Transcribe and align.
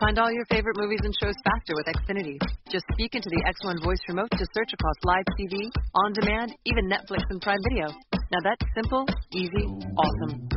Find 0.00 0.16
all 0.16 0.32
your 0.32 0.48
favorite 0.48 0.80
movies 0.80 1.04
and 1.04 1.12
shows 1.20 1.36
faster 1.44 1.76
with 1.76 1.84
Xfinity. 1.92 2.40
Just 2.72 2.88
speak 2.96 3.12
into 3.12 3.28
the 3.28 3.44
X1 3.52 3.84
voice 3.84 4.00
remote 4.08 4.32
to 4.32 4.44
search 4.56 4.72
across 4.72 4.96
live 5.04 5.28
TV, 5.36 5.68
on 5.92 6.16
demand, 6.16 6.56
even 6.64 6.88
Netflix 6.88 7.28
and 7.28 7.36
Prime 7.44 7.60
Video. 7.68 7.92
Now 8.32 8.40
that's 8.40 8.64
simple, 8.72 9.04
easy, 9.36 9.68
awesome. 10.00 10.48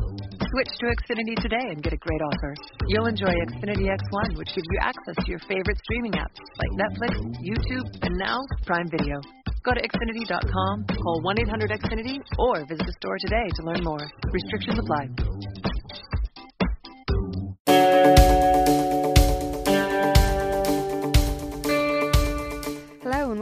Switch 0.47 0.71
to 0.79 0.85
Xfinity 0.95 1.35
today 1.43 1.75
and 1.75 1.83
get 1.83 1.91
a 1.91 1.99
great 1.99 2.23
offer. 2.23 2.55
You'll 2.87 3.11
enjoy 3.11 3.35
Xfinity 3.51 3.91
X1, 3.91 4.39
which 4.39 4.47
gives 4.55 4.67
you 4.71 4.79
access 4.79 5.15
to 5.19 5.27
your 5.27 5.43
favorite 5.43 5.79
streaming 5.83 6.13
apps 6.15 6.39
like 6.39 6.71
Netflix, 6.79 7.19
YouTube, 7.43 7.87
and 7.99 8.15
now 8.23 8.39
Prime 8.65 8.87
Video. 8.95 9.19
Go 9.67 9.75
to 9.75 9.81
Xfinity.com, 9.83 10.85
call 10.87 11.21
1 11.21 11.39
800 11.41 11.69
Xfinity, 11.83 12.15
or 12.39 12.63
visit 12.63 12.87
a 12.87 12.93
store 12.95 13.17
today 13.27 13.47
to 13.59 13.61
learn 13.67 13.83
more. 13.83 14.07
Restrictions 14.31 14.79
apply. 14.79 15.52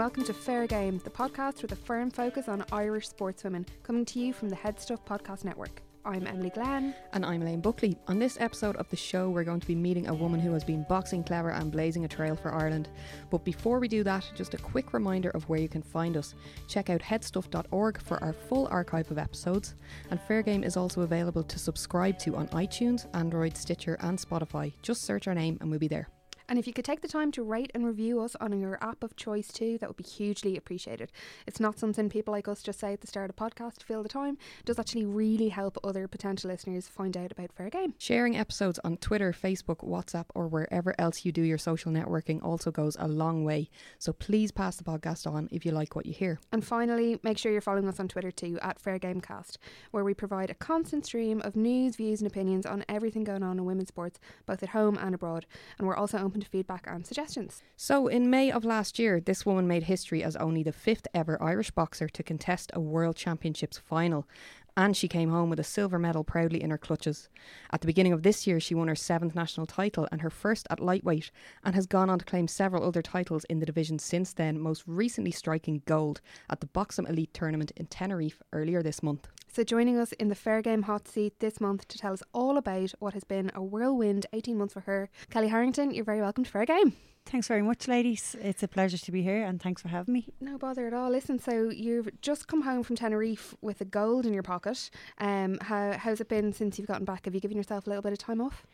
Welcome 0.01 0.23
to 0.23 0.33
Fair 0.33 0.65
Game, 0.65 0.99
the 1.03 1.11
podcast 1.11 1.61
with 1.61 1.73
a 1.73 1.75
firm 1.75 2.09
focus 2.09 2.49
on 2.49 2.65
Irish 2.71 3.07
sportswomen, 3.07 3.67
coming 3.83 4.03
to 4.05 4.19
you 4.19 4.33
from 4.33 4.49
the 4.49 4.55
HeadStuff 4.55 5.05
Podcast 5.05 5.45
Network. 5.45 5.83
I'm 6.03 6.25
Emily 6.25 6.49
Glenn. 6.49 6.95
And 7.13 7.23
I'm 7.23 7.43
Elaine 7.43 7.61
Buckley. 7.61 7.95
On 8.07 8.17
this 8.17 8.35
episode 8.41 8.75
of 8.77 8.89
the 8.89 8.95
show, 8.95 9.29
we're 9.29 9.43
going 9.43 9.59
to 9.59 9.67
be 9.67 9.75
meeting 9.75 10.07
a 10.07 10.13
woman 10.15 10.39
who 10.39 10.53
has 10.53 10.63
been 10.63 10.87
boxing 10.89 11.23
clever 11.23 11.51
and 11.51 11.71
blazing 11.71 12.03
a 12.03 12.07
trail 12.07 12.35
for 12.35 12.51
Ireland. 12.51 12.89
But 13.29 13.45
before 13.45 13.77
we 13.77 13.87
do 13.87 14.03
that, 14.03 14.27
just 14.33 14.55
a 14.55 14.57
quick 14.57 14.91
reminder 14.91 15.29
of 15.29 15.47
where 15.47 15.59
you 15.59 15.69
can 15.69 15.83
find 15.83 16.17
us. 16.17 16.33
Check 16.67 16.89
out 16.89 17.01
headstuff.org 17.01 18.01
for 18.01 18.23
our 18.23 18.33
full 18.33 18.67
archive 18.71 19.11
of 19.11 19.19
episodes. 19.19 19.75
And 20.09 20.19
Fair 20.19 20.41
Game 20.41 20.63
is 20.63 20.77
also 20.77 21.01
available 21.01 21.43
to 21.43 21.59
subscribe 21.59 22.17
to 22.19 22.37
on 22.37 22.47
iTunes, 22.47 23.05
Android, 23.13 23.55
Stitcher, 23.55 23.97
and 23.99 24.17
Spotify. 24.17 24.73
Just 24.81 25.03
search 25.03 25.27
our 25.27 25.35
name 25.35 25.59
and 25.61 25.69
we'll 25.69 25.79
be 25.79 25.87
there. 25.87 26.07
And 26.51 26.59
if 26.59 26.67
you 26.67 26.73
could 26.73 26.83
take 26.83 26.99
the 26.99 27.07
time 27.07 27.31
to 27.31 27.43
rate 27.43 27.71
and 27.73 27.85
review 27.85 28.19
us 28.19 28.35
on 28.41 28.59
your 28.59 28.77
app 28.83 29.03
of 29.03 29.15
choice 29.15 29.53
too, 29.53 29.77
that 29.77 29.87
would 29.87 29.95
be 29.95 30.03
hugely 30.03 30.57
appreciated. 30.57 31.09
It's 31.47 31.61
not 31.61 31.79
something 31.79 32.09
people 32.09 32.33
like 32.33 32.49
us 32.49 32.61
just 32.61 32.77
say 32.77 32.91
at 32.91 32.99
the 32.99 33.07
start 33.07 33.29
of 33.29 33.37
the 33.37 33.41
podcast 33.41 33.77
to 33.77 33.85
fill 33.85 34.03
the 34.03 34.09
time. 34.09 34.37
It 34.59 34.65
does 34.65 34.77
actually 34.77 35.05
really 35.05 35.47
help 35.47 35.77
other 35.81 36.09
potential 36.09 36.51
listeners 36.51 36.89
find 36.89 37.15
out 37.15 37.31
about 37.31 37.53
Fair 37.53 37.69
Game. 37.69 37.93
Sharing 37.97 38.35
episodes 38.35 38.81
on 38.83 38.97
Twitter, 38.97 39.31
Facebook, 39.31 39.77
WhatsApp, 39.77 40.25
or 40.35 40.49
wherever 40.49 40.93
else 40.99 41.23
you 41.23 41.31
do 41.31 41.41
your 41.41 41.57
social 41.57 41.89
networking 41.89 42.43
also 42.43 42.69
goes 42.69 42.97
a 42.99 43.07
long 43.07 43.45
way. 43.45 43.69
So 43.97 44.11
please 44.11 44.51
pass 44.51 44.75
the 44.75 44.83
podcast 44.83 45.25
on 45.31 45.47
if 45.53 45.65
you 45.65 45.71
like 45.71 45.95
what 45.95 46.05
you 46.05 46.11
hear. 46.11 46.41
And 46.51 46.65
finally, 46.65 47.17
make 47.23 47.37
sure 47.37 47.53
you're 47.53 47.61
following 47.61 47.87
us 47.87 48.01
on 48.01 48.09
Twitter 48.09 48.29
too 48.29 48.59
at 48.61 48.77
Fair 48.77 48.99
Gamecast, 48.99 49.55
where 49.91 50.03
we 50.03 50.13
provide 50.13 50.49
a 50.49 50.55
constant 50.55 51.05
stream 51.05 51.39
of 51.45 51.55
news, 51.55 51.95
views, 51.95 52.19
and 52.19 52.29
opinions 52.29 52.65
on 52.65 52.83
everything 52.89 53.23
going 53.23 53.41
on 53.41 53.57
in 53.57 53.63
women's 53.63 53.87
sports, 53.87 54.19
both 54.45 54.61
at 54.61 54.69
home 54.69 54.97
and 55.01 55.15
abroad. 55.15 55.45
And 55.77 55.87
we're 55.87 55.95
also 55.95 56.17
open 56.17 56.40
to 56.41 56.49
feedback 56.49 56.85
and 56.87 57.05
suggestions. 57.05 57.63
So, 57.75 58.07
in 58.07 58.29
May 58.29 58.51
of 58.51 58.65
last 58.65 58.99
year, 58.99 59.19
this 59.19 59.45
woman 59.45 59.67
made 59.67 59.83
history 59.83 60.23
as 60.23 60.35
only 60.35 60.63
the 60.63 60.71
fifth 60.71 61.07
ever 61.13 61.41
Irish 61.41 61.71
boxer 61.71 62.07
to 62.09 62.23
contest 62.23 62.71
a 62.73 62.79
World 62.79 63.15
Championships 63.15 63.77
final. 63.77 64.27
And 64.77 64.95
she 64.95 65.07
came 65.07 65.29
home 65.29 65.49
with 65.49 65.59
a 65.59 65.65
silver 65.65 65.99
medal 65.99 66.23
proudly 66.23 66.63
in 66.63 66.69
her 66.69 66.77
clutches. 66.77 67.27
At 67.71 67.81
the 67.81 67.87
beginning 67.87 68.13
of 68.13 68.23
this 68.23 68.47
year, 68.47 68.59
she 68.59 68.73
won 68.73 68.87
her 68.87 68.95
seventh 68.95 69.35
national 69.35 69.65
title 69.65 70.07
and 70.11 70.21
her 70.21 70.29
first 70.29 70.65
at 70.69 70.79
lightweight, 70.79 71.29
and 71.63 71.75
has 71.75 71.85
gone 71.85 72.09
on 72.09 72.19
to 72.19 72.25
claim 72.25 72.47
several 72.47 72.83
other 72.83 73.01
titles 73.01 73.43
in 73.45 73.59
the 73.59 73.65
division 73.65 73.99
since 73.99 74.33
then, 74.33 74.59
most 74.59 74.83
recently 74.87 75.31
striking 75.31 75.81
gold 75.85 76.21
at 76.49 76.61
the 76.61 76.67
Boxing 76.67 77.05
Elite 77.05 77.33
tournament 77.33 77.71
in 77.75 77.87
Tenerife 77.87 78.41
earlier 78.53 78.81
this 78.81 79.03
month. 79.03 79.27
So, 79.51 79.63
joining 79.65 79.97
us 79.97 80.13
in 80.13 80.29
the 80.29 80.35
Fair 80.35 80.61
Game 80.61 80.83
hot 80.83 81.07
seat 81.07 81.39
this 81.39 81.59
month 81.59 81.87
to 81.89 81.97
tell 81.97 82.13
us 82.13 82.23
all 82.33 82.57
about 82.57 82.91
what 82.99 83.13
has 83.13 83.25
been 83.25 83.51
a 83.53 83.61
whirlwind 83.61 84.25
18 84.31 84.57
months 84.57 84.73
for 84.73 84.81
her, 84.81 85.09
Kellie 85.29 85.49
Harrington, 85.49 85.93
you're 85.93 86.05
very 86.05 86.21
welcome 86.21 86.45
to 86.45 86.49
Fair 86.49 86.65
Game. 86.65 86.95
Thanks 87.25 87.47
very 87.47 87.61
much, 87.61 87.87
ladies. 87.87 88.35
It's 88.41 88.61
a 88.63 88.67
pleasure 88.67 88.97
to 88.97 89.11
be 89.11 89.21
here 89.21 89.45
and 89.45 89.61
thanks 89.61 89.81
for 89.81 89.87
having 89.87 90.13
me. 90.13 90.27
No 90.41 90.57
bother 90.57 90.85
at 90.87 90.93
all. 90.93 91.09
Listen, 91.09 91.39
so 91.39 91.69
you've 91.69 92.09
just 92.21 92.47
come 92.47 92.63
home 92.63 92.83
from 92.83 92.97
Tenerife 92.97 93.55
with 93.61 93.79
a 93.79 93.85
gold 93.85 94.25
in 94.25 94.33
your 94.33 94.43
pocket. 94.43 94.89
Um, 95.17 95.57
how, 95.61 95.93
how's 95.97 96.19
it 96.19 96.27
been 96.27 96.51
since 96.51 96.77
you've 96.77 96.87
gotten 96.87 97.05
back? 97.05 97.25
Have 97.25 97.33
you 97.33 97.39
given 97.39 97.55
yourself 97.55 97.87
a 97.87 97.89
little 97.89 98.01
bit 98.01 98.11
of 98.11 98.19
time 98.19 98.41
off? 98.41 98.65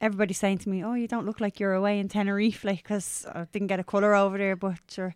Everybody's 0.00 0.38
saying 0.38 0.58
to 0.58 0.68
me, 0.68 0.84
"Oh, 0.84 0.92
you 0.92 1.08
don't 1.08 1.24
look 1.24 1.40
like 1.40 1.58
you're 1.58 1.72
away 1.72 1.98
in 1.98 2.08
Tenerife," 2.08 2.64
like 2.64 2.82
because 2.82 3.26
I 3.34 3.46
didn't 3.50 3.68
get 3.68 3.80
a 3.80 3.84
colour 3.84 4.14
over 4.14 4.36
there. 4.36 4.54
But 4.54 4.78
sure, 4.90 5.14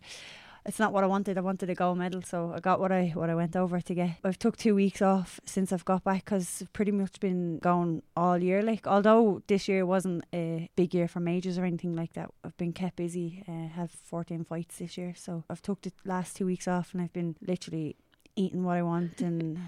it's 0.65 0.79
not 0.79 0.93
what 0.93 1.03
I 1.03 1.07
wanted. 1.07 1.37
I 1.37 1.41
wanted 1.41 1.69
a 1.69 1.75
gold 1.75 1.97
medal, 1.97 2.21
so 2.21 2.53
I 2.55 2.59
got 2.59 2.79
what 2.79 2.91
I 2.91 3.11
what 3.15 3.29
I 3.29 3.35
went 3.35 3.55
over 3.55 3.81
to 3.81 3.93
get. 3.93 4.17
I've 4.23 4.39
took 4.39 4.57
two 4.57 4.75
weeks 4.75 5.01
off 5.01 5.39
since 5.45 5.71
I've 5.71 5.85
got 5.85 6.03
back 6.03 6.25
because 6.25 6.63
pretty 6.73 6.91
much 6.91 7.19
been 7.19 7.59
going 7.59 8.03
all 8.15 8.37
year. 8.37 8.61
Like 8.61 8.87
although 8.87 9.41
this 9.47 9.67
year 9.67 9.85
wasn't 9.85 10.23
a 10.33 10.69
big 10.75 10.93
year 10.93 11.07
for 11.07 11.19
majors 11.19 11.57
or 11.57 11.65
anything 11.65 11.95
like 11.95 12.13
that, 12.13 12.29
I've 12.43 12.57
been 12.57 12.73
kept 12.73 12.97
busy. 12.97 13.43
Uh, 13.47 13.67
had 13.67 13.91
fourteen 13.91 14.43
fights 14.43 14.77
this 14.77 14.97
year, 14.97 15.13
so 15.15 15.43
I've 15.49 15.61
took 15.61 15.81
the 15.81 15.91
last 16.05 16.35
two 16.35 16.45
weeks 16.45 16.67
off, 16.67 16.93
and 16.93 17.01
I've 17.01 17.13
been 17.13 17.35
literally 17.41 17.95
eating 18.35 18.63
what 18.63 18.77
I 18.77 18.81
want 18.81 19.21
and 19.21 19.59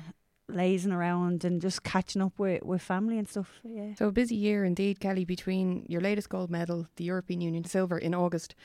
lazing 0.49 0.91
around 0.91 1.45
and 1.45 1.61
just 1.61 1.83
catching 1.83 2.21
up 2.21 2.33
with, 2.37 2.63
with 2.63 2.81
family 2.81 3.17
and 3.17 3.27
stuff. 3.27 3.61
Yeah. 3.63 3.95
So 3.95 4.07
a 4.07 4.11
busy 4.11 4.35
year 4.35 4.65
indeed, 4.65 4.99
Kellie, 4.99 5.25
between 5.25 5.85
your 5.87 6.01
latest 6.01 6.29
gold 6.29 6.49
medal, 6.49 6.87
the 6.97 7.05
European 7.05 7.41
Union 7.41 7.63
silver 7.63 7.97
in 7.97 8.13
August, 8.13 8.55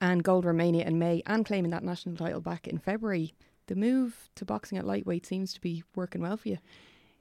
and 0.00 0.22
gold 0.22 0.44
Romania 0.44 0.84
in 0.84 0.98
May, 0.98 1.22
and 1.26 1.44
claiming 1.44 1.70
that 1.70 1.84
national 1.84 2.16
title 2.16 2.40
back 2.40 2.66
in 2.66 2.78
February. 2.78 3.34
The 3.66 3.76
move 3.76 4.30
to 4.36 4.44
boxing 4.44 4.78
at 4.78 4.86
lightweight 4.86 5.26
seems 5.26 5.52
to 5.52 5.60
be 5.60 5.84
working 5.94 6.22
well 6.22 6.36
for 6.36 6.48
you. 6.48 6.58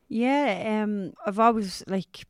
Yeah, 0.07 0.81
um, 0.83 1.13
I've 1.25 1.39
always 1.39 1.83
like 1.87 2.25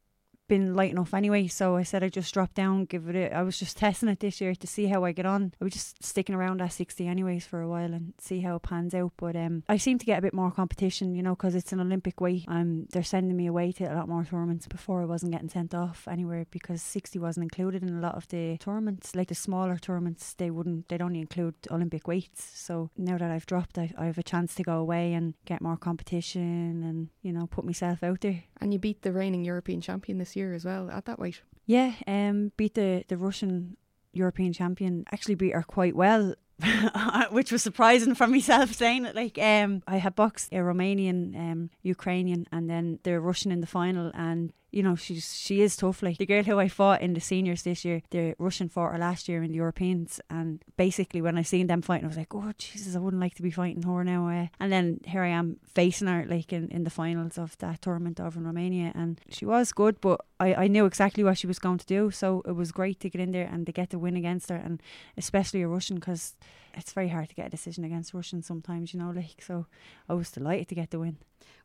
been 0.47 0.75
light 0.75 0.91
enough 0.91 1.13
anyway, 1.13 1.47
so 1.47 1.75
I 1.75 1.83
said 1.83 2.03
I'd 2.03 2.13
just 2.13 2.33
drop 2.33 2.53
down, 2.53 2.85
give 2.85 3.07
it 3.09 3.15
a, 3.15 3.35
I 3.35 3.41
was 3.43 3.59
just 3.59 3.77
testing 3.77 4.09
it 4.09 4.19
this 4.19 4.41
year 4.41 4.55
to 4.55 4.67
see 4.67 4.87
how 4.87 5.03
I 5.03 5.11
get 5.11 5.25
on. 5.25 5.53
I 5.59 5.63
was 5.63 5.73
just 5.73 6.03
sticking 6.03 6.35
around 6.35 6.61
at 6.61 6.73
60 6.73 7.07
anyways 7.07 7.45
for 7.45 7.61
a 7.61 7.67
while 7.67 7.93
and 7.93 8.13
see 8.19 8.41
how 8.41 8.55
it 8.55 8.63
pans 8.63 8.93
out. 8.93 9.11
But 9.17 9.35
um, 9.35 9.63
I 9.67 9.77
seem 9.77 9.97
to 9.99 10.05
get 10.05 10.19
a 10.19 10.21
bit 10.21 10.33
more 10.33 10.51
competition, 10.51 11.15
you 11.15 11.23
know, 11.23 11.35
because 11.35 11.55
it's 11.55 11.71
an 11.73 11.79
Olympic 11.79 12.21
weight. 12.21 12.45
Um, 12.47 12.87
they're 12.91 13.03
sending 13.03 13.35
me 13.35 13.47
away 13.47 13.71
to 13.73 13.85
a 13.85 13.95
lot 13.95 14.09
more 14.09 14.23
tournaments. 14.23 14.67
Before 14.67 15.01
I 15.01 15.05
wasn't 15.05 15.31
getting 15.31 15.49
sent 15.49 15.73
off 15.73 16.07
anywhere 16.07 16.45
because 16.51 16.81
60 16.81 17.19
wasn't 17.19 17.45
included 17.45 17.83
in 17.83 17.97
a 17.97 18.01
lot 18.01 18.15
of 18.15 18.27
the 18.29 18.57
tournaments. 18.57 19.15
Like 19.15 19.27
the 19.29 19.35
smaller 19.35 19.77
tournaments, 19.77 20.33
they 20.33 20.51
wouldn't, 20.51 20.89
they'd 20.89 21.01
only 21.01 21.19
include 21.19 21.55
Olympic 21.71 22.07
weights. 22.07 22.49
So 22.55 22.89
now 22.97 23.17
that 23.17 23.31
I've 23.31 23.45
dropped, 23.45 23.77
I, 23.77 23.93
I 23.97 24.05
have 24.05 24.17
a 24.17 24.23
chance 24.23 24.55
to 24.55 24.63
go 24.63 24.77
away 24.77 25.13
and 25.13 25.33
get 25.45 25.61
more 25.61 25.77
competition 25.77 26.83
and, 26.83 27.09
you 27.21 27.33
know, 27.33 27.47
put 27.47 27.65
myself 27.65 28.03
out 28.03 28.21
there. 28.21 28.43
And 28.59 28.73
you 28.73 28.79
beat 28.79 29.01
the 29.01 29.11
reigning 29.11 29.43
European 29.43 29.81
champion 29.81 30.17
this 30.17 30.35
year 30.35 30.36
as 30.53 30.65
well 30.65 30.89
at 30.89 31.05
that 31.05 31.19
weight. 31.19 31.41
Yeah, 31.65 31.93
um, 32.07 32.51
beat 32.57 32.75
the, 32.75 33.03
the 33.07 33.17
Russian 33.17 33.77
European 34.13 34.53
champion. 34.53 35.05
Actually, 35.11 35.35
beat 35.35 35.53
her 35.53 35.63
quite 35.63 35.95
well. 35.95 36.35
which 37.29 37.51
was 37.51 37.61
surprising 37.61 38.15
for 38.15 38.25
myself 38.25 38.73
saying 38.73 39.05
it 39.05 39.15
like 39.15 39.37
um 39.37 39.83
I 39.85 39.97
had 39.97 40.15
boxed 40.15 40.51
a 40.51 40.55
Romanian 40.55 41.35
um 41.35 41.69
Ukrainian 41.83 42.47
and 42.51 42.67
then 42.67 42.97
the 43.03 43.19
Russian 43.19 43.51
in 43.51 43.61
the 43.61 43.67
final 43.67 44.09
and 44.15 44.51
you 44.71 44.83
know 44.83 44.95
she's 44.95 45.35
she 45.35 45.61
is 45.61 45.75
tough. 45.75 46.03
Like 46.03 46.17
the 46.17 46.25
girl 46.25 46.43
who 46.43 46.59
I 46.59 46.67
fought 46.67 47.01
in 47.01 47.13
the 47.13 47.21
seniors 47.21 47.63
this 47.63 47.85
year 47.85 48.01
the 48.09 48.35
Russian 48.37 48.69
fought 48.69 48.91
her 48.91 48.97
last 48.97 49.27
year 49.29 49.41
in 49.43 49.51
the 49.51 49.57
Europeans. 49.57 50.19
And 50.29 50.63
basically 50.75 51.21
when 51.21 51.37
I 51.37 51.41
seen 51.41 51.67
them 51.67 51.81
fighting 51.81 52.05
I 52.05 52.09
was 52.09 52.17
like 52.17 52.35
oh 52.35 52.51
Jesus 52.57 52.95
I 52.95 52.99
wouldn't 52.99 53.21
like 53.21 53.35
to 53.35 53.41
be 53.41 53.51
fighting 53.51 53.83
her 53.83 54.03
now 54.03 54.27
uh, 54.27 54.47
and 54.59 54.71
then 54.71 54.99
here 55.05 55.23
I 55.23 55.29
am 55.29 55.57
facing 55.73 56.07
her 56.07 56.25
like 56.27 56.51
in, 56.51 56.67
in 56.69 56.83
the 56.83 56.89
finals 56.89 57.37
of 57.37 57.57
that 57.59 57.81
tournament 57.81 58.19
over 58.19 58.39
in 58.39 58.45
Romania. 58.45 58.91
And 58.93 59.19
she 59.29 59.45
was 59.45 59.71
good 59.71 60.01
but 60.01 60.21
I, 60.39 60.53
I 60.53 60.67
knew 60.67 60.85
exactly 60.85 61.23
what 61.23 61.37
she 61.37 61.47
was 61.47 61.59
going 61.59 61.79
to 61.79 61.85
do. 61.85 62.11
So 62.11 62.43
it 62.45 62.53
was 62.53 62.71
great 62.71 62.99
to 63.01 63.09
get 63.09 63.21
in 63.21 63.31
there 63.31 63.49
and 63.51 63.65
to 63.65 63.71
get 63.71 63.89
the 63.89 63.99
win 63.99 64.17
against 64.17 64.49
her 64.49 64.55
and 64.57 64.81
especially 65.17 65.61
a 65.61 65.67
Russian 65.67 65.95
because 65.95 66.35
it's 66.73 66.93
very 66.93 67.09
hard 67.09 67.29
to 67.29 67.35
get 67.35 67.47
a 67.47 67.49
decision 67.49 67.83
against 67.83 68.13
Russians 68.13 68.45
sometimes 68.45 68.93
you 68.93 68.99
know 68.99 69.11
like 69.11 69.41
so 69.41 69.65
I 70.09 70.13
was 70.13 70.31
delighted 70.31 70.67
to 70.69 70.75
get 70.75 70.91
the 70.91 70.99
win 70.99 71.17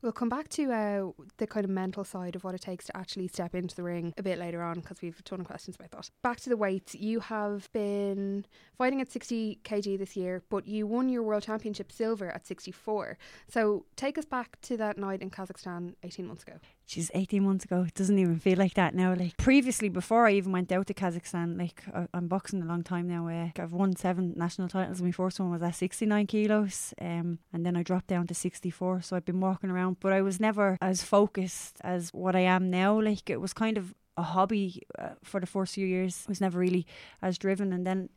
We'll 0.02 0.12
come 0.12 0.28
back 0.28 0.48
to 0.50 0.72
uh, 0.72 1.24
the 1.36 1.46
kind 1.46 1.64
of 1.64 1.70
mental 1.70 2.02
side 2.02 2.34
of 2.34 2.42
what 2.42 2.56
it 2.56 2.60
takes 2.60 2.86
to 2.86 2.96
actually 2.96 3.28
step 3.28 3.54
into 3.54 3.76
the 3.76 3.84
ring 3.84 4.12
a 4.18 4.22
bit 4.22 4.36
later 4.38 4.60
on 4.60 4.80
because 4.80 5.00
we've 5.00 5.18
a 5.18 5.22
ton 5.22 5.40
of 5.40 5.46
questions 5.46 5.76
about 5.76 5.92
that. 5.92 6.10
Back 6.22 6.40
to 6.40 6.48
the 6.48 6.56
weights. 6.56 6.96
You 6.96 7.20
have 7.20 7.70
been 7.72 8.44
fighting 8.76 9.00
at 9.00 9.12
60 9.12 9.60
kg 9.62 9.98
this 9.98 10.16
year, 10.16 10.42
but 10.50 10.66
you 10.66 10.88
won 10.88 11.08
your 11.08 11.22
World 11.22 11.44
Championship 11.44 11.92
silver 11.92 12.30
at 12.30 12.46
64. 12.46 13.16
So 13.48 13.84
take 13.94 14.18
us 14.18 14.24
back 14.24 14.60
to 14.62 14.76
that 14.76 14.98
night 14.98 15.22
in 15.22 15.30
Kazakhstan 15.30 15.94
18 16.02 16.26
months 16.26 16.42
ago. 16.42 16.54
She's 16.86 17.10
18 17.14 17.42
months 17.42 17.64
ago. 17.64 17.84
It 17.86 17.94
doesn't 17.94 18.18
even 18.18 18.38
feel 18.38 18.58
like 18.58 18.74
that 18.74 18.94
now. 18.94 19.14
Like 19.14 19.36
previously, 19.36 19.88
before 19.88 20.26
I 20.26 20.32
even 20.32 20.52
went 20.52 20.70
out 20.72 20.86
to 20.88 20.94
Kazakhstan, 20.94 21.58
like 21.58 21.82
I, 21.94 22.06
am 22.12 22.28
boxing 22.28 22.60
a 22.62 22.66
long 22.66 22.82
time 22.82 23.08
now. 23.08 23.28
Uh, 23.28 23.50
I've 23.58 23.72
won 23.72 23.96
seven 23.96 24.34
national 24.36 24.68
titles. 24.68 25.00
My 25.00 25.12
first 25.12 25.40
one 25.40 25.50
was 25.50 25.62
at 25.62 25.74
69 25.74 26.26
kilos, 26.26 26.92
um, 27.00 27.38
and 27.52 27.64
then 27.64 27.76
I 27.76 27.82
dropped 27.82 28.08
down 28.08 28.26
to 28.26 28.34
64. 28.34 29.02
So 29.02 29.16
I've 29.16 29.24
been 29.24 29.40
walking 29.40 29.70
around, 29.70 29.98
but 30.00 30.12
I 30.12 30.22
was 30.22 30.40
never 30.40 30.76
as 30.80 31.02
focused 31.02 31.78
as 31.82 32.10
what 32.12 32.36
I 32.36 32.40
am 32.40 32.70
now. 32.70 33.00
Like 33.00 33.30
it 33.30 33.40
was 33.40 33.52
kind 33.52 33.78
of 33.78 33.94
a 34.16 34.22
hobby 34.22 34.82
uh, 34.98 35.10
for 35.22 35.40
the 35.40 35.46
first 35.46 35.74
few 35.74 35.86
years. 35.86 36.24
I 36.28 36.30
was 36.30 36.40
never 36.40 36.58
really 36.58 36.86
as 37.22 37.38
driven, 37.38 37.72
and 37.72 37.86
then 37.86 38.10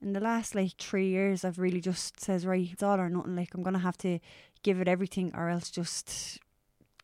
in 0.00 0.12
the 0.12 0.20
last 0.20 0.54
like 0.54 0.76
three 0.78 1.08
years, 1.08 1.44
I've 1.44 1.58
really 1.58 1.80
just 1.80 2.20
says 2.20 2.46
right, 2.46 2.68
it's 2.72 2.82
all 2.82 3.00
or 3.00 3.08
nothing. 3.08 3.36
Like 3.36 3.54
I'm 3.54 3.62
gonna 3.62 3.78
have 3.78 3.98
to 3.98 4.18
give 4.62 4.80
it 4.80 4.88
everything, 4.88 5.32
or 5.34 5.48
else 5.48 5.70
just 5.70 6.38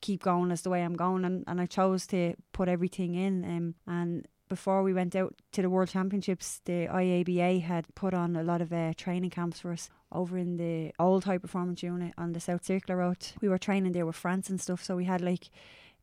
keep 0.00 0.23
going 0.23 0.50
as 0.50 0.62
the 0.62 0.70
way 0.70 0.82
I'm 0.82 0.97
going 0.97 1.25
and, 1.25 1.44
and 1.47 1.61
I 1.61 1.67
chose 1.67 2.06
to 2.08 2.35
put 2.52 2.69
everything 2.69 3.14
in 3.14 3.44
um, 3.44 3.75
and 3.87 4.26
before 4.50 4.82
we 4.82 4.93
went 4.93 5.14
out 5.14 5.32
to 5.52 5.62
the 5.62 5.70
World 5.70 5.88
Championships, 5.91 6.61
the 6.64 6.88
IABA 6.88 7.62
had 7.62 7.87
put 7.94 8.12
on 8.12 8.35
a 8.35 8.43
lot 8.43 8.61
of 8.61 8.73
uh, 8.73 8.93
training 8.97 9.31
camps 9.31 9.61
for 9.61 9.73
us 9.73 9.88
over 10.11 10.37
in 10.37 10.56
the 10.56 10.93
old 10.99 11.25
high 11.25 11.38
performance 11.38 11.85
unit 11.85 12.12
on 12.19 12.32
the 12.32 12.41
South 12.41 12.64
Circular 12.64 12.99
Road. 12.99 13.29
We 13.41 13.49
were 13.49 13.58
training 13.58 13.93
there 13.93 14.05
with 14.05 14.17
France 14.17 14.50
and 14.50 14.61
stuff, 14.61 14.82
so 14.82 14.97
we 14.97 15.05
had 15.05 15.20
like 15.20 15.50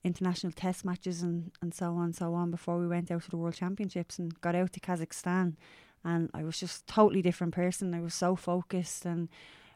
international 0.04 0.54
test 0.54 0.86
matches 0.86 1.22
and, 1.22 1.52
and 1.62 1.74
so 1.74 1.94
on 1.96 2.06
and 2.06 2.16
so 2.16 2.34
on 2.34 2.50
before 2.50 2.80
we 2.80 2.88
went 2.88 3.12
out 3.12 3.24
to 3.24 3.30
the 3.30 3.38
World 3.38 3.56
Championships 3.56 4.18
and 4.18 4.40
got 4.40 4.56
out 4.56 4.72
to 4.74 4.80
Kazakhstan. 4.80 5.56
And 6.06 6.30
I 6.34 6.44
was 6.44 6.58
just 6.58 6.88
totally 6.88 7.22
different 7.22 7.54
person. 7.54 7.94
I 7.94 8.00
was 8.00 8.14
so 8.14 8.38
focused 8.38 9.06
and 9.06 9.28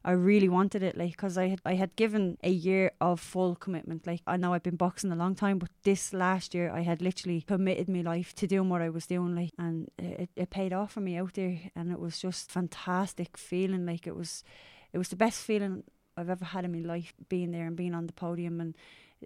I 0.04 0.12
really 0.12 0.50
wanted 0.50 0.82
it, 0.82 0.98
like, 0.98 1.12
because 1.12 1.38
I 1.38 1.50
had 1.50 1.62
I 1.64 1.76
had 1.76 1.96
given 1.96 2.38
a 2.44 2.50
year 2.50 2.92
of 3.00 3.20
full 3.20 3.56
commitment. 3.56 4.08
Like, 4.08 4.22
I 4.26 4.36
know 4.36 4.54
I've 4.54 4.64
been 4.64 4.76
boxing 4.76 5.12
a 5.12 5.16
long 5.16 5.36
time, 5.36 5.60
but 5.60 5.70
this 5.84 6.12
last 6.12 6.56
year 6.56 6.72
I 6.72 6.82
had 6.82 7.02
literally 7.02 7.42
committed 7.42 7.88
my 7.88 8.02
life 8.02 8.34
to 8.36 8.48
doing 8.48 8.70
what 8.70 8.82
I 8.82 8.90
was 8.90 9.06
doing, 9.06 9.36
like, 9.36 9.52
and 9.60 9.90
it, 10.00 10.30
it 10.36 10.50
paid 10.50 10.74
off 10.74 10.94
for 10.94 11.02
me 11.02 11.18
out 11.18 11.36
there, 11.36 11.60
and 11.76 11.92
it 11.92 12.00
was 12.00 12.20
just 12.20 12.52
fantastic 12.52 13.38
feeling. 13.38 13.86
Like, 13.86 14.08
it 14.08 14.16
was, 14.16 14.44
it 14.92 14.98
was 14.98 15.10
the 15.10 15.16
best 15.16 15.44
feeling 15.44 15.84
I've 16.18 16.30
ever 16.30 16.46
had 16.46 16.66
in 16.66 16.72
my 16.72 16.88
life, 16.88 17.14
being 17.30 17.52
there 17.52 17.68
and 17.68 17.76
being 17.76 17.94
on 17.94 18.08
the 18.08 18.14
podium 18.14 18.60
and 18.60 18.76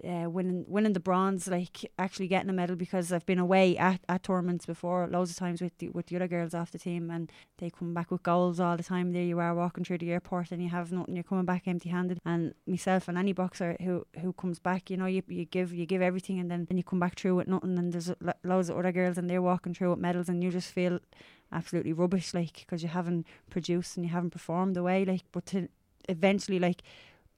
uh, 0.03 0.29
winning 0.29 0.65
winning 0.67 0.93
the 0.93 0.99
bronze, 0.99 1.47
like 1.47 1.91
actually 1.97 2.27
getting 2.27 2.49
a 2.49 2.53
medal 2.53 2.75
because 2.75 3.11
I've 3.13 3.25
been 3.25 3.39
away 3.39 3.77
at, 3.77 4.01
at 4.09 4.23
tournaments 4.23 4.65
before 4.65 5.07
loads 5.07 5.31
of 5.31 5.37
times 5.37 5.61
with 5.61 5.77
the, 5.77 5.89
with 5.89 6.07
the 6.07 6.17
other 6.17 6.27
girls 6.27 6.53
off 6.53 6.71
the 6.71 6.79
team 6.79 7.09
and 7.09 7.31
they 7.57 7.69
come 7.69 7.93
back 7.93 8.11
with 8.11 8.23
goals 8.23 8.59
all 8.59 8.77
the 8.77 8.83
time. 8.83 9.13
There 9.13 9.23
you 9.23 9.39
are 9.39 9.55
walking 9.55 9.83
through 9.83 9.99
the 9.99 10.11
airport 10.11 10.51
and 10.51 10.61
you 10.61 10.69
have 10.69 10.91
nothing. 10.91 11.15
You're 11.15 11.23
coming 11.23 11.45
back 11.45 11.67
empty 11.67 11.89
handed. 11.89 12.19
And 12.25 12.53
myself 12.67 13.07
and 13.07 13.17
any 13.17 13.33
boxer 13.33 13.77
who 13.81 14.05
who 14.21 14.33
comes 14.33 14.59
back, 14.59 14.89
you 14.89 14.97
know, 14.97 15.05
you 15.05 15.23
you 15.27 15.45
give 15.45 15.73
you 15.73 15.85
give 15.85 16.01
everything 16.01 16.39
and 16.39 16.51
then 16.51 16.67
and 16.69 16.77
you 16.77 16.83
come 16.83 16.99
back 16.99 17.17
through 17.17 17.35
with 17.35 17.47
nothing. 17.47 17.77
And 17.77 17.93
there's 17.93 18.11
loads 18.43 18.69
of 18.69 18.77
other 18.77 18.91
girls 18.91 19.17
and 19.17 19.29
they're 19.29 19.41
walking 19.41 19.73
through 19.73 19.91
with 19.91 19.99
medals 19.99 20.29
and 20.29 20.43
you 20.43 20.51
just 20.51 20.71
feel 20.71 20.99
absolutely 21.51 21.93
rubbish, 21.93 22.33
like 22.33 22.53
because 22.53 22.83
you 22.83 22.89
haven't 22.89 23.25
produced 23.49 23.95
and 23.95 24.05
you 24.05 24.11
haven't 24.11 24.31
performed 24.31 24.75
the 24.75 24.83
way, 24.83 25.05
like. 25.05 25.23
But 25.31 25.45
to 25.47 25.69
eventually, 26.09 26.59
like 26.59 26.83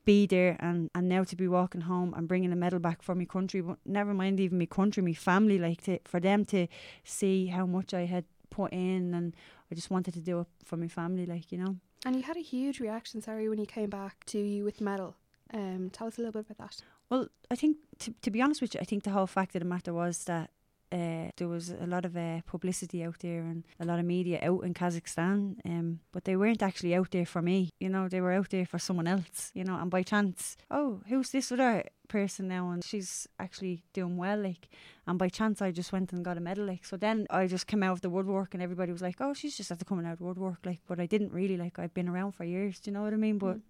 be 0.07 0.25
there 0.25 0.56
and, 0.62 0.89
and 0.95 1.09
now 1.09 1.24
to 1.25 1.36
be 1.36 1.50
walking 1.50 1.81
home 1.81 2.13
and 2.15 2.30
bringing 2.30 2.54
a 2.54 2.56
medal 2.56 2.80
back 2.80 3.01
for 3.01 3.13
my 3.13 3.25
country, 3.25 3.59
but 3.59 3.77
never 3.86 4.13
mind 4.13 4.39
even 4.39 4.57
my 4.57 4.65
country, 4.65 5.04
my 5.04 5.13
family, 5.13 5.59
like 5.59 5.81
to, 5.83 6.00
for 6.06 6.21
them 6.21 6.45
to 6.45 6.65
see 7.04 7.48
how 7.48 7.65
much 7.65 7.94
I 7.94 8.06
had 8.06 8.24
put 8.50 8.71
in 8.71 9.13
and 9.13 9.36
I 9.69 9.75
just 9.75 9.92
wanted 9.92 10.13
to 10.13 10.21
do 10.21 10.39
it 10.39 10.48
for 10.63 10.77
my 10.77 10.88
family, 10.88 11.25
like, 11.25 11.51
you 11.51 11.57
know. 11.57 11.75
And 12.06 12.15
you 12.15 12.24
had 12.24 12.38
a 12.38 12.42
huge 12.42 12.80
reaction, 12.80 13.21
sorry, 13.21 13.50
when 13.50 13.59
you 13.59 13.65
came 13.65 13.89
back 13.89 14.24
to 14.27 14.39
you 14.39 14.63
with 14.63 14.77
the 14.77 14.86
medal. 14.86 15.18
Um, 15.54 15.89
tell 15.92 16.07
us 16.07 16.18
a 16.18 16.21
little 16.21 16.42
bit 16.42 16.50
about 16.50 16.69
that. 16.69 16.81
Well, 17.09 17.27
I 17.51 17.56
think, 17.56 17.77
to, 18.00 18.13
to 18.21 18.31
be 18.31 18.42
honest 18.42 18.62
with 18.62 18.75
you, 18.75 18.80
I 18.80 18.86
think 18.86 19.04
the 19.04 19.12
whole 19.12 19.27
fact 19.27 19.56
of 19.56 19.59
the 19.59 19.68
matter 19.68 19.94
was 19.94 20.24
that 20.24 20.51
uh, 20.92 21.30
there 21.36 21.48
was 21.48 21.69
a 21.69 21.86
lot 21.86 22.06
of 22.06 22.16
uh, 22.16 22.42
publicity 22.45 23.04
out 23.04 23.19
there 23.19 23.42
and 23.42 23.63
a 23.80 23.86
lot 23.86 24.00
of 24.00 24.06
media 24.06 24.39
out 24.42 24.63
in 24.63 24.74
Kazakhstan, 24.74 25.56
um, 25.66 26.00
but 26.12 26.24
they 26.24 26.36
weren't 26.36 26.63
actually 26.63 26.95
out 26.95 27.12
there 27.12 27.25
for 27.25 27.42
me. 27.42 27.69
You 27.80 27.89
know, 27.89 28.07
they 28.07 28.22
were 28.22 28.31
out 28.31 28.50
there 28.50 28.66
for 28.66 28.80
someone 28.80 29.07
else. 29.07 29.51
You 29.54 29.66
know, 29.66 29.75
and 29.75 29.92
by 29.92 30.04
chance, 30.04 30.56
oh, 30.72 31.01
who's 31.07 31.31
this 31.31 31.51
other 31.51 31.84
person 32.07 32.48
now? 32.48 32.69
And 32.69 32.84
she's 32.84 33.28
actually 33.39 33.84
doing 33.94 34.18
well, 34.18 34.39
like. 34.42 34.69
And 35.06 35.19
by 35.19 35.30
chance, 35.30 35.62
I 35.62 35.72
just 35.72 35.92
went 35.92 36.13
and 36.13 36.24
got 36.24 36.38
a 36.38 36.42
medal, 36.42 36.66
like. 36.66 36.86
So 36.86 36.95
then 36.95 37.28
I 37.30 37.48
just 37.48 37.68
came 37.68 37.83
out 37.83 37.94
of 37.94 38.01
the 38.01 38.10
woodwork, 38.10 38.54
and 38.54 38.63
everybody 38.63 38.92
was 38.92 39.01
like, 39.01 39.18
"Oh, 39.19 39.33
she's 39.33 39.57
just 39.57 39.72
after 39.72 39.86
coming 39.86 40.06
out 40.06 40.13
of 40.13 40.22
woodwork," 40.22 40.66
like. 40.66 40.80
But 40.88 41.00
I 41.00 41.06
didn't 41.06 41.33
really 41.33 41.57
like. 41.57 41.80
I've 41.80 41.94
been 41.94 42.10
around 42.10 42.31
for 42.33 42.45
years. 42.45 42.80
Do 42.80 42.90
you 42.90 42.95
know 42.95 43.04
what 43.04 43.13
I 43.13 43.18
mean? 43.18 43.38
But. 43.38 43.57
Mm 43.57 43.62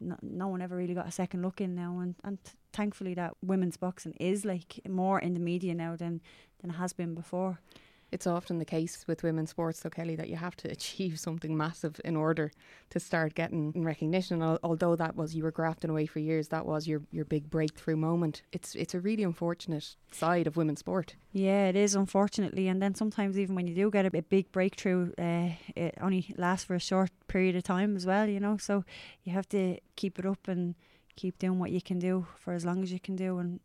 no, 0.00 0.16
no 0.22 0.48
one 0.48 0.62
ever 0.62 0.76
really 0.76 0.94
got 0.94 1.08
a 1.08 1.12
second 1.12 1.42
look 1.42 1.60
in 1.60 1.74
now 1.74 1.98
and, 2.00 2.14
and 2.24 2.38
thankfully 2.72 3.14
that 3.14 3.34
women's 3.42 3.76
boxing 3.76 4.14
is 4.20 4.44
like 4.44 4.80
more 4.88 5.18
in 5.18 5.34
the 5.34 5.40
media 5.40 5.74
now 5.74 5.96
than 5.96 6.20
than 6.60 6.70
it 6.70 6.74
has 6.74 6.92
been 6.92 7.14
before 7.14 7.60
it's 8.12 8.26
often 8.26 8.58
the 8.58 8.64
case 8.64 9.04
with 9.06 9.22
women's 9.22 9.50
sports, 9.50 9.80
though, 9.80 9.90
Kellie, 9.90 10.16
that 10.16 10.28
you 10.28 10.36
have 10.36 10.56
to 10.56 10.70
achieve 10.76 11.18
something 11.18 11.56
massive 11.56 12.00
in 12.04 12.16
order 12.16 12.52
to 12.90 13.00
start 13.00 13.34
getting 13.34 13.72
recognition. 13.82 14.42
although 14.42 14.96
that 14.96 15.16
was 15.16 15.34
you 15.34 15.42
were 15.42 15.50
grafting 15.50 15.90
away 15.90 16.06
for 16.06 16.18
years, 16.18 16.48
that 16.48 16.66
was 16.66 16.86
your, 16.86 17.02
your 17.10 17.24
big 17.24 17.50
breakthrough 17.50 17.96
moment. 17.96 18.42
It's 18.52 18.74
it's 18.74 18.94
a 18.94 19.00
really 19.00 19.22
unfortunate 19.22 19.96
side 20.12 20.46
of 20.46 20.56
women's 20.56 20.80
sport. 20.80 21.16
Yeah, 21.32 21.68
it 21.68 21.76
is 21.76 21.94
unfortunately, 21.94 22.68
and 22.68 22.80
then 22.80 22.94
sometimes 22.94 23.38
even 23.38 23.54
when 23.54 23.66
you 23.66 23.74
do 23.74 23.90
get 23.90 24.06
a, 24.06 24.16
a 24.16 24.22
big 24.22 24.52
breakthrough, 24.52 25.12
uh, 25.18 25.50
it 25.74 25.94
only 26.00 26.34
lasts 26.36 26.64
for 26.64 26.74
a 26.74 26.80
short 26.80 27.10
period 27.28 27.56
of 27.56 27.62
time 27.62 27.96
as 27.96 28.06
well. 28.06 28.26
You 28.26 28.40
know, 28.40 28.56
so 28.56 28.84
you 29.24 29.32
have 29.32 29.48
to 29.50 29.78
keep 29.96 30.18
it 30.18 30.26
up 30.26 30.48
and 30.48 30.74
keep 31.16 31.38
doing 31.38 31.58
what 31.58 31.70
you 31.70 31.80
can 31.80 31.98
do 31.98 32.26
for 32.38 32.52
as 32.52 32.64
long 32.64 32.82
as 32.82 32.92
you 32.92 33.00
can 33.00 33.16
do 33.16 33.38
and 33.38 33.60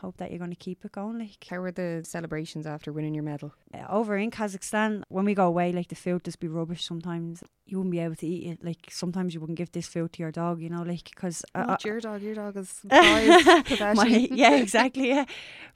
hope 0.00 0.16
that 0.18 0.30
you're 0.30 0.38
going 0.38 0.50
to 0.50 0.56
keep 0.56 0.84
it 0.84 0.92
going. 0.92 1.18
Like, 1.18 1.44
how 1.48 1.58
were 1.58 1.72
the 1.72 2.02
celebrations 2.04 2.66
after 2.66 2.92
winning 2.92 3.14
your 3.14 3.24
medal? 3.24 3.52
Uh, 3.74 3.84
over 3.88 4.16
in 4.16 4.30
Kazakhstan, 4.30 5.02
when 5.08 5.24
we 5.24 5.34
go 5.34 5.46
away, 5.46 5.72
like 5.72 5.88
the 5.88 5.94
food 5.94 6.24
just 6.24 6.40
be 6.40 6.48
rubbish 6.48 6.84
sometimes. 6.84 7.42
You 7.66 7.78
wouldn't 7.78 7.92
be 7.92 8.00
able 8.00 8.16
to 8.16 8.26
eat 8.26 8.46
it. 8.52 8.64
Like 8.64 8.88
sometimes 8.90 9.34
you 9.34 9.40
wouldn't 9.40 9.58
give 9.58 9.72
this 9.72 9.86
food 9.86 10.12
to 10.14 10.22
your 10.22 10.32
dog, 10.32 10.60
you 10.60 10.68
know, 10.68 10.82
like 10.82 11.04
because 11.04 11.44
uh, 11.54 11.64
not 11.64 11.84
uh, 11.84 11.88
your 11.88 12.00
dog. 12.00 12.22
Your 12.22 12.34
dog 12.34 12.56
is 12.56 12.80
my, 12.90 14.28
yeah, 14.30 14.56
exactly, 14.56 15.08
yeah. 15.08 15.24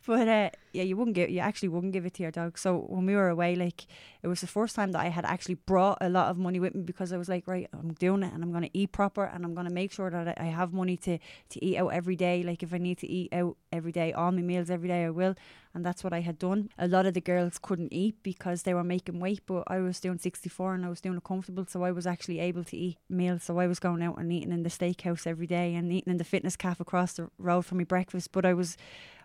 But 0.06 0.28
uh, 0.28 0.50
yeah, 0.76 0.82
you 0.82 0.96
wouldn't 0.96 1.14
give. 1.14 1.30
You 1.30 1.40
actually 1.40 1.68
wouldn't 1.68 1.92
give 1.92 2.04
it 2.04 2.14
to 2.14 2.22
your 2.22 2.30
dog. 2.30 2.58
So 2.58 2.84
when 2.88 3.06
we 3.06 3.16
were 3.16 3.28
away, 3.28 3.56
like 3.56 3.86
it 4.22 4.28
was 4.28 4.40
the 4.42 4.46
first 4.46 4.76
time 4.76 4.92
that 4.92 5.00
I 5.00 5.08
had 5.08 5.24
actually 5.24 5.54
brought 5.54 5.98
a 6.00 6.08
lot 6.08 6.30
of 6.30 6.36
money 6.36 6.60
with 6.60 6.74
me 6.74 6.82
because 6.82 7.12
I 7.12 7.16
was 7.16 7.28
like, 7.28 7.46
right, 7.46 7.68
I'm 7.72 7.94
doing 7.94 8.22
it, 8.22 8.32
and 8.32 8.42
I'm 8.42 8.52
to 8.62 8.70
eat 8.72 8.92
proper, 8.92 9.24
and 9.24 9.44
I'm 9.44 9.54
to 9.54 9.70
make 9.70 9.92
sure 9.92 10.10
that 10.10 10.40
I 10.40 10.44
have 10.44 10.72
money 10.72 10.96
to 10.98 11.18
to 11.50 11.64
eat 11.64 11.78
out 11.78 11.92
every 11.92 12.16
day. 12.16 12.42
Like 12.42 12.62
if 12.62 12.74
I 12.74 12.78
need 12.78 12.98
to 12.98 13.08
eat 13.08 13.32
out 13.32 13.56
every 13.72 13.92
day, 13.92 14.12
all 14.12 14.32
my 14.32 14.42
meals 14.42 14.70
every 14.70 14.88
day, 14.88 15.04
I 15.04 15.10
will 15.10 15.34
and 15.76 15.84
that's 15.84 16.02
what 16.02 16.14
I 16.14 16.20
had 16.20 16.38
done. 16.38 16.70
A 16.78 16.88
lot 16.88 17.04
of 17.04 17.12
the 17.12 17.20
girls 17.20 17.58
couldn't 17.60 17.92
eat 17.92 18.16
because 18.22 18.62
they 18.62 18.72
were 18.72 18.82
making 18.82 19.20
weight, 19.20 19.42
but 19.44 19.64
I 19.66 19.78
was 19.80 20.00
doing 20.00 20.18
64 20.18 20.74
and 20.74 20.86
I 20.86 20.88
was 20.88 21.02
doing 21.02 21.18
it 21.18 21.24
comfortable, 21.24 21.66
so 21.68 21.84
I 21.84 21.92
was 21.92 22.06
actually 22.06 22.40
able 22.40 22.64
to 22.64 22.76
eat 22.76 22.96
meals. 23.10 23.42
So 23.42 23.58
I 23.58 23.66
was 23.66 23.78
going 23.78 24.02
out 24.02 24.18
and 24.18 24.32
eating 24.32 24.52
in 24.52 24.62
the 24.62 24.70
steakhouse 24.70 25.26
every 25.26 25.46
day 25.46 25.74
and 25.74 25.92
eating 25.92 26.10
in 26.10 26.16
the 26.16 26.24
fitness 26.24 26.56
cafe 26.56 26.80
across 26.80 27.12
the 27.12 27.28
road 27.38 27.66
for 27.66 27.74
my 27.74 27.84
breakfast. 27.84 28.32
But 28.32 28.46
I 28.46 28.54
was 28.54 28.78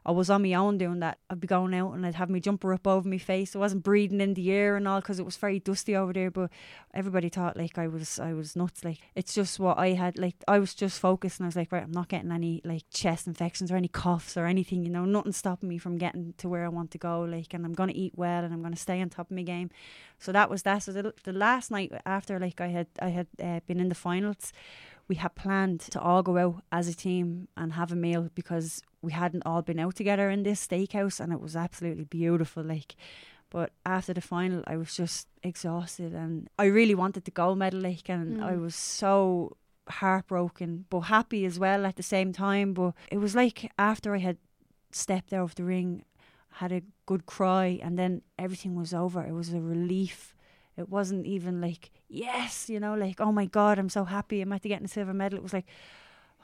I 0.04 0.12
was 0.12 0.30
on 0.30 0.42
my 0.42 0.54
own 0.56 0.78
doing 0.80 1.00
that. 1.00 1.20
I'd 1.30 1.40
be 1.40 1.48
going 1.48 1.74
out 1.76 1.94
and 1.94 2.06
I'd 2.06 2.16
have 2.16 2.30
my 2.30 2.40
jumper 2.40 2.74
up 2.74 2.88
over 2.88 3.08
my 3.08 3.20
face. 3.20 3.56
I 3.56 3.60
wasn't 3.60 3.84
breathing 3.84 4.20
in 4.20 4.34
the 4.34 4.52
air 4.52 4.76
and 4.76 4.88
all 4.88 5.00
because 5.00 5.20
it 5.20 5.26
was 5.26 5.38
very 5.38 5.60
dusty 5.60 5.96
over 5.96 6.12
there. 6.12 6.32
But 6.32 6.50
everybody 6.94 7.30
thought 7.30 7.56
like 7.56 7.78
I 7.78 7.88
was 7.88 8.20
I 8.20 8.34
was 8.34 8.56
nuts. 8.56 8.84
Like 8.84 9.00
it's 9.16 9.34
just 9.34 9.60
what 9.60 9.78
I 9.78 9.90
had. 9.90 10.18
Like 10.18 10.36
I 10.48 10.58
was 10.58 10.74
just 10.74 11.00
focused 11.00 11.40
and 11.40 11.46
I 11.46 11.50
was 11.50 11.56
like, 11.56 11.72
right, 11.72 11.84
I'm 11.84 11.92
not 11.92 12.08
getting 12.08 12.32
any 12.32 12.62
like 12.66 12.84
chest 12.92 13.28
infections 13.28 13.72
or 13.72 13.76
any 13.76 13.88
coughs 13.88 14.36
or 14.38 14.48
anything. 14.48 14.84
You 14.84 14.90
know, 14.90 15.06
nothing 15.06 15.34
stopping 15.34 15.70
me 15.70 15.78
from 15.78 15.98
getting 15.98 16.34
to 16.38 16.50
where 16.50 16.66
I 16.66 16.70
want 16.70 16.90
to 16.92 16.98
go. 16.98 17.22
Like, 17.22 17.54
and 17.54 17.64
I'm 17.64 17.74
gonna 17.74 17.94
eat 17.96 18.14
well 18.16 18.44
and 18.44 18.54
I'm 18.54 18.64
gonna 18.64 18.76
stay 18.76 19.02
on 19.02 19.10
top 19.10 19.30
of 19.30 19.36
my 19.36 19.44
game. 19.44 19.70
So 20.18 20.32
that 20.32 20.50
was 20.50 20.64
that. 20.64 20.80
So 20.84 20.92
the, 20.92 21.14
the 21.24 21.34
last 21.34 21.70
night 21.70 21.92
after 22.08 22.40
like 22.40 22.60
I 22.60 22.68
had 22.68 22.88
I 23.00 23.10
had 23.10 23.28
uh, 23.42 23.60
been 23.68 23.80
in 23.80 23.90
the 23.90 23.96
finals 23.96 24.52
we 25.12 25.16
had 25.16 25.36
planned 25.36 25.82
to 25.82 26.00
all 26.00 26.24
go 26.24 26.38
out 26.38 26.64
as 26.72 26.88
a 26.88 26.96
team 26.96 27.50
and 27.58 27.74
have 27.74 27.92
a 27.92 27.98
meal 27.98 28.30
because 28.34 28.82
we 29.02 29.12
hadn't 29.12 29.46
all 29.46 29.62
been 29.62 29.78
out 29.78 29.94
together 29.94 30.30
in 30.30 30.44
this 30.44 30.66
steakhouse 30.66 31.20
and 31.20 31.34
it 31.34 31.42
was 31.42 31.54
absolutely 31.54 32.06
beautiful 32.06 32.64
like. 32.64 32.96
But 33.50 33.74
after 33.86 34.14
the 34.14 34.22
final 34.22 34.64
I 34.68 34.78
was 34.78 34.96
just 34.96 35.28
exhausted 35.44 36.14
and 36.14 36.50
I 36.58 36.68
really 36.68 36.96
wanted 36.96 37.26
the 37.26 37.32
gold 37.32 37.58
medal 37.58 37.82
like 37.82 38.08
and 38.08 38.38
mm. 38.38 38.42
I 38.52 38.56
was 38.56 38.74
so 38.74 39.58
heartbroken 39.90 40.86
but 40.90 41.02
happy 41.02 41.44
as 41.44 41.60
well 41.60 41.86
at 41.86 41.98
the 41.98 42.04
same 42.04 42.32
time. 42.32 42.74
But 42.74 42.94
it 43.12 43.18
was 43.18 43.36
like 43.36 43.70
after 43.78 44.16
I 44.16 44.20
had 44.20 44.38
stepped 44.92 45.34
out 45.34 45.44
of 45.44 45.56
the 45.56 45.66
ring 45.66 46.06
had 46.56 46.72
a 46.72 46.84
good 47.06 47.26
cry 47.26 47.80
and 47.84 48.00
then 48.00 48.22
everything 48.40 48.76
was 48.76 48.94
over. 48.94 49.22
It 49.26 49.34
was 49.34 49.52
a 49.54 49.60
relief 49.60 50.34
it 50.82 50.90
wasn't 50.90 51.26
even 51.26 51.62
like, 51.62 51.92
yes, 52.10 52.70
you 52.70 52.80
know, 52.80 52.94
like, 52.94 53.22
oh 53.22 53.32
my 53.32 53.46
God, 53.46 53.80
I'm 53.80 53.90
so 53.90 54.04
happy 54.06 54.42
I'm 54.42 54.52
at 54.54 54.64
getting 54.64 54.86
a 54.86 54.90
silver 54.90 55.14
medal. 55.14 55.38
It 55.38 55.44
was 55.44 55.54
like, 55.54 55.68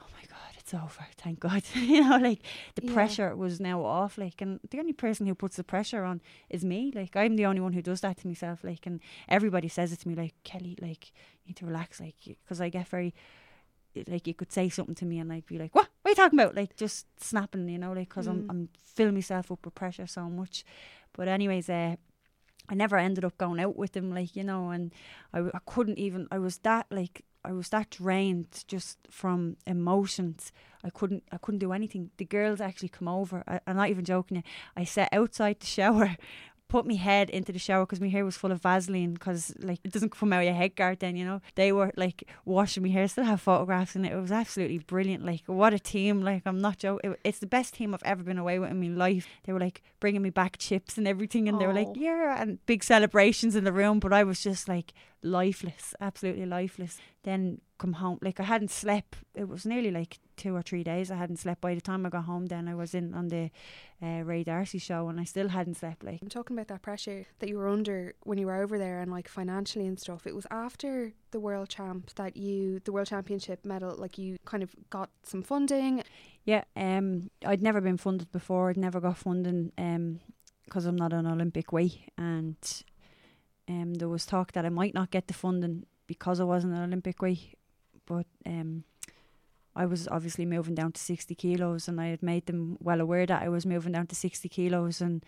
oh 0.00 0.06
my 0.14 0.22
God, 0.22 0.54
it's 0.58 0.72
over. 0.72 1.06
Thank 1.16 1.40
God. 1.40 1.62
you 1.74 2.08
know, 2.08 2.16
like 2.16 2.40
the 2.74 2.86
yeah. 2.86 2.94
pressure 2.94 3.36
was 3.36 3.60
now 3.60 3.84
off. 3.84 4.16
Like, 4.16 4.40
and 4.40 4.60
the 4.70 4.78
only 4.78 4.92
person 4.92 5.26
who 5.26 5.34
puts 5.34 5.56
the 5.56 5.64
pressure 5.64 6.04
on 6.04 6.20
is 6.48 6.64
me. 6.64 6.92
Like, 6.94 7.16
I'm 7.16 7.36
the 7.36 7.46
only 7.46 7.60
one 7.60 7.72
who 7.74 7.82
does 7.82 8.00
that 8.00 8.18
to 8.18 8.26
myself. 8.26 8.64
Like, 8.64 8.86
and 8.86 9.00
everybody 9.28 9.68
says 9.68 9.92
it 9.92 10.00
to 10.00 10.08
me, 10.08 10.14
like, 10.14 10.34
Kellie, 10.44 10.78
like, 10.80 11.12
you 11.44 11.48
need 11.48 11.56
to 11.56 11.66
relax. 11.66 12.00
Like, 12.00 12.16
because 12.24 12.60
I 12.60 12.68
get 12.68 12.88
very, 12.88 13.14
like 14.06 14.26
you 14.26 14.34
could 14.34 14.52
say 14.52 14.68
something 14.68 14.94
to 14.94 15.04
me 15.04 15.18
and 15.18 15.32
I'd 15.32 15.46
be 15.46 15.58
like, 15.58 15.74
"What? 15.74 15.88
What 16.02 16.10
are 16.10 16.12
you 16.12 16.14
talking 16.14 16.38
about?" 16.38 16.54
Like 16.54 16.76
just 16.76 17.06
snapping, 17.20 17.68
you 17.68 17.78
know, 17.78 17.92
like 17.92 18.08
because 18.08 18.26
mm. 18.26 18.32
I'm 18.32 18.46
I'm 18.48 18.68
filling 18.82 19.14
myself 19.14 19.50
up 19.50 19.64
with 19.64 19.74
pressure 19.74 20.06
so 20.06 20.28
much. 20.28 20.64
But 21.14 21.26
anyways, 21.26 21.68
uh, 21.68 21.96
I 22.68 22.74
never 22.74 22.96
ended 22.96 23.24
up 23.24 23.38
going 23.38 23.60
out 23.60 23.76
with 23.76 23.96
him, 23.96 24.12
like 24.14 24.36
you 24.36 24.44
know, 24.44 24.70
and 24.70 24.92
I, 25.32 25.40
I 25.40 25.58
couldn't 25.66 25.98
even. 25.98 26.28
I 26.30 26.38
was 26.38 26.58
that 26.58 26.86
like 26.90 27.24
I 27.44 27.52
was 27.52 27.68
that 27.70 27.90
drained 27.90 28.64
just 28.66 28.98
from 29.10 29.56
emotions. 29.66 30.52
I 30.84 30.90
couldn't 30.90 31.24
I 31.32 31.38
couldn't 31.38 31.60
do 31.60 31.72
anything. 31.72 32.10
The 32.16 32.24
girls 32.24 32.60
actually 32.60 32.90
come 32.90 33.08
over. 33.08 33.42
I, 33.46 33.60
am 33.66 33.76
not 33.76 33.90
even 33.90 34.04
joking. 34.04 34.38
You. 34.38 34.42
I 34.76 34.84
sat 34.84 35.08
outside 35.12 35.60
the 35.60 35.66
shower 35.66 36.16
put 36.68 36.86
my 36.86 36.94
head 36.94 37.30
into 37.30 37.50
the 37.50 37.58
shower 37.58 37.84
because 37.86 38.00
my 38.00 38.08
hair 38.08 38.24
was 38.24 38.36
full 38.36 38.52
of 38.52 38.62
Vaseline 38.62 39.14
because 39.14 39.54
like 39.58 39.80
it 39.84 39.92
doesn't 39.92 40.10
come 40.10 40.32
out 40.32 40.40
of 40.40 40.44
your 40.44 40.54
head 40.54 40.76
guard 40.76 41.00
then 41.00 41.16
you 41.16 41.24
know? 41.24 41.40
They 41.54 41.72
were 41.72 41.92
like 41.96 42.24
washing 42.44 42.82
my 42.82 42.90
hair. 42.90 43.08
Still 43.08 43.24
have 43.24 43.40
photographs 43.40 43.96
and 43.96 44.04
it. 44.04 44.12
it 44.12 44.20
was 44.20 44.32
absolutely 44.32 44.78
brilliant. 44.78 45.24
Like 45.24 45.42
what 45.46 45.72
a 45.72 45.78
team. 45.78 46.22
Like 46.22 46.42
I'm 46.46 46.60
not 46.60 46.78
joking. 46.78 47.12
It, 47.12 47.20
it's 47.24 47.38
the 47.38 47.46
best 47.46 47.74
team 47.74 47.94
I've 47.94 48.02
ever 48.04 48.22
been 48.22 48.38
away 48.38 48.58
with 48.58 48.70
in 48.70 48.80
my 48.80 48.88
life. 48.88 49.26
They 49.44 49.52
were 49.52 49.60
like 49.60 49.82
bringing 50.00 50.22
me 50.22 50.30
back 50.30 50.58
chips 50.58 50.98
and 50.98 51.08
everything 51.08 51.48
and 51.48 51.56
Aww. 51.56 51.60
they 51.60 51.66
were 51.66 51.74
like 51.74 51.88
oh. 51.88 51.94
yeah 51.96 52.40
and 52.40 52.64
big 52.66 52.84
celebrations 52.84 53.56
in 53.56 53.64
the 53.64 53.72
room 53.72 53.98
but 53.98 54.12
I 54.12 54.22
was 54.24 54.40
just 54.40 54.68
like 54.68 54.92
lifeless 55.22 55.94
absolutely 56.00 56.46
lifeless 56.46 56.98
then 57.24 57.60
come 57.78 57.94
home. 57.94 58.18
Like 58.20 58.40
I 58.40 58.42
hadn't 58.42 58.70
slept 58.70 59.18
it 59.34 59.48
was 59.48 59.64
nearly 59.64 59.90
like 59.90 60.18
two 60.36 60.54
or 60.54 60.62
three 60.62 60.82
days 60.82 61.10
I 61.10 61.16
hadn't 61.16 61.38
slept. 61.38 61.60
By 61.60 61.74
the 61.74 61.80
time 61.80 62.04
I 62.04 62.08
got 62.08 62.24
home 62.24 62.46
then 62.46 62.68
I 62.68 62.74
was 62.74 62.94
in 62.94 63.14
on 63.14 63.28
the 63.28 63.50
uh, 64.02 64.22
Ray 64.24 64.44
D'Arcy 64.44 64.78
show 64.78 65.08
and 65.08 65.20
I 65.20 65.24
still 65.24 65.48
hadn't 65.48 65.76
slept 65.76 66.04
like. 66.04 66.20
I'm 66.20 66.28
talking 66.28 66.56
about 66.56 66.68
that 66.68 66.82
pressure 66.82 67.26
that 67.38 67.48
you 67.48 67.56
were 67.56 67.68
under 67.68 68.14
when 68.24 68.38
you 68.38 68.46
were 68.46 68.56
over 68.56 68.78
there 68.78 69.00
and 69.00 69.10
like 69.10 69.28
financially 69.28 69.86
and 69.86 69.98
stuff. 69.98 70.26
It 70.26 70.34
was 70.34 70.46
after 70.50 71.12
the 71.30 71.40
world 71.40 71.68
champ 71.68 72.10
that 72.16 72.36
you 72.36 72.80
the 72.84 72.92
world 72.92 73.08
championship 73.08 73.64
medal 73.64 73.94
like 73.96 74.18
you 74.18 74.38
kind 74.44 74.62
of 74.62 74.74
got 74.90 75.10
some 75.22 75.42
funding. 75.42 76.02
Yeah 76.44 76.64
um 76.76 77.30
I'd 77.44 77.62
never 77.62 77.80
been 77.80 77.98
funded 77.98 78.32
before. 78.32 78.70
I'd 78.70 78.76
never 78.76 79.00
got 79.00 79.18
funding 79.18 79.72
um 79.78 80.20
because 80.64 80.84
I'm 80.84 80.96
not 80.96 81.12
an 81.12 81.26
Olympic 81.26 81.72
weight 81.72 81.98
and 82.18 82.56
um 83.68 83.94
there 83.94 84.08
was 84.08 84.26
talk 84.26 84.52
that 84.52 84.64
I 84.64 84.70
might 84.70 84.94
not 84.94 85.10
get 85.10 85.26
the 85.26 85.34
funding 85.34 85.84
because 86.06 86.40
I 86.40 86.44
wasn't 86.44 86.74
an 86.74 86.82
Olympic 86.82 87.22
weight 87.22 87.58
but 88.06 88.26
um, 88.46 88.84
I 89.76 89.86
was 89.86 90.08
obviously 90.08 90.46
moving 90.46 90.74
down 90.74 90.92
to 90.92 91.00
60 91.00 91.34
kilos 91.34 91.86
and 91.86 92.00
I 92.00 92.06
had 92.06 92.22
made 92.22 92.46
them 92.46 92.78
well 92.80 93.00
aware 93.00 93.26
that 93.26 93.42
I 93.42 93.48
was 93.48 93.66
moving 93.66 93.92
down 93.92 94.06
to 94.08 94.14
60 94.14 94.48
kilos 94.48 95.00
and 95.00 95.24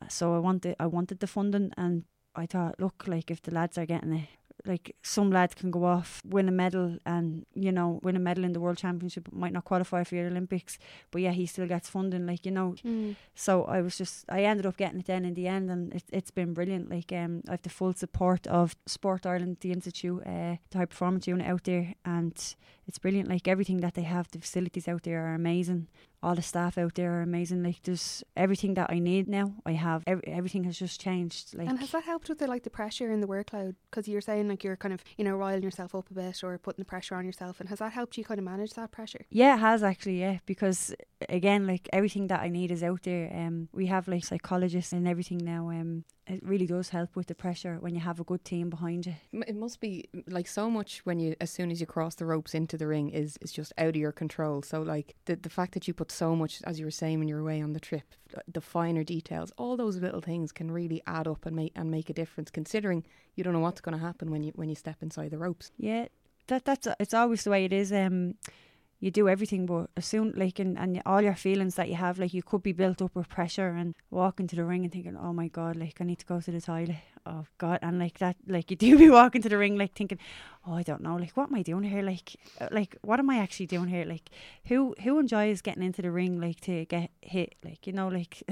uh, 0.00 0.08
so 0.08 0.34
I 0.36 0.38
wanted 0.38 0.76
I 0.78 0.86
wanted 0.86 1.18
the 1.18 1.26
funding 1.26 1.72
and 1.76 2.04
I 2.36 2.46
thought 2.46 2.78
look 2.78 3.04
like 3.08 3.30
if 3.30 3.42
the 3.42 3.50
lads 3.50 3.78
are 3.78 3.86
getting 3.86 4.12
it 4.12 4.28
like 4.66 4.94
some 5.02 5.30
lads 5.30 5.54
can 5.54 5.70
go 5.70 5.84
off 5.84 6.20
win 6.24 6.48
a 6.48 6.52
medal 6.52 6.98
and 7.06 7.46
you 7.54 7.70
know 7.70 8.00
win 8.02 8.16
a 8.16 8.18
medal 8.18 8.44
in 8.44 8.52
the 8.52 8.60
world 8.60 8.76
championship 8.76 9.28
might 9.32 9.52
not 9.52 9.64
qualify 9.64 10.04
for 10.04 10.14
the 10.14 10.26
olympics. 10.26 10.78
But 11.10 11.22
yeah 11.22 11.32
he 11.32 11.46
still 11.46 11.66
gets 11.66 11.88
funding 11.88 12.26
like 12.26 12.44
you 12.44 12.52
know. 12.52 12.74
Mm. 12.84 13.16
so 13.34 13.64
i 13.64 13.80
was 13.80 13.96
just 13.96 14.24
i 14.28 14.42
ended 14.42 14.66
up 14.66 14.76
getting 14.76 15.00
it 15.00 15.06
then 15.06 15.24
in 15.24 15.34
the 15.34 15.46
end 15.48 15.70
and 15.70 15.94
it, 15.94 16.04
it's 16.12 16.30
been 16.30 16.54
brilliant. 16.54 16.90
Like 16.90 17.12
um 17.12 17.42
i 17.48 17.52
have 17.52 17.62
the 17.62 17.70
full 17.70 17.92
support 17.92 18.46
of 18.46 18.76
sport 18.86 19.26
ireland 19.26 19.58
the 19.60 19.72
institute 19.72 20.22
uh 20.26 20.56
the 20.70 20.78
high 20.78 20.84
performance 20.86 21.26
unit 21.26 21.46
out 21.46 21.64
there 21.64 21.94
and 22.04 22.54
it's 22.88 22.98
brilliant 22.98 23.28
like 23.28 23.46
everything 23.46 23.78
that 23.78 23.94
they 23.94 24.02
have 24.02 24.30
the 24.30 24.38
facilities 24.38 24.88
out 24.88 25.02
there 25.04 25.26
are 25.26 25.34
amazing 25.34 25.86
all 26.22 26.34
the 26.34 26.42
staff 26.42 26.78
out 26.78 26.94
there 26.94 27.12
are 27.14 27.22
amazing. 27.22 27.62
Like 27.62 27.82
there's 27.82 28.24
everything 28.36 28.74
that 28.74 28.90
I 28.90 28.98
need 28.98 29.28
now. 29.28 29.54
I 29.64 29.72
have 29.72 30.02
every, 30.06 30.26
everything 30.26 30.64
has 30.64 30.78
just 30.78 31.00
changed. 31.00 31.56
Like 31.56 31.68
and 31.68 31.78
has 31.78 31.92
that 31.92 32.04
helped 32.04 32.28
with 32.28 32.38
the 32.38 32.46
like 32.46 32.64
the 32.64 32.70
pressure 32.70 33.10
and 33.12 33.22
the 33.22 33.28
workload? 33.28 33.76
Because 33.90 34.08
you're 34.08 34.20
saying 34.20 34.48
like 34.48 34.64
you're 34.64 34.76
kind 34.76 34.92
of 34.92 35.04
you 35.16 35.24
know 35.24 35.36
riling 35.36 35.62
yourself 35.62 35.94
up 35.94 36.10
a 36.10 36.14
bit 36.14 36.42
or 36.42 36.58
putting 36.58 36.80
the 36.80 36.84
pressure 36.84 37.14
on 37.14 37.24
yourself. 37.24 37.60
And 37.60 37.68
has 37.68 37.78
that 37.78 37.92
helped 37.92 38.18
you 38.18 38.24
kind 38.24 38.38
of 38.38 38.44
manage 38.44 38.72
that 38.74 38.90
pressure? 38.90 39.26
Yeah, 39.30 39.54
it 39.54 39.60
has 39.60 39.82
actually. 39.82 40.20
Yeah, 40.20 40.38
because 40.46 40.94
again, 41.28 41.66
like 41.66 41.88
everything 41.92 42.26
that 42.28 42.40
I 42.40 42.48
need 42.48 42.72
is 42.72 42.82
out 42.82 43.04
there. 43.04 43.30
Um, 43.32 43.68
we 43.72 43.86
have 43.86 44.08
like 44.08 44.24
psychologists 44.24 44.92
and 44.92 45.06
everything 45.06 45.38
now. 45.38 45.68
Um, 45.68 46.04
it 46.28 46.42
really 46.42 46.66
does 46.66 46.90
help 46.90 47.16
with 47.16 47.26
the 47.26 47.34
pressure 47.34 47.78
when 47.80 47.94
you 47.94 48.00
have 48.00 48.20
a 48.20 48.24
good 48.24 48.44
team 48.44 48.68
behind 48.68 49.06
you. 49.06 49.14
It 49.32 49.56
must 49.56 49.80
be 49.80 50.08
like 50.26 50.46
so 50.46 50.68
much 50.68 51.00
when 51.04 51.18
you, 51.18 51.34
as 51.40 51.50
soon 51.50 51.70
as 51.70 51.80
you 51.80 51.86
cross 51.86 52.16
the 52.16 52.26
ropes 52.26 52.54
into 52.54 52.76
the 52.78 52.86
ring, 52.86 53.10
is 53.10 53.38
is 53.40 53.52
just 53.52 53.72
out 53.78 53.88
of 53.88 53.96
your 53.96 54.12
control. 54.12 54.62
So 54.62 54.82
like 54.82 55.14
the 55.26 55.36
the 55.36 55.50
fact 55.50 55.74
that 55.74 55.86
you 55.86 55.94
put 55.94 56.10
so 56.10 56.34
much, 56.34 56.60
as 56.64 56.78
you 56.78 56.86
were 56.86 56.90
saying 56.90 57.18
when 57.18 57.28
you 57.28 57.34
were 57.34 57.40
away 57.40 57.60
on 57.60 57.72
the 57.72 57.80
trip, 57.80 58.14
the 58.46 58.60
finer 58.60 59.04
details, 59.04 59.52
all 59.56 59.76
those 59.76 59.96
little 59.96 60.20
things 60.20 60.52
can 60.52 60.70
really 60.70 61.02
add 61.06 61.26
up 61.26 61.46
and 61.46 61.54
make 61.54 61.72
and 61.74 61.90
make 61.90 62.10
a 62.10 62.14
difference. 62.14 62.50
Considering 62.50 63.04
you 63.34 63.44
don't 63.44 63.52
know 63.52 63.60
what's 63.60 63.80
going 63.80 63.96
to 63.96 64.04
happen 64.04 64.30
when 64.30 64.42
you 64.42 64.52
when 64.54 64.68
you 64.68 64.74
step 64.74 65.02
inside 65.02 65.30
the 65.30 65.38
ropes. 65.38 65.70
Yeah, 65.76 66.06
that 66.46 66.64
that's 66.64 66.88
it's 66.98 67.14
always 67.14 67.44
the 67.44 67.50
way 67.50 67.64
it 67.64 67.72
is. 67.72 67.92
Um, 67.92 68.34
you 69.00 69.12
do 69.12 69.28
everything, 69.28 69.64
but 69.64 69.90
as 69.96 70.06
soon 70.06 70.32
like 70.36 70.58
and, 70.58 70.76
and 70.76 71.00
all 71.06 71.22
your 71.22 71.34
feelings 71.34 71.76
that 71.76 71.88
you 71.88 71.94
have, 71.94 72.18
like 72.18 72.34
you 72.34 72.42
could 72.42 72.62
be 72.62 72.72
built 72.72 73.00
up 73.00 73.14
with 73.14 73.28
pressure 73.28 73.68
and 73.68 73.94
walk 74.10 74.40
into 74.40 74.56
the 74.56 74.64
ring 74.64 74.82
and 74.82 74.92
thinking, 74.92 75.16
oh 75.16 75.32
my 75.32 75.46
god, 75.46 75.76
like 75.76 76.00
I 76.00 76.04
need 76.04 76.18
to 76.18 76.26
go 76.26 76.40
to 76.40 76.50
the 76.50 76.60
toilet. 76.60 76.96
Oh 77.24 77.46
god, 77.58 77.78
and 77.82 78.00
like 78.00 78.18
that, 78.18 78.36
like 78.48 78.70
you 78.70 78.76
do 78.76 78.98
be 79.04 79.08
walking 79.08 79.40
to 79.42 79.48
the 79.48 79.56
ring, 79.56 79.76
like 79.76 79.94
thinking, 79.94 80.18
oh 80.66 80.74
I 80.74 80.82
don't 80.82 81.00
know, 81.00 81.14
like 81.14 81.36
what 81.36 81.48
am 81.48 81.54
I 81.54 81.62
doing 81.62 81.84
here? 81.84 82.02
Like, 82.02 82.34
uh, 82.60 82.68
like 82.72 82.96
what 83.02 83.20
am 83.20 83.30
I 83.30 83.38
actually 83.38 83.66
doing 83.66 83.88
here? 83.88 84.04
Like, 84.04 84.30
who 84.64 84.96
who 85.04 85.20
enjoys 85.20 85.62
getting 85.62 85.84
into 85.84 86.02
the 86.02 86.10
ring 86.10 86.40
like 86.40 86.60
to 86.62 86.84
get 86.86 87.10
hit? 87.22 87.54
Like 87.64 87.86
you 87.86 87.92
know, 87.92 88.08
like, 88.08 88.42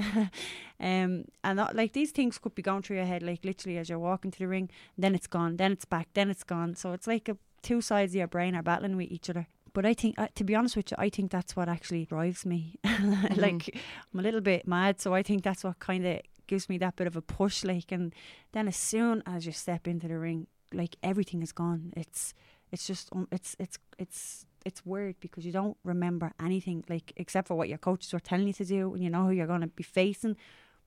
um, 0.79 1.25
and 1.43 1.59
that, 1.59 1.75
like 1.75 1.91
these 1.91 2.11
things 2.11 2.37
could 2.37 2.55
be 2.55 2.61
going 2.61 2.83
through 2.83 2.97
your 2.97 3.05
head, 3.05 3.21
like 3.21 3.43
literally 3.43 3.77
as 3.77 3.89
you're 3.89 3.99
walking 3.99 4.31
to 4.31 4.39
the 4.39 4.47
ring, 4.47 4.69
then 4.97 5.13
it's 5.13 5.27
gone, 5.27 5.57
then 5.57 5.73
it's 5.73 5.85
back, 5.85 6.07
then 6.13 6.29
it's 6.29 6.43
gone. 6.43 6.73
So 6.75 6.93
it's 6.93 7.07
like 7.07 7.27
a 7.27 7.35
two 7.61 7.81
sides 7.81 8.13
of 8.13 8.19
your 8.19 8.27
brain 8.27 8.55
are 8.55 8.63
battling 8.63 8.95
with 8.95 9.11
each 9.11 9.29
other. 9.29 9.47
But 9.77 9.85
I 9.85 9.93
think, 9.93 10.17
uh, 10.17 10.27
to 10.33 10.43
be 10.43 10.55
honest 10.55 10.75
with 10.75 10.89
you, 10.89 10.97
I 10.97 11.09
think 11.09 11.29
that's 11.29 11.55
what 11.55 11.69
actually 11.69 12.05
drives 12.05 12.47
me. 12.47 12.79
mm-hmm. 12.83 13.39
Like 13.39 13.79
I'm 14.11 14.19
a 14.19 14.23
little 14.23 14.41
bit 14.41 14.67
mad, 14.67 14.99
so 14.99 15.13
I 15.13 15.21
think 15.21 15.43
that's 15.43 15.63
what 15.63 15.77
kind 15.77 16.03
of 16.03 16.21
gives 16.47 16.67
me 16.67 16.79
that 16.79 16.95
bit 16.95 17.05
of 17.05 17.15
a 17.15 17.21
push. 17.21 17.63
Like, 17.63 17.91
and 17.91 18.11
then 18.53 18.67
as 18.67 18.75
soon 18.75 19.21
as 19.27 19.45
you 19.45 19.51
step 19.51 19.87
into 19.87 20.07
the 20.07 20.17
ring, 20.17 20.47
like 20.73 20.95
everything 21.03 21.43
is 21.43 21.51
gone. 21.51 21.93
It's 21.95 22.33
it's 22.71 22.87
just 22.87 23.09
um, 23.11 23.27
it's 23.31 23.55
it's 23.59 23.77
it's 23.99 24.47
it's 24.65 24.83
weird 24.83 25.19
because 25.19 25.45
you 25.45 25.51
don't 25.51 25.77
remember 25.83 26.33
anything 26.41 26.83
like 26.89 27.13
except 27.15 27.47
for 27.47 27.53
what 27.53 27.69
your 27.69 27.77
coaches 27.77 28.11
were 28.13 28.19
telling 28.19 28.47
you 28.47 28.53
to 28.53 28.65
do 28.65 28.95
and 28.95 29.03
you 29.03 29.11
know 29.11 29.25
who 29.25 29.31
you're 29.31 29.45
going 29.45 29.61
to 29.61 29.67
be 29.67 29.83
facing. 29.83 30.37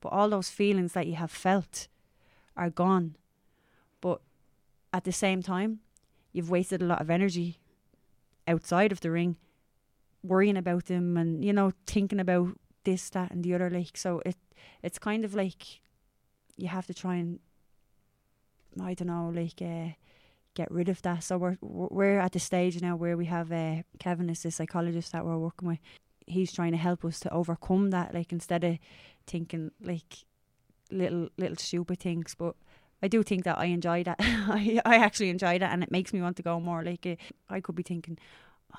But 0.01 0.09
all 0.09 0.29
those 0.29 0.51
feelings 0.51 0.95
that 0.95 1.07
you 1.07 1.15
have 1.15 1.31
felt 1.31 1.87
are 2.57 2.71
gone. 2.71 3.15
But 4.01 4.21
at 4.93 5.05
the 5.05 5.13
same 5.13 5.45
time, 5.45 5.79
you've 6.33 6.51
wasted 6.51 6.83
a 6.83 6.87
lot 6.87 7.01
of 7.01 7.09
energy 7.09 7.61
outside 8.51 8.93
of 8.93 9.01
the 9.01 9.11
ring 9.11 9.37
worrying 10.23 10.57
about 10.57 10.87
them 10.87 11.17
and 11.17 11.45
you 11.45 11.53
know 11.53 11.73
thinking 11.87 12.21
about 12.21 12.49
this 12.85 13.11
that 13.11 13.31
and 13.31 13.43
the 13.45 13.55
other 13.55 13.71
like 13.71 13.97
so 13.97 14.21
it 14.27 14.37
it's 14.83 14.99
kind 14.99 15.25
of 15.25 15.35
like 15.35 15.81
you 16.57 16.69
have 16.69 16.87
to 16.87 16.95
try 16.95 17.17
and 17.17 17.39
I 18.81 18.95
don't 18.95 19.09
know 19.09 19.33
like 19.35 19.61
uh, 19.63 19.93
get 20.55 20.71
rid 20.71 20.89
of 20.89 21.03
that. 21.03 21.25
So 21.25 21.39
we're 21.39 21.57
we're 21.61 22.19
at 22.19 22.33
the 22.33 22.39
stage 22.39 22.81
now 22.81 22.97
where 22.97 23.17
we 23.17 23.27
have 23.27 23.51
uh, 23.51 23.83
Kevin 23.99 24.31
is 24.31 24.43
the 24.43 24.51
psychologist 24.51 25.13
that 25.13 25.25
we're 25.25 25.39
working 25.39 25.69
with. 25.69 25.79
He's 26.27 26.53
trying 26.53 26.73
to 26.73 26.79
help 26.79 27.05
us 27.05 27.19
to 27.21 27.33
overcome 27.33 27.91
that 27.91 28.15
like 28.15 28.33
instead 28.33 28.63
of 28.65 28.79
thinking 29.27 29.73
like 29.81 30.25
little 30.91 31.29
little 31.37 31.57
stupid 31.57 31.99
things. 31.99 32.35
But 32.39 32.55
I 33.03 33.09
do 33.09 33.23
think 33.23 33.45
that 33.45 33.59
I 33.59 33.67
enjoy 33.67 34.05
that. 34.05 34.17
I 34.21 34.81
I 34.85 34.97
actually 34.97 35.31
enjoy 35.31 35.59
that, 35.59 35.73
and 35.73 35.83
it 35.83 35.91
makes 35.91 36.13
me 36.13 36.21
want 36.21 36.37
to 36.37 36.43
go 36.43 36.61
more. 36.61 36.85
Like 36.85 37.07
uh, 37.07 37.17
I 37.49 37.61
could 37.61 37.75
be 37.75 37.83
thinking, 37.83 38.19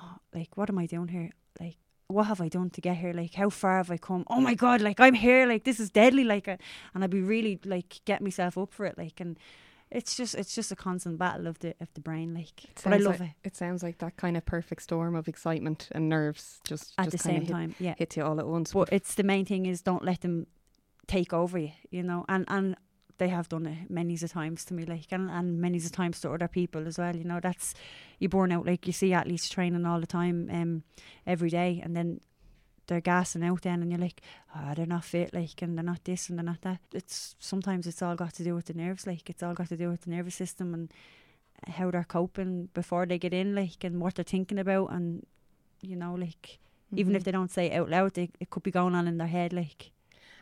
oh, 0.00 0.16
like 0.34 0.56
what 0.56 0.70
am 0.70 0.78
I 0.78 0.86
doing 0.86 1.08
here? 1.08 1.30
Like 1.60 1.76
what 2.08 2.24
have 2.24 2.40
I 2.40 2.48
done 2.48 2.70
to 2.70 2.80
get 2.80 2.96
here? 2.96 3.12
Like 3.12 3.34
how 3.34 3.50
far 3.50 3.78
have 3.78 3.90
I 3.90 3.96
come? 3.96 4.24
Oh 4.28 4.40
my 4.40 4.54
god! 4.54 4.80
Like 4.80 5.00
I'm 5.00 5.14
here. 5.14 5.46
Like 5.46 5.64
this 5.64 5.80
is 5.80 5.90
deadly. 5.90 6.24
Like 6.24 6.48
uh, 6.48 6.56
and 6.94 7.02
I'd 7.02 7.10
be 7.10 7.20
really 7.22 7.58
like 7.64 8.00
get 8.04 8.22
myself 8.22 8.58
up 8.58 8.72
for 8.72 8.86
it. 8.86 8.96
Like 8.98 9.20
and 9.20 9.38
it's 9.92 10.16
just 10.16 10.34
it's 10.34 10.54
just 10.54 10.72
a 10.72 10.76
constant 10.76 11.18
battle 11.18 11.46
of 11.46 11.58
the 11.58 11.74
of 11.80 11.92
the 11.94 12.00
brain 12.00 12.34
like 12.34 12.62
but 12.82 12.94
I 12.94 12.96
love 12.96 13.20
like, 13.20 13.34
it 13.42 13.48
it 13.48 13.56
sounds 13.56 13.82
like 13.82 13.98
that 13.98 14.16
kind 14.16 14.36
of 14.36 14.46
perfect 14.46 14.82
storm 14.82 15.14
of 15.14 15.28
excitement 15.28 15.88
and 15.92 16.08
nerves 16.08 16.60
just 16.64 16.94
at 16.96 17.04
just 17.04 17.12
the 17.12 17.18
same 17.18 17.42
hit, 17.42 17.50
time 17.50 17.74
yeah 17.78 17.94
hit 17.98 18.16
you 18.16 18.24
all 18.24 18.40
at 18.40 18.46
once 18.46 18.72
but 18.72 18.88
it's 18.90 19.14
the 19.14 19.22
main 19.22 19.44
thing 19.44 19.66
is 19.66 19.82
don't 19.82 20.04
let 20.04 20.22
them 20.22 20.46
take 21.06 21.34
over 21.34 21.58
you 21.58 21.72
you 21.90 22.02
know 22.02 22.24
and 22.28 22.46
and 22.48 22.76
they 23.18 23.28
have 23.28 23.48
done 23.48 23.66
it 23.66 23.90
many 23.90 24.14
a 24.14 24.28
times 24.28 24.64
to 24.66 24.74
me, 24.74 24.84
like 24.84 25.06
and, 25.10 25.30
and 25.30 25.60
many 25.60 25.78
a 25.78 25.88
times 25.88 26.20
to 26.20 26.30
other 26.30 26.48
people 26.48 26.86
as 26.86 26.98
well. 26.98 27.14
You 27.14 27.24
know, 27.24 27.40
that's 27.40 27.74
you 28.18 28.28
burn 28.28 28.52
out. 28.52 28.66
Like 28.66 28.86
you 28.86 28.92
see 28.92 29.12
athletes 29.12 29.48
training 29.48 29.86
all 29.86 30.00
the 30.00 30.06
time, 30.06 30.48
um, 30.52 30.82
every 31.26 31.50
day, 31.50 31.80
and 31.82 31.96
then 31.96 32.20
they're 32.86 33.00
gassing 33.00 33.44
out 33.44 33.62
then, 33.62 33.82
and 33.82 33.90
you're 33.90 34.00
like, 34.00 34.20
oh, 34.56 34.72
they're 34.74 34.86
not 34.86 35.04
fit, 35.04 35.32
like, 35.32 35.62
and 35.62 35.76
they're 35.76 35.84
not 35.84 36.04
this 36.04 36.28
and 36.28 36.38
they're 36.38 36.44
not 36.44 36.62
that. 36.62 36.80
It's 36.92 37.36
sometimes 37.38 37.86
it's 37.86 38.02
all 38.02 38.16
got 38.16 38.34
to 38.34 38.44
do 38.44 38.54
with 38.54 38.66
the 38.66 38.74
nerves, 38.74 39.06
like 39.06 39.30
it's 39.30 39.42
all 39.42 39.54
got 39.54 39.68
to 39.68 39.76
do 39.76 39.88
with 39.88 40.02
the 40.02 40.10
nervous 40.10 40.34
system 40.34 40.74
and 40.74 40.92
how 41.68 41.90
they're 41.90 42.04
coping 42.04 42.68
before 42.74 43.06
they 43.06 43.18
get 43.18 43.32
in, 43.32 43.54
like, 43.54 43.84
and 43.84 44.00
what 44.00 44.16
they're 44.16 44.24
thinking 44.24 44.58
about, 44.58 44.92
and 44.92 45.26
you 45.80 45.96
know, 45.96 46.14
like. 46.14 46.58
Mm-hmm. 46.92 46.98
Even 46.98 47.14
if 47.14 47.20
mm-hmm. 47.20 47.24
they 47.24 47.32
don't 47.32 47.50
say 47.50 47.66
it 47.68 47.76
out 47.78 47.88
loud, 47.88 48.12
they, 48.12 48.28
it 48.38 48.50
could 48.50 48.62
be 48.62 48.70
going 48.70 48.94
on 48.94 49.08
in 49.08 49.16
their 49.16 49.26
head. 49.26 49.54
Like, 49.54 49.92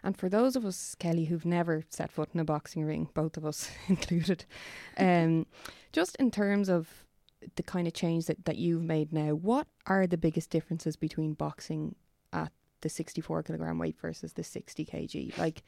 and 0.03 0.17
for 0.17 0.29
those 0.29 0.57
of 0.57 0.65
us, 0.65 0.95
Kellie, 0.95 1.27
who've 1.27 1.45
never 1.45 1.85
set 1.89 2.11
foot 2.11 2.31
in 2.33 2.41
a 2.41 2.45
boxing 2.45 2.85
ring, 2.85 3.09
both 3.15 3.37
of 3.37 3.45
us 3.45 3.71
included, 3.89 4.45
um, 4.97 5.47
just 5.93 6.17
in 6.17 6.31
terms 6.31 6.69
of 6.69 7.05
the 7.57 7.63
kind 7.63 7.87
of 7.87 7.95
change 7.95 8.27
that, 8.27 8.45
that 8.45 8.57
you've 8.57 8.83
made 8.83 9.13
now, 9.13 9.31
what 9.31 9.67
are 9.87 10.07
the 10.07 10.19
biggest 10.19 10.51
differences 10.51 10.97
between 10.97 11.35
boxing 11.35 11.95
at 12.33 12.53
the 12.83 12.89
64 12.89 13.43
kilogram 13.43 13.79
weight 13.79 13.97
versus 14.01 14.35
the 14.35 14.45
60 14.45 14.85
kg? 14.85 15.39
Like, 15.39 15.63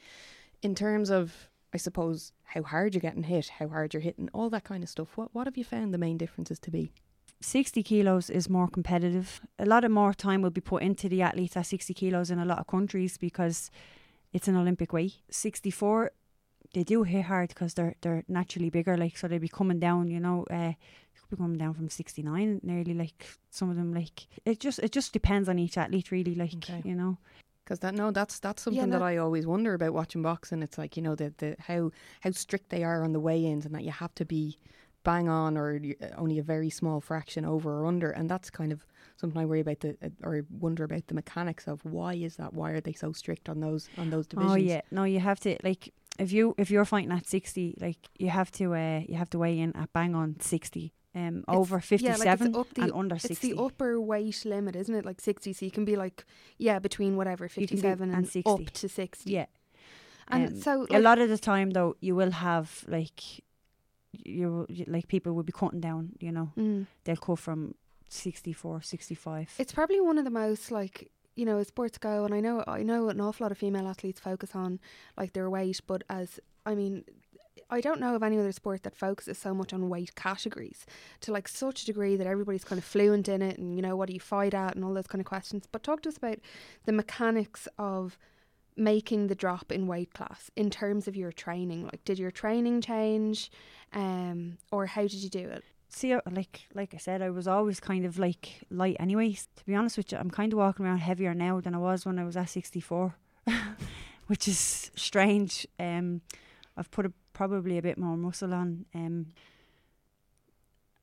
in 0.63 0.75
terms 0.75 1.11
of, 1.11 1.51
I 1.75 1.77
suppose, 1.79 2.33
how 2.45 2.63
hard 2.63 2.95
you're 2.95 3.01
getting 3.01 3.25
hit, 3.25 3.49
how 3.49 3.69
hard 3.69 3.95
you're 3.95 4.03
hitting, 4.03 4.29
all 4.33 4.51
that 4.51 4.65
kind 4.65 4.83
of 4.83 4.89
stuff, 4.89 5.17
what, 5.17 5.35
what 5.35 5.47
have 5.47 5.57
you 5.57 5.65
found 5.65 5.93
the 5.93 5.99
main 5.99 6.19
differences 6.19 6.59
to 6.61 6.71
be? 6.71 6.93
60 7.41 7.83
kilos 7.83 8.31
is 8.31 8.49
more 8.49 8.69
competitive. 8.69 9.41
A 9.59 9.67
lot 9.67 9.85
of 9.85 9.91
more 9.91 10.15
time 10.15 10.43
will 10.43 10.51
be 10.51 10.61
put 10.61 10.83
into 10.83 11.09
the 11.09 11.23
athletes 11.23 11.57
at 11.57 11.67
60 11.67 11.93
kilos 11.95 12.31
in 12.31 12.39
a 12.39 12.45
lot 12.45 12.59
of 12.59 12.67
countries 12.67 13.19
because 13.19 13.71
it's 14.33 14.49
an 14.49 14.57
Olympic 14.57 14.93
weight. 14.93 15.15
64 15.31 16.11
they 16.75 16.85
do 16.85 17.03
hit 17.03 17.25
hard 17.27 17.49
because 17.51 17.75
they're 17.75 17.97
they're 18.01 18.25
naturally 18.29 18.71
bigger, 18.71 18.97
like 18.97 19.17
so 19.19 19.29
they 19.29 19.37
be 19.39 19.49
coming 19.49 19.79
down. 19.79 20.09
You 20.11 20.21
know, 20.21 20.47
uh, 20.51 20.73
be 21.31 21.37
coming 21.37 21.59
down 21.59 21.75
from 21.75 21.91
sixty 21.91 22.23
nine 22.23 22.61
nearly. 22.63 22.95
Like 22.95 23.27
some 23.51 23.69
of 23.69 23.77
them, 23.77 23.93
like 23.93 24.27
it 24.47 24.59
just 24.59 24.79
it 24.79 24.91
just 24.91 25.13
depends 25.13 25.51
on 25.51 25.59
each 25.59 25.77
athlete, 25.77 26.11
really. 26.11 26.35
Like 26.35 26.55
Okay. 26.55 26.81
you 26.83 26.95
know, 26.95 27.19
Because 27.63 27.81
that 27.81 27.95
no, 27.95 28.11
that's 28.11 28.39
that's 28.39 28.63
something 28.63 28.89
no- 28.89 28.99
that 28.99 29.05
I 29.05 29.19
always 29.19 29.47
wonder 29.47 29.75
about 29.75 29.93
watching 29.93 30.23
boxing. 30.23 30.63
It's 30.63 30.79
like 30.79 30.97
you 30.97 31.03
know 31.03 31.15
the 31.15 31.35
the 31.37 31.57
how 31.59 31.91
how 32.23 32.31
strict 32.31 32.71
they 32.71 32.85
are 32.85 33.05
on 33.05 33.13
the 33.13 33.21
weigh-ins, 33.21 33.67
and 33.67 33.75
that 33.75 33.85
you 33.85 33.91
have 33.93 34.15
to 34.15 34.25
be 34.25 34.57
bang 35.05 35.29
on 35.29 35.57
or 35.57 35.81
uh, 36.01 36.07
only 36.17 36.39
a 36.39 36.43
very 36.43 36.71
small 36.71 37.01
fraction 37.01 37.45
over 37.45 37.81
or 37.81 37.87
under, 37.87 38.11
and 38.11 38.29
that's 38.31 38.51
kind 38.51 38.73
of 38.73 38.87
something 39.17 39.41
I 39.41 39.45
worry 39.45 39.61
about 39.61 39.81
the 39.81 39.97
uh, 40.03 40.09
or 40.23 40.45
wonder 40.51 40.85
about 40.85 41.07
the 41.09 41.15
mechanics 41.15 41.67
of 41.69 41.85
why 41.85 42.15
is 42.15 42.37
that? 42.37 42.55
Why 42.55 42.71
are 42.73 42.81
they 42.81 42.93
so 42.93 43.13
strict 43.13 43.49
on 43.49 43.61
those 43.61 43.89
on 43.99 44.11
those 44.11 44.27
divisions? 44.27 44.53
Oh 44.53 44.57
yeah, 44.57 44.81
no, 44.91 45.05
you 45.05 45.21
have 45.21 45.41
to 45.41 45.57
like 45.65 45.93
if 46.19 46.33
you 46.33 46.55
if 46.59 46.71
you're 46.71 46.85
fighting 46.85 47.13
at 47.13 47.27
sixty, 47.27 47.75
like 47.81 47.99
you 48.19 48.29
have 48.31 48.51
to 48.53 48.75
uh 48.75 49.01
you 49.09 49.17
have 49.17 49.31
to 49.31 49.39
weigh 49.39 49.59
in 49.59 49.75
at 49.77 49.93
bang 49.93 50.15
on 50.15 50.37
sixty. 50.41 50.93
Um, 51.15 51.39
It's- 51.47 51.57
over 51.57 51.79
fifty-seven 51.81 52.07
yeah, 52.07 52.17
like 52.17 52.39
seven 52.39 52.47
it's 52.49 52.57
up 52.59 52.73
the, 52.75 52.83
and 52.83 52.93
under 52.93 53.17
It's 53.17 53.39
the 53.41 53.55
upper 53.59 54.01
weight 54.01 54.45
limit, 54.47 54.75
isn't 54.77 54.95
it? 54.95 55.05
Like 55.05 55.21
60. 55.21 55.53
So 55.53 55.67
you 55.67 55.71
can 55.71 55.85
be 55.85 55.95
like, 55.95 56.25
yeah, 56.57 56.79
between 56.79 57.17
whatever, 57.17 57.45
You 57.45 57.67
can 57.67 57.77
be- 57.77 57.83
57 57.83 58.09
and 58.09 58.17
and, 58.17 58.27
60. 58.29 58.51
up 58.51 58.71
to 58.71 58.89
60. 58.89 59.31
yeah, 59.31 59.45
And 60.29 60.49
Um, 60.55 60.61
so, 60.63 60.87
a 60.91 61.01
lot 61.01 61.19
of 61.19 61.29
the 61.29 61.37
time 61.37 61.73
though, 61.73 61.97
you 62.01 62.15
will 62.17 62.31
have 62.31 62.87
like 62.89 63.21
you 64.13 64.67
like 64.87 65.09
people 65.09 65.33
will 65.33 65.43
be 65.43 65.53
cutting 65.53 65.81
down. 65.81 66.13
You 66.21 66.33
know, 66.33 66.53
mm. 66.57 66.87
they'll 67.05 67.17
cut 67.17 67.39
from 67.39 67.75
64, 68.09 68.83
65. 68.83 69.55
it's 69.59 69.73
probably 69.73 70.01
one 70.01 70.19
of 70.19 70.25
the 70.25 70.31
most 70.31 70.71
like 70.71 71.11
you 71.35 71.47
know 71.47 71.59
as 71.59 71.69
sports 71.69 71.97
go 71.97 72.25
and 72.25 72.35
i 72.35 72.41
know 72.41 72.63
i 72.67 72.83
know 72.83 73.09
an 73.09 73.21
awful 73.21 73.45
lot 73.45 73.51
of 73.53 73.57
female 73.57 73.89
athletes 73.89 74.21
focus 74.21 74.51
on 74.55 74.79
like 75.17 75.33
their 75.33 75.49
weight 75.49 75.81
but 75.87 76.05
as 76.11 76.39
i 76.67 76.75
mean 76.75 77.05
i 77.71 77.81
don't 77.81 78.01
know 78.01 78.15
of 78.15 78.23
any 78.23 78.39
other 78.39 78.53
sport 78.53 78.83
that 78.83 78.95
focuses 78.95 79.39
so 79.39 79.55
much 79.55 79.73
on 79.73 79.89
weight 79.89 80.15
categories 80.15 80.85
to 81.21 81.33
like 81.33 81.49
such 81.49 81.85
a 81.85 81.87
degree 81.87 82.17
that 82.17 82.27
everybody's 82.27 82.65
kind 82.65 82.79
of 82.79 82.85
fluent 82.85 83.29
in 83.29 83.41
it 83.41 83.57
and 83.57 83.75
you 83.75 83.81
know 83.81 83.97
what 83.97 84.09
do 84.09 84.13
you 84.15 84.21
fight 84.21 84.53
at 84.53 84.75
and 84.75 84.85
all 84.85 84.93
those 84.93 85.07
kind 85.07 85.21
of 85.21 85.27
questions 85.27 85.67
but 85.73 85.83
talk 85.83 86.03
to 86.03 86.11
us 86.11 86.19
about 86.19 86.39
the 86.85 86.93
mechanics 86.93 87.67
of 87.79 88.19
making 88.77 89.27
the 89.27 89.35
drop 89.35 89.71
in 89.71 89.87
weight 89.87 90.15
class 90.15 90.51
in 90.57 90.71
terms 90.71 91.07
of 91.07 91.17
your 91.17 91.31
training 91.33 91.85
like 91.85 92.05
did 92.05 92.19
your 92.19 92.31
training 92.31 92.81
change 92.81 93.51
um 93.93 94.57
or 94.71 94.87
how 94.87 95.03
did 95.03 95.15
you 95.15 95.29
do 95.29 95.49
it 95.49 95.63
See, 95.95 96.15
uh, 96.15 96.21
like 96.31 96.63
like 96.75 96.95
I 96.95 96.97
said, 96.97 97.21
I 97.21 97.29
was 97.29 97.47
always 97.47 97.79
kind 97.79 98.07
of 98.07 98.19
like 98.19 98.63
light. 98.71 98.97
Anyways, 98.99 99.49
to 99.57 99.65
be 99.67 99.75
honest 99.75 99.99
with 99.99 100.11
you, 100.11 100.17
I'm 100.17 100.31
kind 100.31 100.51
of 100.53 100.59
walking 100.59 100.87
around 100.87 100.99
heavier 100.99 101.35
now 101.35 101.61
than 101.61 101.75
I 101.75 101.79
was 101.79 102.07
when 102.07 102.19
I 102.19 102.25
was 102.25 102.35
at 102.35 102.49
64, 102.49 103.15
which 104.27 104.49
is 104.49 104.91
strange. 104.97 105.67
Um, 105.79 106.23
I've 106.79 106.91
put 106.91 107.05
a, 107.05 107.13
probably 107.35 107.77
a 107.77 107.83
bit 107.83 107.99
more 107.99 108.17
muscle 108.17 108.55
on. 108.55 108.87
Um, 108.95 109.27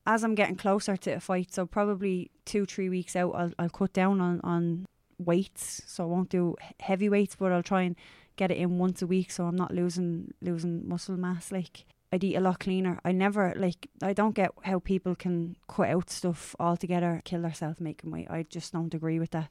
as 0.07 0.23
I'm 0.23 0.33
getting 0.33 0.55
closer 0.55 0.97
to 0.97 1.11
a 1.11 1.19
fight, 1.19 1.53
so 1.53 1.67
probably 1.67 2.31
two 2.45 2.65
three 2.65 2.89
weeks 2.89 3.15
out, 3.15 3.35
I'll 3.35 3.51
I'll 3.59 3.69
cut 3.69 3.93
down 3.93 4.19
on 4.19 4.41
on 4.43 4.87
weights. 5.19 5.81
So 5.85 6.03
I 6.03 6.07
won't 6.07 6.29
do 6.29 6.55
heavy 6.79 7.09
weights, 7.09 7.35
but 7.35 7.51
I'll 7.51 7.63
try 7.63 7.83
and 7.83 7.95
get 8.35 8.51
it 8.51 8.57
in 8.57 8.77
once 8.79 9.01
a 9.01 9.07
week, 9.07 9.31
so 9.31 9.45
I'm 9.45 9.55
not 9.55 9.73
losing 9.73 10.33
losing 10.41 10.87
muscle 10.87 11.17
mass. 11.17 11.51
Like 11.51 11.85
I'd 12.11 12.23
eat 12.23 12.35
a 12.35 12.41
lot 12.41 12.59
cleaner. 12.59 12.99
I 13.05 13.11
never 13.11 13.53
like 13.55 13.87
I 14.01 14.13
don't 14.13 14.33
get 14.35 14.51
how 14.63 14.79
people 14.79 15.13
can 15.15 15.55
cut 15.67 15.89
out 15.89 16.09
stuff 16.09 16.55
altogether, 16.59 17.21
kill 17.25 17.41
themselves 17.41 17.79
making 17.79 18.11
weight. 18.11 18.27
I 18.29 18.43
just 18.49 18.73
don't 18.73 18.93
agree 18.93 19.19
with 19.19 19.31
that. 19.31 19.49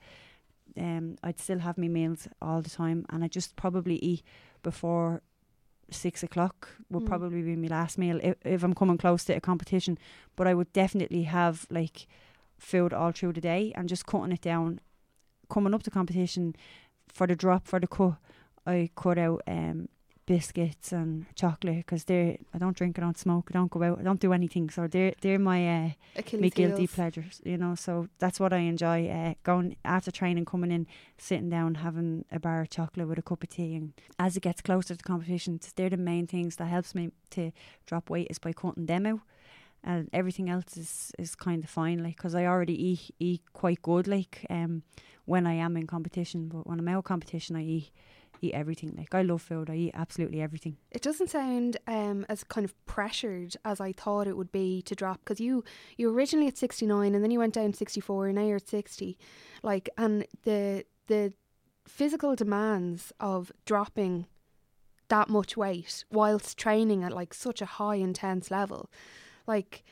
Um, 0.77 1.17
I'd 1.23 1.41
still 1.41 1.59
have 1.61 1.79
my 1.79 1.89
meals 1.89 2.29
all 2.41 2.63
the 2.63 2.71
time, 2.71 3.05
and 3.11 3.23
I 3.25 3.29
just 3.29 3.57
probably 3.57 3.97
eat 3.97 4.23
before 4.63 5.23
six 5.91 6.23
o'clock. 6.23 6.69
Would 6.91 7.05
Mm. 7.05 7.07
probably 7.07 7.43
be 7.43 7.57
my 7.57 7.69
last 7.69 7.97
meal 7.99 8.21
if, 8.23 8.37
if 8.45 8.63
I'm 8.63 8.75
coming 8.75 8.99
close 8.99 9.25
to 9.25 9.35
a 9.35 9.41
competition. 9.41 9.99
But 10.37 10.47
I 10.47 10.55
would 10.55 10.73
definitely 10.73 11.23
have 11.25 11.67
like 11.71 12.07
food 12.59 12.93
all 12.93 13.13
through 13.13 13.33
the 13.35 13.41
day 13.41 13.73
and 13.75 13.89
just 13.89 14.05
cutting 14.07 14.33
it 14.33 14.43
down. 14.43 14.81
Coming 15.49 15.75
up 15.75 15.83
to 15.85 15.91
competition 15.91 16.55
for 17.09 17.27
the 17.27 17.37
drop 17.37 17.67
for 17.67 17.81
the 17.81 17.87
cut, 17.87 18.17
I 18.67 18.91
cut 18.95 19.19
out 19.19 19.43
um 19.47 19.89
biscuits 20.29 20.93
and 20.93 21.25
chocolate 21.35 21.79
because 21.79 22.05
they're 22.05 22.37
I 22.53 22.59
don't 22.59 22.77
drink, 22.77 22.99
I 22.99 23.01
don't 23.01 23.17
smoke, 23.17 23.49
I 23.51 23.55
don't 23.55 23.71
go 23.71 23.83
out, 23.83 23.99
I 23.99 24.03
don't 24.03 24.21
do 24.21 24.35
anything. 24.35 24.69
So 24.69 24.87
they're 24.87 25.15
they're 25.23 25.39
my 25.39 25.87
uh, 25.87 25.91
my 26.39 26.51
guilty 26.51 26.83
heels. 26.83 26.93
pleasures, 26.93 27.41
you 27.45 27.57
know. 27.57 27.75
So 27.75 28.09
that's 28.19 28.39
what 28.39 28.53
I 28.53 28.59
enjoy. 28.59 29.09
Uh, 29.09 29.35
going 29.43 29.77
after 29.87 30.11
training, 30.11 30.45
coming 30.45 30.71
in, 30.71 30.87
sitting 31.17 31.49
down, 31.49 31.77
having 31.77 32.27
a 32.31 32.39
bar 32.39 32.61
of 32.61 32.69
chocolate 32.71 33.09
with 33.09 33.19
a 33.19 33.23
cup 33.23 33.43
of 33.43 33.49
tea, 33.49 33.75
and 33.75 33.95
as 34.19 34.37
it 34.37 34.43
gets 34.43 34.61
closer 34.61 34.95
to 34.95 35.03
competition, 35.03 35.61
they're 35.77 35.89
the 35.89 35.97
main 35.97 36.27
things 36.27 36.57
that 36.57 36.67
helps 36.67 36.95
me 36.95 37.11
to 37.31 37.51
drop 37.87 38.11
weight 38.11 38.27
is 38.29 38.39
by 38.39 38.53
cutting 38.53 38.85
them 38.87 39.07
out. 39.07 39.21
And 39.85 40.09
everything 40.13 40.51
else 40.51 40.77
is, 40.77 41.13
is 41.19 41.35
kind 41.35 41.63
of 41.65 41.71
fine, 41.71 42.03
like 42.03 42.17
because 42.17 42.35
I 42.35 42.47
already 42.47 42.75
eat 42.91 43.15
eat 43.19 43.43
quite 43.53 43.81
good, 43.83 44.09
like 44.09 44.45
um 44.51 44.83
when 45.25 45.47
I 45.47 45.55
am 45.55 45.77
in 45.77 45.87
competition. 45.87 46.49
But 46.49 46.67
when 46.67 46.79
I'm 46.79 46.89
out 46.89 46.99
of 46.99 47.05
competition, 47.05 47.57
I 47.57 47.63
eat 47.63 47.91
eat 48.41 48.55
everything. 48.55 48.95
Like 48.97 49.15
I 49.15 49.23
love 49.23 49.43
food, 49.43 49.71
I 49.71 49.75
eat 49.75 49.91
absolutely 49.95 50.41
everything. 50.41 50.77
It 50.91 51.03
doesn't 51.03 51.31
sound 51.31 51.77
um, 51.87 52.25
as 52.29 52.45
kind 52.45 52.65
of 52.65 52.75
pressured 52.87 53.57
as 53.65 53.81
I 53.81 53.93
thought 53.93 54.27
it 54.27 54.37
would 54.37 54.53
be 54.53 54.83
to 54.83 54.95
drop 54.95 55.21
because 55.21 55.41
you 55.41 55.65
you 55.97 56.13
originally 56.15 56.49
at 56.49 56.59
69 56.59 57.15
and 57.15 57.23
then 57.23 57.31
you 57.31 57.39
went 57.39 57.55
down 57.55 57.73
to 57.73 57.79
64 57.79 58.27
and 58.29 58.37
now 58.37 58.45
you're 58.45 58.57
at 58.57 58.69
60 58.69 59.19
like 59.63 59.89
and 59.97 60.27
the 60.45 60.85
the 61.07 61.33
physical 61.87 62.35
demands 62.37 63.13
of 63.19 63.51
dropping 63.65 64.27
that 65.09 65.29
much 65.29 65.57
weight 65.57 66.05
whilst 66.11 66.59
training 66.59 67.03
at 67.03 67.13
like 67.13 67.33
such 67.33 67.63
a 67.63 67.67
high 67.67 67.97
intense 67.97 68.51
level 68.51 68.91
like 69.49 69.85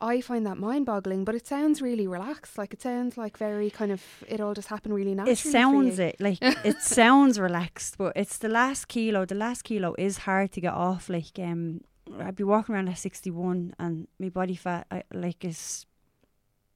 I 0.00 0.22
find 0.22 0.46
that 0.46 0.56
mind 0.56 0.86
boggling 0.86 1.24
but 1.24 1.34
it 1.34 1.46
sounds 1.46 1.82
really 1.82 2.06
relaxed. 2.06 2.56
Like 2.56 2.72
it 2.72 2.80
sounds 2.80 3.18
like 3.18 3.36
very 3.36 3.70
kind 3.70 3.92
of 3.92 4.02
it 4.28 4.40
all 4.40 4.54
just 4.54 4.68
happened 4.68 4.94
really 4.94 5.14
naturally 5.14 5.32
it 5.32 5.38
sounds 5.38 5.98
it 5.98 6.16
like 6.20 6.38
it 6.42 6.80
sounds 6.80 7.38
relaxed 7.38 7.98
but 7.98 8.12
it's 8.16 8.38
the 8.38 8.48
last 8.48 8.88
kilo 8.88 9.24
the 9.24 9.34
last 9.34 9.62
kilo 9.62 9.94
is 9.98 10.18
hard 10.18 10.52
to 10.52 10.60
get 10.60 10.72
off 10.72 11.08
like 11.08 11.38
um 11.38 11.80
i'd 12.20 12.36
be 12.36 12.44
walking 12.44 12.74
around 12.74 12.88
at 12.88 12.98
61 12.98 13.74
and 13.78 14.08
my 14.18 14.28
body 14.30 14.56
fat 14.56 14.86
I, 14.90 15.02
like 15.12 15.44
is 15.44 15.86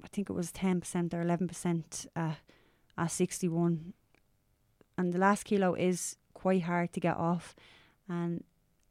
i 0.05 0.09
think 0.09 0.29
it 0.31 0.33
was 0.35 0.53
10% 0.53 1.15
or 1.15 1.25
11% 1.25 2.07
uh, 2.15 2.35
at 2.99 3.11
61 3.11 3.95
and 4.97 5.13
the 5.13 5.19
last 5.19 5.45
kilo 5.45 5.75
is 5.75 6.17
quite 6.35 6.63
hard 6.63 6.93
to 6.93 7.01
get 7.01 7.17
off. 7.17 7.57
And 8.09 8.45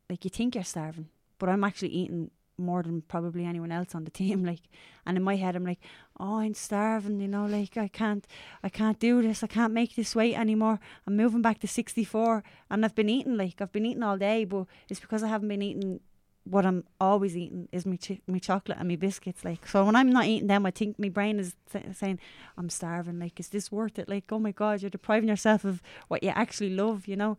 like 0.09 0.23
you 0.23 0.29
think 0.29 0.55
you're 0.55 0.63
starving 0.63 1.07
but 1.39 1.49
i'm 1.49 1.63
actually 1.63 1.89
eating 1.89 2.29
more 2.57 2.83
than 2.83 3.01
probably 3.01 3.45
anyone 3.45 3.71
else 3.71 3.95
on 3.95 4.03
the 4.03 4.11
team 4.21 4.43
like 4.43 4.61
and 5.05 5.17
in 5.17 5.23
my 5.23 5.35
head 5.35 5.55
i'm 5.55 5.65
like 5.65 5.79
oh 6.19 6.39
i'm 6.39 6.53
starving 6.53 7.19
you 7.19 7.27
know 7.27 7.45
like 7.45 7.77
i 7.77 7.87
can't 7.87 8.27
I 8.63 8.69
can't 8.69 8.99
do 8.99 9.21
this. 9.21 9.43
I 9.43 9.47
can't 9.47 9.73
make 9.73 9.95
this 9.95 10.15
weight 10.15 10.37
anymore. 10.37 10.79
I'm 11.05 11.15
moving 11.15 11.41
back 11.41 11.59
to 11.59 11.67
64 11.67 12.43
and 12.69 12.85
I've 12.85 12.95
been 12.95 13.09
eating 13.09 13.37
like 13.37 13.61
I've 13.61 13.71
been 13.71 13.85
eating 13.85 14.03
all 14.03 14.17
day, 14.17 14.45
but 14.45 14.65
it's 14.89 14.99
because 14.99 15.23
I 15.23 15.27
haven't 15.27 15.49
been 15.49 15.61
eating 15.61 15.99
what 16.45 16.65
I'm 16.65 16.83
always 16.99 17.37
eating 17.37 17.69
is 17.71 17.85
my 17.85 17.95
ch- 17.95 18.21
my 18.27 18.37
chocolate 18.37 18.77
and 18.77 18.87
my 18.87 18.95
biscuits 18.97 19.45
like. 19.45 19.65
So 19.67 19.85
when 19.85 19.95
I'm 19.95 20.09
not 20.09 20.25
eating 20.25 20.47
them, 20.47 20.65
I 20.65 20.71
think 20.71 20.99
my 20.99 21.09
brain 21.09 21.39
is 21.39 21.55
sa- 21.71 21.79
saying 21.93 22.19
I'm 22.57 22.69
starving 22.69 23.19
like 23.19 23.39
is 23.39 23.49
this 23.49 23.71
worth 23.71 23.97
it? 23.99 24.09
Like 24.09 24.31
oh 24.31 24.39
my 24.39 24.51
god, 24.51 24.81
you're 24.81 24.89
depriving 24.89 25.29
yourself 25.29 25.63
of 25.65 25.81
what 26.07 26.23
you 26.23 26.29
actually 26.29 26.71
love, 26.71 27.07
you 27.07 27.15
know? 27.15 27.37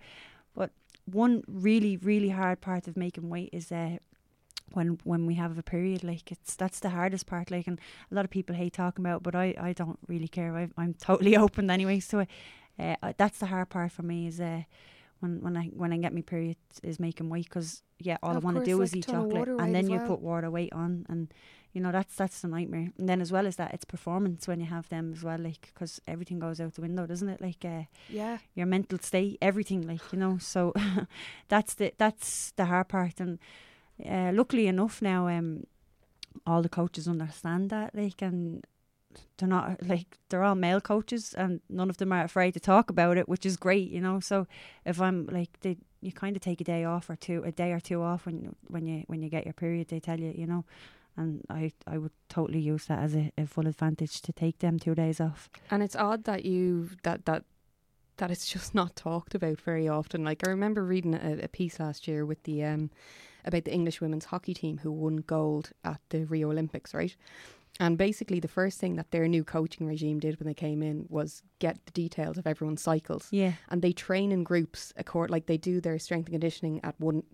But 0.55 0.71
one 1.07 1.43
really 1.47 1.97
really 1.97 2.31
hard 2.31 2.61
part 2.61 2.89
of 2.89 2.97
making 2.97 3.29
weight 3.29 3.51
is 3.53 3.71
uh 3.71 3.99
when 4.75 4.99
when 5.05 5.27
we 5.27 5.35
have 5.35 5.59
a 5.59 5.63
period 5.63 6.03
like 6.05 6.31
it's 6.33 6.57
that's 6.57 6.81
the 6.81 6.91
hardest 6.91 7.27
part 7.27 7.51
like 7.51 7.67
and 7.67 7.81
a 8.11 8.15
lot 8.15 8.25
of 8.25 8.31
people 8.31 8.55
hate 8.55 8.73
talking 8.75 9.05
about 9.05 9.17
it, 9.19 9.23
but 9.23 9.35
I, 9.35 9.55
I 9.59 9.73
don't 9.73 9.99
really 10.09 10.29
care 10.29 10.55
I, 10.57 10.69
I'm 10.77 10.95
totally 10.95 11.37
open 11.45 11.71
anyway 11.71 12.01
to 12.01 12.21
it 12.21 12.29
uh, 12.79 12.97
uh, 13.03 13.13
that's 13.17 13.39
the 13.39 13.47
hard 13.47 13.69
part 13.71 13.93
for 13.93 14.03
me 14.03 14.27
is 14.27 14.41
uh, 14.41 14.63
when 15.21 15.41
when 15.43 15.57
I 15.57 15.67
when 15.67 15.93
I 15.93 15.97
get 15.99 16.13
my 16.13 16.23
period 16.23 16.57
is 16.83 16.99
making 16.99 17.31
weight 17.31 17.45
because 17.49 17.83
yeah 17.99 18.17
all 18.23 18.37
Of 18.37 18.37
I 18.37 18.47
want 18.47 18.57
to 18.59 18.65
do 18.65 18.79
like 18.79 18.85
is 18.87 18.97
eat 18.97 19.07
chocolate 19.07 19.49
and 19.49 19.75
then 19.75 19.89
you 19.89 19.99
well. 19.99 20.07
put 20.09 20.21
water 20.21 20.51
weight 20.51 20.73
on 20.73 21.07
and 21.09 21.33
you 21.73 21.81
know 21.81 21.93
that's 21.93 22.15
that's 22.17 22.41
the 22.41 22.49
nightmare 22.49 22.91
and 22.99 23.09
then 23.09 23.21
as 23.21 23.31
well 23.33 23.47
as 23.47 23.57
that 23.57 23.73
it's 23.75 23.85
performance 23.85 24.47
when 24.49 24.61
you 24.61 24.67
have 24.67 24.89
them 24.89 25.13
as 25.13 25.23
well 25.23 25.39
like 25.39 25.71
because 25.73 26.01
everything 26.07 26.39
goes 26.41 26.61
out 26.61 26.75
the 26.75 26.81
window 26.81 27.07
doesn't 27.07 27.29
it 27.29 27.41
like 27.41 27.65
uh, 27.65 27.85
yeah 28.09 28.39
your 28.55 28.67
mental 28.67 28.99
state, 28.99 29.39
everything, 29.41 29.87
like 29.87 30.01
you 30.13 30.19
know. 30.19 30.39
So 30.39 30.73
that's 31.49 31.75
the 31.75 31.93
that's 31.99 32.53
the 32.57 32.65
hard 32.67 32.89
part, 32.89 33.21
and 33.21 33.39
uh, 34.09 34.33
luckily 34.33 34.67
enough 34.67 35.01
now, 35.03 35.29
um, 35.29 35.65
all 36.47 36.63
the 36.63 36.69
coaches 36.69 37.07
understand 37.07 37.71
that, 37.71 37.95
like, 37.95 38.21
and 38.23 38.65
they're 39.39 39.49
not 39.49 39.83
like 39.87 40.19
they're 40.29 40.43
all 40.43 40.55
male 40.55 40.81
coaches, 40.81 41.35
and 41.35 41.61
none 41.69 41.91
of 41.91 41.99
them 41.99 42.13
are 42.13 42.25
afraid 42.25 42.53
to 42.53 42.61
talk 42.61 42.91
about 42.91 43.17
it, 43.17 43.29
which 43.29 43.47
is 43.47 43.57
great, 43.57 43.91
you 43.91 44.01
know. 44.01 44.21
So 44.21 44.47
if 44.85 45.01
I'm 45.01 45.27
like, 45.27 45.61
they, 45.61 45.77
you 46.01 46.13
kind 46.13 46.37
of 46.37 46.43
take 46.43 46.61
a 46.61 46.65
day 46.65 46.85
off 46.85 47.09
or 47.09 47.17
two, 47.17 47.43
a 47.45 47.53
day 47.53 47.73
or 47.73 47.81
two 47.81 48.03
off 48.03 48.27
when 48.27 48.55
when 48.69 48.87
you 48.87 49.05
when 49.07 49.23
you 49.23 49.29
get 49.29 49.45
your 49.45 49.55
period, 49.55 49.89
they 49.89 50.01
tell 50.01 50.19
you, 50.19 50.33
you 50.37 50.47
know. 50.47 50.65
And 51.17 51.45
I, 51.49 51.71
I 51.87 51.99
would 51.99 52.11
totally 52.29 52.59
use 52.59 52.87
that 52.87 52.99
as 52.99 53.15
a, 53.15 53.31
a 53.39 53.47
full 53.47 53.69
advantage 53.69 54.21
to 54.23 54.33
take 54.33 54.59
them 54.59 54.81
two 54.81 54.97
days 54.97 55.21
off. 55.21 55.49
And 55.71 55.81
it's 55.81 55.95
odd 55.95 56.25
that 56.25 56.45
you 56.45 56.91
that 57.05 57.25
that 57.27 57.45
that 58.17 58.31
it's 58.31 58.47
just 58.53 58.75
not 58.75 58.97
talked 58.97 59.35
about 59.35 59.61
very 59.61 59.89
often. 59.89 60.25
Like 60.25 60.47
I 60.47 60.51
remember 60.51 60.85
reading 60.85 61.15
a, 61.15 61.45
a 61.45 61.49
piece 61.49 61.79
last 61.79 62.09
year 62.09 62.27
with 62.27 62.43
the 62.43 62.65
um, 62.65 62.91
about 63.45 63.65
the 63.65 63.73
English 63.73 64.01
women's 64.01 64.27
hockey 64.27 64.55
team 64.55 64.79
who 64.79 64.91
won 64.93 65.17
gold 65.19 65.71
at 65.85 66.01
the 66.11 66.25
Rio 66.25 66.51
Olympics, 66.51 66.95
right? 66.95 67.15
And 67.81 67.99
basically, 67.99 68.39
the 68.39 68.47
first 68.49 68.79
thing 68.79 68.95
that 68.97 69.11
their 69.11 69.27
new 69.27 69.43
coaching 69.43 69.87
regime 69.87 70.21
did 70.21 70.39
when 70.39 70.47
they 70.47 70.55
came 70.55 70.81
in 70.83 71.07
was 71.09 71.43
get 71.59 71.85
the 71.87 71.91
details 71.93 72.39
of 72.39 72.47
everyone's 72.47 72.81
cycles. 72.83 73.27
Yeah. 73.33 73.55
And 73.69 73.83
they 73.83 73.93
train 73.93 74.31
in 74.31 74.45
groups, 74.45 74.93
accord 74.97 75.29
like 75.29 75.47
they 75.47 75.57
do 75.59 75.81
their 75.81 75.99
strength 75.99 76.27
and 76.27 76.35
conditioning 76.35 76.81
at 76.85 76.95
one 77.01 77.25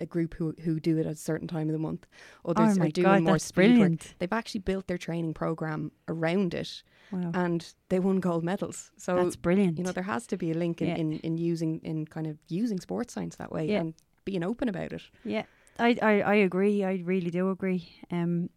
a 0.00 0.06
group 0.06 0.34
who 0.34 0.54
who 0.64 0.78
do 0.80 0.98
it 0.98 1.06
at 1.06 1.12
a 1.12 1.16
certain 1.16 1.48
time 1.48 1.68
of 1.68 1.72
the 1.72 1.78
month. 1.78 2.06
Others 2.44 2.76
oh 2.76 2.80
my 2.80 2.86
are 2.86 2.90
doing 2.90 3.04
god, 3.06 3.22
more 3.22 3.34
that's 3.34 3.44
speed 3.44 3.62
work. 3.70 3.76
brilliant. 3.78 4.14
They've 4.18 4.32
actually 4.32 4.60
built 4.60 4.86
their 4.86 4.98
training 4.98 5.34
program 5.34 5.92
around 6.08 6.54
it, 6.54 6.82
Wow. 7.12 7.30
and 7.34 7.72
they 7.88 7.98
won 8.00 8.18
gold 8.20 8.44
medals. 8.44 8.90
So 8.96 9.16
that's 9.16 9.36
brilliant. 9.36 9.78
you 9.78 9.84
know 9.84 9.92
there 9.92 10.02
has 10.02 10.26
to 10.26 10.36
be 10.36 10.50
a 10.50 10.54
link 10.54 10.82
in, 10.82 10.88
Yeah. 10.88 10.96
in, 10.96 11.12
in 11.20 11.38
using 11.38 11.80
in 11.84 12.04
kind 12.06 12.26
of 12.26 12.36
using 12.48 12.80
sports 12.80 13.14
science 13.14 13.36
that 13.36 13.50
way 13.50 13.66
Yeah. 13.68 13.80
and 13.80 13.94
being 14.30 14.44
open 14.44 14.68
about 14.68 14.92
it. 14.92 15.02
Yeah, 15.24 15.44
I, 15.78 15.96
I, 16.02 16.12
I 16.22 16.34
agree. 16.48 16.84
I 16.84 17.02
really 17.04 17.30
do 17.30 17.50
agree. 17.50 17.82
Um, 18.10 18.50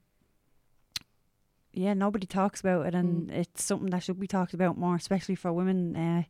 yeah, 1.73 1.93
nobody 1.93 2.27
talks 2.27 2.59
about 2.59 2.85
it, 2.87 2.95
and 2.95 3.29
Mm. 3.29 3.33
it's 3.41 3.63
something 3.63 3.89
that 3.91 4.03
should 4.03 4.19
be 4.19 4.27
talked 4.27 4.53
about 4.53 4.77
more, 4.77 4.95
especially 4.95 5.35
for 5.35 5.53
women. 5.53 5.95
Uh, 5.95 6.23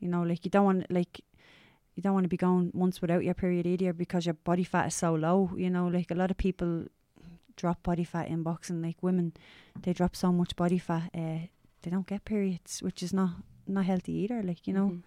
you 0.00 0.08
know, 0.08 0.22
like 0.22 0.44
you 0.44 0.50
don't 0.50 0.64
want 0.64 0.90
like 0.90 1.20
you 1.94 2.02
don't 2.02 2.14
want 2.14 2.24
to 2.24 2.28
be 2.36 2.36
going 2.36 2.72
months 2.74 3.00
without 3.00 3.22
your 3.24 3.34
period 3.34 3.66
either 3.66 3.92
because 3.92 4.26
your 4.26 4.34
body 4.44 4.64
fat 4.64 4.86
is 4.88 4.94
so 4.94 5.14
low. 5.14 5.50
You 5.56 5.70
know, 5.70 5.86
like 5.86 6.10
a 6.10 6.14
lot 6.16 6.30
of 6.30 6.36
people 6.36 6.86
drop 7.56 7.82
body 7.84 8.04
fat 8.04 8.28
in 8.28 8.42
boxing. 8.42 8.82
Like 8.82 8.96
women, 9.02 9.32
they 9.82 9.92
drop 9.92 10.16
so 10.16 10.32
much 10.32 10.56
body 10.56 10.78
fat, 10.78 11.10
uh, 11.14 11.46
they 11.82 11.90
don't 11.90 12.06
get 12.08 12.24
periods, 12.24 12.82
which 12.82 13.02
is 13.02 13.12
not 13.12 13.30
not 13.66 13.84
healthy 13.84 14.12
either. 14.12 14.42
Like 14.42 14.66
you 14.66 14.74
know, 14.74 14.88
Mhm. 14.90 15.02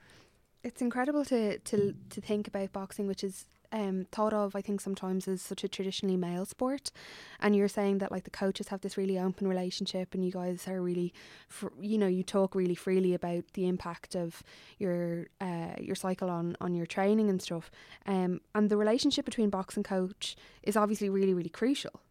It's 0.64 0.82
incredible 0.82 1.26
to 1.26 1.60
to 1.60 1.94
to 2.10 2.22
think 2.22 2.48
about 2.48 2.72
boxing, 2.72 3.08
which 3.08 3.24
is 3.24 3.46
um, 3.72 4.06
thought 4.12 4.34
of, 4.34 4.56
I 4.56 4.62
think, 4.62 4.82
sometimes 4.82 5.28
as 5.28 5.42
such 5.42 5.64
a 5.64 5.68
traditionally 5.68 6.18
male 6.18 6.46
sport. 6.46 6.92
And 7.40 7.56
you're 7.56 7.68
saying 7.68 8.00
that 8.00 8.12
like 8.12 8.24
the 8.24 8.30
coaches 8.30 8.70
have 8.70 8.82
this 8.82 8.98
really 8.98 9.20
open 9.20 9.48
relationship, 9.48 10.14
and 10.14 10.26
you 10.26 10.32
guys 10.32 10.68
are 10.68 10.82
really, 10.82 11.14
fr- 11.48 11.68
you 11.82 11.98
know, 11.98 12.08
you 12.08 12.24
talk 12.24 12.56
really 12.56 12.76
freely 12.76 13.14
about 13.14 13.44
the 13.54 13.68
impact 13.68 14.16
of 14.16 14.44
your 14.78 15.28
uh, 15.42 15.76
your 15.80 15.96
cycle 15.96 16.30
on 16.30 16.56
on 16.62 16.74
your 16.74 16.86
training 16.86 17.30
and 17.30 17.42
stuff. 17.42 17.72
Um, 18.06 18.42
and 18.56 18.70
the 18.70 18.78
relationship 18.78 19.26
between 19.26 19.50
box 19.50 19.76
and 19.76 19.86
coach 19.86 20.36
is 20.64 20.76
obviously 20.78 21.10
really 21.10 21.34
really 21.34 21.50
crucial. 21.50 22.02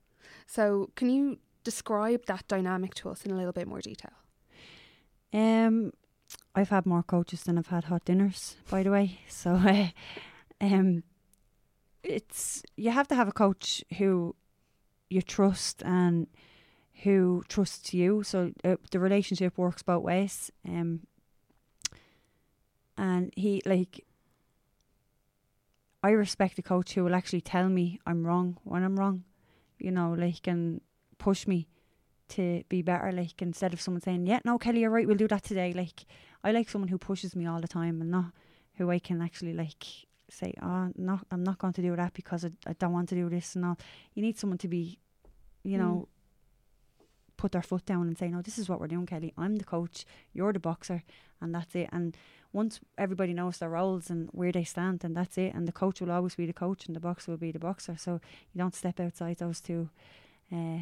So, 0.46 0.90
can 0.94 1.10
you 1.10 1.38
describe 1.64 2.26
that 2.26 2.46
dynamic 2.46 2.94
to 2.94 3.10
us 3.10 3.24
in 3.24 3.32
a 3.32 3.36
little 3.36 3.52
bit 3.52 3.66
more 3.66 3.80
detail? 3.80 4.12
Um, 5.32 5.92
I've 6.54 6.70
had 6.70 6.86
more 6.86 7.02
coaches 7.02 7.42
than 7.42 7.58
I've 7.58 7.66
had 7.66 7.84
hot 7.84 8.04
dinners, 8.04 8.56
by 8.70 8.82
the 8.82 8.90
way. 8.90 9.20
So, 9.28 9.54
uh, 9.54 9.88
um, 10.60 11.02
it's 12.08 12.62
you 12.76 12.90
have 12.90 13.08
to 13.08 13.14
have 13.14 13.28
a 13.28 13.32
coach 13.32 13.84
who 13.98 14.34
you 15.10 15.22
trust 15.22 15.82
and 15.84 16.26
who 17.02 17.42
trusts 17.48 17.92
you. 17.92 18.22
So 18.22 18.52
uh, 18.64 18.76
the 18.90 18.98
relationship 18.98 19.58
works 19.58 19.82
both 19.82 20.02
ways. 20.02 20.50
Um, 20.68 21.00
and 22.96 23.32
he 23.36 23.62
like. 23.66 24.04
I 26.02 26.10
respect 26.10 26.56
a 26.58 26.62
coach 26.62 26.94
who 26.94 27.02
will 27.02 27.16
actually 27.16 27.40
tell 27.40 27.68
me 27.68 27.98
I'm 28.06 28.24
wrong 28.24 28.58
when 28.62 28.84
I'm 28.84 28.96
wrong, 28.96 29.24
you 29.80 29.90
know, 29.90 30.12
like 30.12 30.46
and 30.46 30.80
push 31.18 31.48
me 31.48 31.66
to 32.28 32.62
be 32.68 32.80
better. 32.80 33.10
Like 33.10 33.42
instead 33.42 33.72
of 33.72 33.80
someone 33.80 34.02
saying, 34.02 34.26
"Yeah, 34.26 34.38
no, 34.44 34.56
Kellie, 34.56 34.80
you're 34.80 34.90
right. 34.90 35.06
We'll 35.06 35.16
do 35.16 35.26
that 35.28 35.42
today." 35.42 35.72
Like 35.72 36.04
I 36.44 36.52
like 36.52 36.68
someone 36.68 36.88
who 36.88 36.98
pushes 36.98 37.34
me 37.34 37.46
all 37.46 37.60
the 37.60 37.66
time 37.66 38.00
and 38.00 38.10
not 38.10 38.26
who 38.74 38.90
I 38.90 39.00
can 39.00 39.20
actually 39.20 39.52
like 39.52 39.84
say, 40.28 40.54
"Oh, 40.62 40.90
no, 40.96 41.20
I'm 41.30 41.44
not 41.44 41.58
going 41.58 41.72
to 41.74 41.82
do 41.82 41.96
that 41.96 42.14
because 42.14 42.44
I, 42.44 42.50
I 42.66 42.72
don't 42.74 42.92
want 42.92 43.08
to 43.10 43.14
do 43.14 43.28
this." 43.28 43.54
And 43.56 43.64
all. 43.64 43.78
You 44.14 44.22
need 44.22 44.38
someone 44.38 44.58
to 44.58 44.68
be, 44.68 44.98
you 45.62 45.78
know, 45.78 46.08
put 47.36 47.52
their 47.52 47.62
foot 47.62 47.86
down 47.86 48.06
and 48.06 48.18
say, 48.18 48.28
"No, 48.28 48.42
this 48.42 48.58
is 48.58 48.68
what 48.68 48.80
we're 48.80 48.86
doing, 48.88 49.06
Kellie. 49.06 49.34
I'm 49.36 49.56
the 49.56 49.64
coach. 49.64 50.04
You're 50.32 50.52
the 50.52 50.60
boxer, 50.60 51.02
and 51.40 51.54
that's 51.54 51.74
it." 51.74 51.88
And 51.92 52.16
once 52.52 52.80
everybody 52.96 53.32
knows 53.34 53.58
their 53.58 53.70
roles 53.70 54.10
and 54.10 54.28
where 54.32 54.52
they 54.52 54.64
stand, 54.64 55.04
and 55.04 55.16
that's 55.16 55.38
it. 55.38 55.54
And 55.54 55.68
the 55.68 55.72
coach 55.72 56.00
will 56.00 56.10
always 56.10 56.34
be 56.34 56.46
the 56.46 56.52
coach, 56.52 56.86
and 56.86 56.96
the 56.96 57.00
boxer 57.00 57.30
will 57.30 57.38
be 57.38 57.52
the 57.52 57.58
boxer. 57.58 57.96
So 57.96 58.20
you 58.52 58.58
don't 58.58 58.74
step 58.74 58.98
outside 58.98 59.38
those 59.38 59.60
two, 59.60 59.90
uh, 60.52 60.78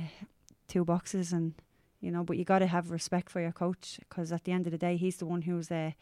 two 0.68 0.84
boxes, 0.84 1.32
and 1.32 1.54
you 2.00 2.10
know. 2.10 2.22
But 2.24 2.36
you 2.38 2.44
got 2.44 2.60
to 2.60 2.66
have 2.66 2.90
respect 2.90 3.30
for 3.30 3.40
your 3.40 3.52
coach 3.52 3.98
because 4.08 4.32
at 4.32 4.44
the 4.44 4.52
end 4.52 4.66
of 4.66 4.72
the 4.72 4.78
day, 4.78 4.96
he's 4.96 5.16
the 5.16 5.26
one 5.26 5.42
who's 5.42 5.70
uh, 5.70 5.92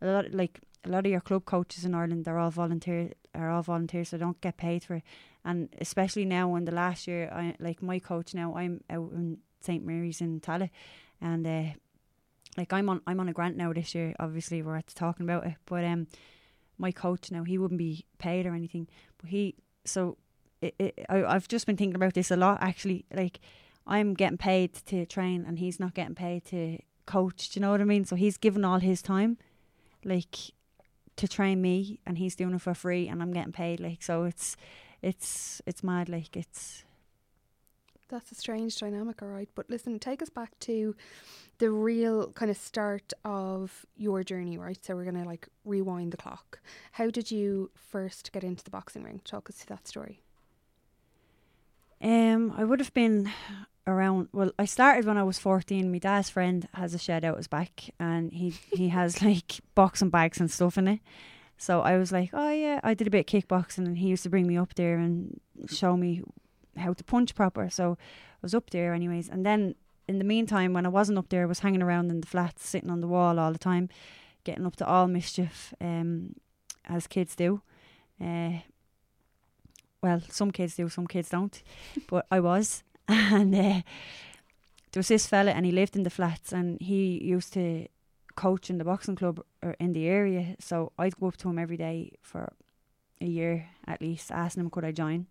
a 0.00 0.06
lot 0.06 0.32
like 0.32 0.60
a 0.84 0.88
lot 0.88 1.06
of 1.06 1.12
your 1.12 1.20
club 1.20 1.44
coaches 1.44 1.84
in 1.84 1.94
Ireland. 1.94 2.24
They're 2.24 2.38
all 2.38 2.50
volunteer, 2.50 3.12
are 3.34 3.50
all 3.50 3.62
volunteers, 3.62 4.08
so 4.08 4.16
they 4.16 4.24
don't 4.24 4.40
get 4.40 4.56
paid 4.56 4.84
for 4.84 4.96
it. 4.96 5.02
And 5.44 5.68
especially 5.80 6.24
now 6.24 6.54
in 6.56 6.64
the 6.64 6.72
last 6.72 7.06
year, 7.06 7.30
I 7.32 7.54
like 7.58 7.82
my 7.82 7.98
coach 7.98 8.34
now. 8.34 8.54
I'm 8.54 8.82
out 8.90 9.12
in 9.12 9.38
St 9.60 9.84
Mary's 9.84 10.20
in 10.20 10.40
Tallaght, 10.40 10.70
and 11.20 11.46
uh, 11.46 11.72
like 12.56 12.72
I'm 12.72 12.88
on 12.88 13.00
I'm 13.06 13.20
on 13.20 13.28
a 13.28 13.32
grant 13.32 13.56
now 13.56 13.72
this 13.72 13.94
year. 13.94 14.14
Obviously, 14.18 14.62
we're 14.62 14.80
talking 14.94 15.24
about 15.24 15.46
it, 15.46 15.54
but 15.66 15.84
um, 15.84 16.06
my 16.78 16.92
coach 16.92 17.30
now 17.30 17.44
he 17.44 17.58
wouldn't 17.58 17.78
be 17.78 18.04
paid 18.18 18.46
or 18.46 18.54
anything, 18.54 18.88
but 19.18 19.30
he 19.30 19.54
so 19.84 20.16
it, 20.60 20.74
it, 20.78 21.06
I, 21.08 21.24
I've 21.24 21.48
just 21.48 21.66
been 21.66 21.76
thinking 21.76 21.96
about 21.96 22.14
this 22.14 22.30
a 22.30 22.36
lot 22.36 22.58
actually. 22.60 23.04
Like 23.14 23.40
I'm 23.86 24.14
getting 24.14 24.38
paid 24.38 24.74
to 24.86 25.06
train, 25.06 25.44
and 25.46 25.58
he's 25.58 25.80
not 25.80 25.94
getting 25.94 26.14
paid 26.14 26.44
to 26.46 26.78
coach. 27.06 27.50
Do 27.50 27.58
you 27.58 27.62
know 27.62 27.70
what 27.70 27.80
I 27.80 27.84
mean? 27.84 28.04
So 28.04 28.16
he's 28.16 28.36
given 28.36 28.64
all 28.64 28.80
his 28.80 29.02
time, 29.02 29.38
like 30.04 30.36
to 31.16 31.28
train 31.28 31.60
me, 31.60 32.00
and 32.06 32.18
he's 32.18 32.36
doing 32.36 32.54
it 32.54 32.60
for 32.62 32.74
free, 32.74 33.08
and 33.08 33.22
I'm 33.22 33.32
getting 33.32 33.52
paid. 33.52 33.80
Like 33.80 34.02
so, 34.02 34.24
it's 34.24 34.56
it's 35.02 35.60
it's 35.66 35.82
mad. 35.82 36.08
Like 36.08 36.36
it's 36.36 36.84
That's 38.08 38.32
a 38.32 38.34
strange 38.34 38.76
dynamic, 38.78 39.22
all 39.22 39.28
right. 39.28 39.48
But 39.54 39.70
listen, 39.70 39.98
take 39.98 40.20
us 40.22 40.30
back 40.30 40.58
to 40.60 40.96
the 41.58 41.70
real 41.70 42.32
kind 42.32 42.50
of 42.50 42.56
start 42.56 43.12
of 43.24 43.86
your 43.96 44.24
journey, 44.24 44.58
right? 44.58 44.82
So 44.84 44.96
we're 44.96 45.04
going 45.04 45.22
to 45.22 45.28
like 45.28 45.48
rewind 45.64 46.12
the 46.12 46.16
clock. 46.16 46.60
How 46.92 47.10
did 47.10 47.30
you 47.30 47.70
first 47.74 48.32
get 48.32 48.42
into 48.42 48.64
the 48.64 48.70
boxing 48.70 49.04
ring? 49.04 49.20
Talk 49.24 49.48
us 49.48 49.56
through 49.56 49.76
that 49.76 49.86
story. 49.86 50.22
Um, 52.02 52.52
I 52.56 52.64
would 52.64 52.80
have 52.80 52.94
been 52.94 53.30
around. 53.90 54.28
Well, 54.32 54.52
I 54.58 54.64
started 54.64 55.04
when 55.04 55.18
I 55.18 55.22
was 55.22 55.38
fourteen. 55.38 55.92
My 55.92 55.98
dad's 55.98 56.30
friend 56.30 56.68
has 56.74 56.94
a 56.94 56.98
shed 56.98 57.24
out 57.24 57.36
his 57.36 57.48
back, 57.48 57.90
and 57.98 58.32
he 58.32 58.50
he 58.72 58.88
has 58.98 59.22
like 59.22 59.60
boxing 59.74 60.10
bags 60.10 60.40
and 60.40 60.50
stuff 60.50 60.78
in 60.78 60.88
it. 60.88 61.00
So 61.58 61.82
I 61.82 61.98
was 61.98 62.10
like, 62.10 62.30
oh 62.32 62.50
yeah, 62.50 62.80
I 62.82 62.94
did 62.94 63.06
a 63.06 63.10
bit 63.10 63.32
of 63.32 63.42
kickboxing, 63.42 63.86
and 63.86 63.98
he 63.98 64.08
used 64.08 64.22
to 64.22 64.30
bring 64.30 64.46
me 64.46 64.56
up 64.56 64.74
there 64.74 64.96
and 64.96 65.40
show 65.68 65.96
me 65.96 66.22
how 66.76 66.94
to 66.94 67.04
punch 67.04 67.34
proper. 67.34 67.68
So 67.68 67.98
I 68.00 68.38
was 68.40 68.54
up 68.54 68.70
there 68.70 68.94
anyways, 68.94 69.28
and 69.28 69.44
then 69.44 69.74
in 70.10 70.18
the 70.18 70.24
meantime, 70.24 70.72
when 70.72 70.86
I 70.86 70.88
wasn't 70.88 71.18
up 71.18 71.28
there, 71.28 71.42
I 71.42 71.46
was 71.46 71.60
hanging 71.60 71.82
around 71.82 72.10
in 72.10 72.20
the 72.20 72.26
flats, 72.26 72.68
sitting 72.68 72.90
on 72.90 73.00
the 73.00 73.06
wall 73.06 73.38
all 73.38 73.52
the 73.52 73.60
time, 73.60 73.88
getting 74.42 74.66
up 74.66 74.74
to 74.76 74.86
all 74.86 75.06
mischief, 75.06 75.72
um, 75.80 76.34
as 76.88 77.06
kids 77.06 77.36
do. 77.36 77.62
Uh, 78.20 78.58
well, 80.02 80.20
some 80.28 80.50
kids 80.50 80.74
do, 80.74 80.88
some 80.88 81.06
kids 81.06 81.28
don't, 81.28 81.62
but 82.08 82.26
I 82.28 82.40
was, 82.40 82.82
and 83.32 83.54
uh, 83.54 83.82
there 84.92 85.00
was 85.00 85.08
this 85.08 85.26
fella, 85.26 85.50
and 85.52 85.66
he 85.66 85.72
lived 85.72 85.96
in 85.96 86.04
the 86.04 86.10
flats, 86.10 86.52
and 86.52 86.80
he 86.80 87.22
used 87.22 87.52
to 87.54 87.86
coach 88.36 88.70
in 88.70 88.78
the 88.78 88.84
boxing 88.84 89.16
club 89.16 89.40
or 89.62 89.76
in 89.80 89.92
the 89.92 90.06
area. 90.06 90.56
So 90.60 90.92
I'd 90.98 91.16
go 91.18 91.28
up 91.28 91.36
to 91.38 91.48
him 91.48 91.58
every 91.58 91.76
day 91.76 92.12
for 92.22 92.52
a 93.20 93.26
year 93.26 93.68
at 93.86 94.00
least, 94.00 94.30
asking 94.30 94.62
him 94.62 94.70
could 94.70 94.84
I 94.84 94.92
join. 94.92 95.26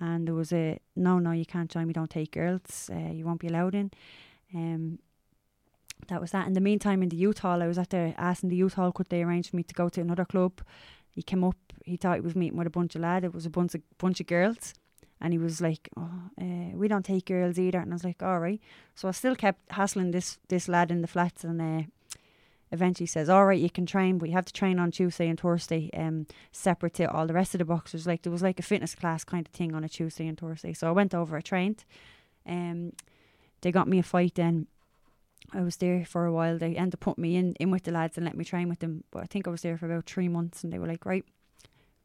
And 0.00 0.26
there 0.26 0.34
was 0.34 0.52
a 0.52 0.78
no, 0.96 1.18
no, 1.18 1.30
you 1.30 1.46
can't 1.46 1.70
join. 1.70 1.86
We 1.86 1.92
don't 1.92 2.10
take 2.10 2.32
girls. 2.32 2.90
Uh, 2.92 3.12
you 3.12 3.24
won't 3.24 3.40
be 3.40 3.46
allowed 3.46 3.74
in. 3.74 3.92
Um, 4.54 4.98
that 6.08 6.20
was 6.20 6.32
that. 6.32 6.46
In 6.48 6.54
the 6.54 6.60
meantime, 6.60 7.02
in 7.02 7.08
the 7.08 7.16
youth 7.16 7.38
hall, 7.38 7.62
I 7.62 7.68
was 7.68 7.78
at 7.78 7.90
there 7.90 8.14
asking 8.18 8.48
the 8.48 8.56
youth 8.56 8.74
hall 8.74 8.90
could 8.90 9.08
they 9.08 9.22
arrange 9.22 9.50
for 9.50 9.56
me 9.56 9.62
to 9.62 9.74
go 9.74 9.88
to 9.88 10.00
another 10.00 10.24
club. 10.24 10.60
He 11.14 11.22
came 11.22 11.44
up. 11.44 11.56
He 11.84 11.96
thought 11.96 12.16
he 12.16 12.20
was 12.20 12.34
meeting 12.34 12.58
with 12.58 12.66
a 12.66 12.70
bunch 12.70 12.96
of 12.96 13.02
lads. 13.02 13.24
It 13.24 13.34
was 13.34 13.46
a 13.46 13.50
bunch 13.50 13.74
of 13.74 13.82
bunch 13.98 14.20
of 14.20 14.26
girls, 14.26 14.74
and 15.22 15.32
he 15.32 15.38
was 15.38 15.60
like, 15.60 15.88
"Oh, 15.96 16.10
uh, 16.40 16.74
we 16.74 16.88
don't 16.88 17.04
take 17.04 17.26
girls 17.26 17.58
either." 17.58 17.78
And 17.78 17.92
I 17.92 17.94
was 17.94 18.04
like, 18.04 18.22
"All 18.22 18.40
right." 18.40 18.60
So 18.96 19.08
I 19.08 19.12
still 19.12 19.36
kept 19.36 19.60
hassling 19.70 20.10
this 20.10 20.38
this 20.48 20.68
lad 20.68 20.90
in 20.90 21.00
the 21.00 21.08
flats, 21.08 21.44
and 21.44 21.62
uh, 21.62 21.82
eventually 22.72 23.06
says, 23.06 23.28
"All 23.28 23.46
right, 23.46 23.60
you 23.60 23.70
can 23.70 23.86
train, 23.86 24.18
but 24.18 24.28
you 24.28 24.34
have 24.34 24.44
to 24.46 24.52
train 24.52 24.80
on 24.80 24.90
Tuesday 24.90 25.28
and 25.28 25.38
Thursday, 25.38 25.90
um, 25.96 26.26
separate 26.50 26.94
to 26.94 27.10
all 27.10 27.28
the 27.28 27.34
rest 27.34 27.54
of 27.54 27.60
the 27.60 27.64
boxers." 27.64 28.06
Like 28.06 28.22
there 28.22 28.32
was 28.32 28.42
like 28.42 28.58
a 28.58 28.64
fitness 28.64 28.96
class 28.96 29.22
kind 29.24 29.46
of 29.46 29.52
thing 29.52 29.74
on 29.74 29.84
a 29.84 29.88
Tuesday 29.88 30.26
and 30.26 30.36
Thursday. 30.36 30.72
So 30.72 30.88
I 30.88 30.92
went 30.92 31.14
over, 31.14 31.36
I 31.36 31.40
trained. 31.40 31.84
Um, 32.44 32.92
they 33.60 33.70
got 33.70 33.86
me 33.86 34.00
a 34.00 34.02
fight. 34.02 34.34
Then 34.34 34.66
I 35.52 35.60
was 35.60 35.76
there 35.76 36.04
for 36.04 36.26
a 36.26 36.32
while. 36.32 36.58
They 36.58 36.74
ended 36.74 36.94
up 36.94 37.00
putting 37.00 37.22
me 37.22 37.36
in 37.36 37.54
in 37.60 37.70
with 37.70 37.84
the 37.84 37.92
lads 37.92 38.16
and 38.16 38.26
let 38.26 38.36
me 38.36 38.44
train 38.44 38.68
with 38.68 38.80
them. 38.80 39.04
But 39.12 39.22
I 39.22 39.26
think 39.26 39.46
I 39.46 39.52
was 39.52 39.62
there 39.62 39.78
for 39.78 39.86
about 39.86 40.06
three 40.06 40.28
months, 40.28 40.64
and 40.64 40.72
they 40.72 40.80
were 40.80 40.88
like, 40.88 41.06
"Right, 41.06 41.24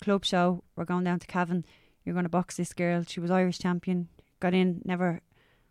club 0.02 0.24
show. 0.24 0.64
We're 0.76 0.86
going 0.86 1.06
down 1.06 1.20
to 1.20 1.28
Cavan. 1.28 1.66
You're 2.08 2.14
going 2.14 2.24
to 2.24 2.30
box 2.30 2.56
this 2.56 2.72
girl. 2.72 3.04
She 3.06 3.20
was 3.20 3.30
Irish 3.30 3.60
champion. 3.60 4.08
Got 4.40 4.54
in, 4.54 4.82
never 4.86 5.20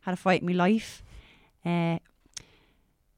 had 0.00 0.12
a 0.12 0.18
fight 0.18 0.42
in 0.42 0.46
my 0.46 0.52
life." 0.52 1.02
Uh, 1.64 1.98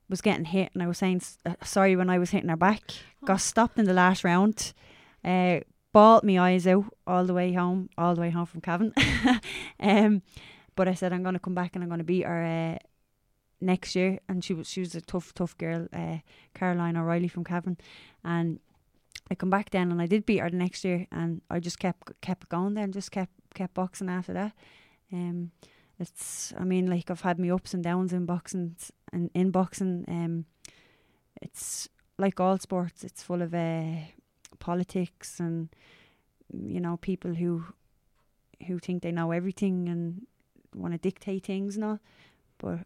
was 0.09 0.21
getting 0.21 0.45
hit, 0.45 0.71
and 0.73 0.85
I 0.85 0.87
was 0.87 0.99
saying 0.99 1.23
uh, 1.45 1.55
sorry 1.65 1.97
when 1.97 2.09
I 2.09 2.21
was 2.21 2.31
hitting 2.31 2.49
her 2.49 2.57
back. 2.57 2.93
Got 3.25 3.41
stopped 3.41 3.77
in 3.77 3.87
the 3.87 3.93
last 3.93 4.23
round. 4.23 4.73
Uh, 5.25 5.61
bawled 5.93 6.23
my 6.23 6.39
eyes 6.39 6.65
out 6.69 6.85
all 7.09 7.25
the 7.25 7.35
way 7.35 7.55
home, 7.55 7.91
all 7.99 8.15
the 8.15 8.21
way 8.21 8.31
home 8.31 8.47
from 8.47 8.61
Cavan. 8.61 8.95
um, 9.81 10.23
but 10.77 10.87
I 10.87 10.95
said 10.95 11.13
I'm 11.13 11.25
going 11.25 11.35
to 11.35 11.41
come 11.41 11.57
back 11.57 11.75
and 11.75 11.83
I'm 11.83 11.91
going 11.91 11.99
to 11.99 12.05
beat 12.05 12.25
her 12.25 12.45
uh, 12.45 12.79
next 13.61 13.97
year. 13.97 14.21
And 14.29 14.45
she 14.45 14.55
was 14.55 14.69
she 14.69 14.79
was 14.79 14.95
a 14.95 15.01
tough, 15.01 15.35
tough 15.35 15.59
girl, 15.59 15.89
uh, 15.93 16.19
Caroline 16.55 16.97
O'Reilly 16.97 17.27
from 17.27 17.43
Cavan, 17.43 17.79
and 18.23 18.61
I 19.31 19.35
come 19.35 19.51
back 19.51 19.71
then 19.71 19.91
and 19.93 20.01
I 20.01 20.07
did 20.07 20.27
beat 20.27 20.39
her 20.39 20.51
the 20.51 20.57
next 20.57 20.85
year, 20.85 21.07
and 21.13 21.43
I 21.51 21.61
just 21.61 21.79
kept 21.79 22.21
kept 22.21 22.49
going 22.49 22.75
then, 22.75 22.93
just 22.93 23.11
kept 23.11 23.33
kept 23.55 23.75
boxing 23.75 24.09
after 24.09 24.33
that. 24.33 24.53
Um, 25.13 25.51
it's 25.99 26.53
I 26.59 26.65
mean 26.65 26.87
like 26.87 27.11
I've 27.11 27.23
had 27.23 27.39
me 27.39 27.51
ups 27.51 27.75
and 27.75 27.83
downs 27.83 28.13
in 28.13 28.27
boxing 28.27 28.77
and 29.13 29.31
in 29.35 29.51
boxing. 29.51 30.05
Um, 30.09 30.45
it's 31.43 31.89
like 32.19 32.41
all 32.41 32.59
sports. 32.59 33.05
It's 33.05 33.23
full 33.23 33.43
of 33.43 33.55
uh, 33.55 33.97
politics 34.59 35.41
and 35.41 35.69
you 36.53 36.81
know 36.81 36.97
people 36.97 37.35
who 37.35 37.65
who 38.67 38.79
think 38.79 39.03
they 39.03 39.13
know 39.13 39.31
everything 39.31 39.89
and 39.89 40.27
want 40.75 40.93
to 40.93 40.99
dictate 40.99 41.45
things 41.45 41.77
and 41.77 41.85
all. 41.85 42.01
But 42.59 42.81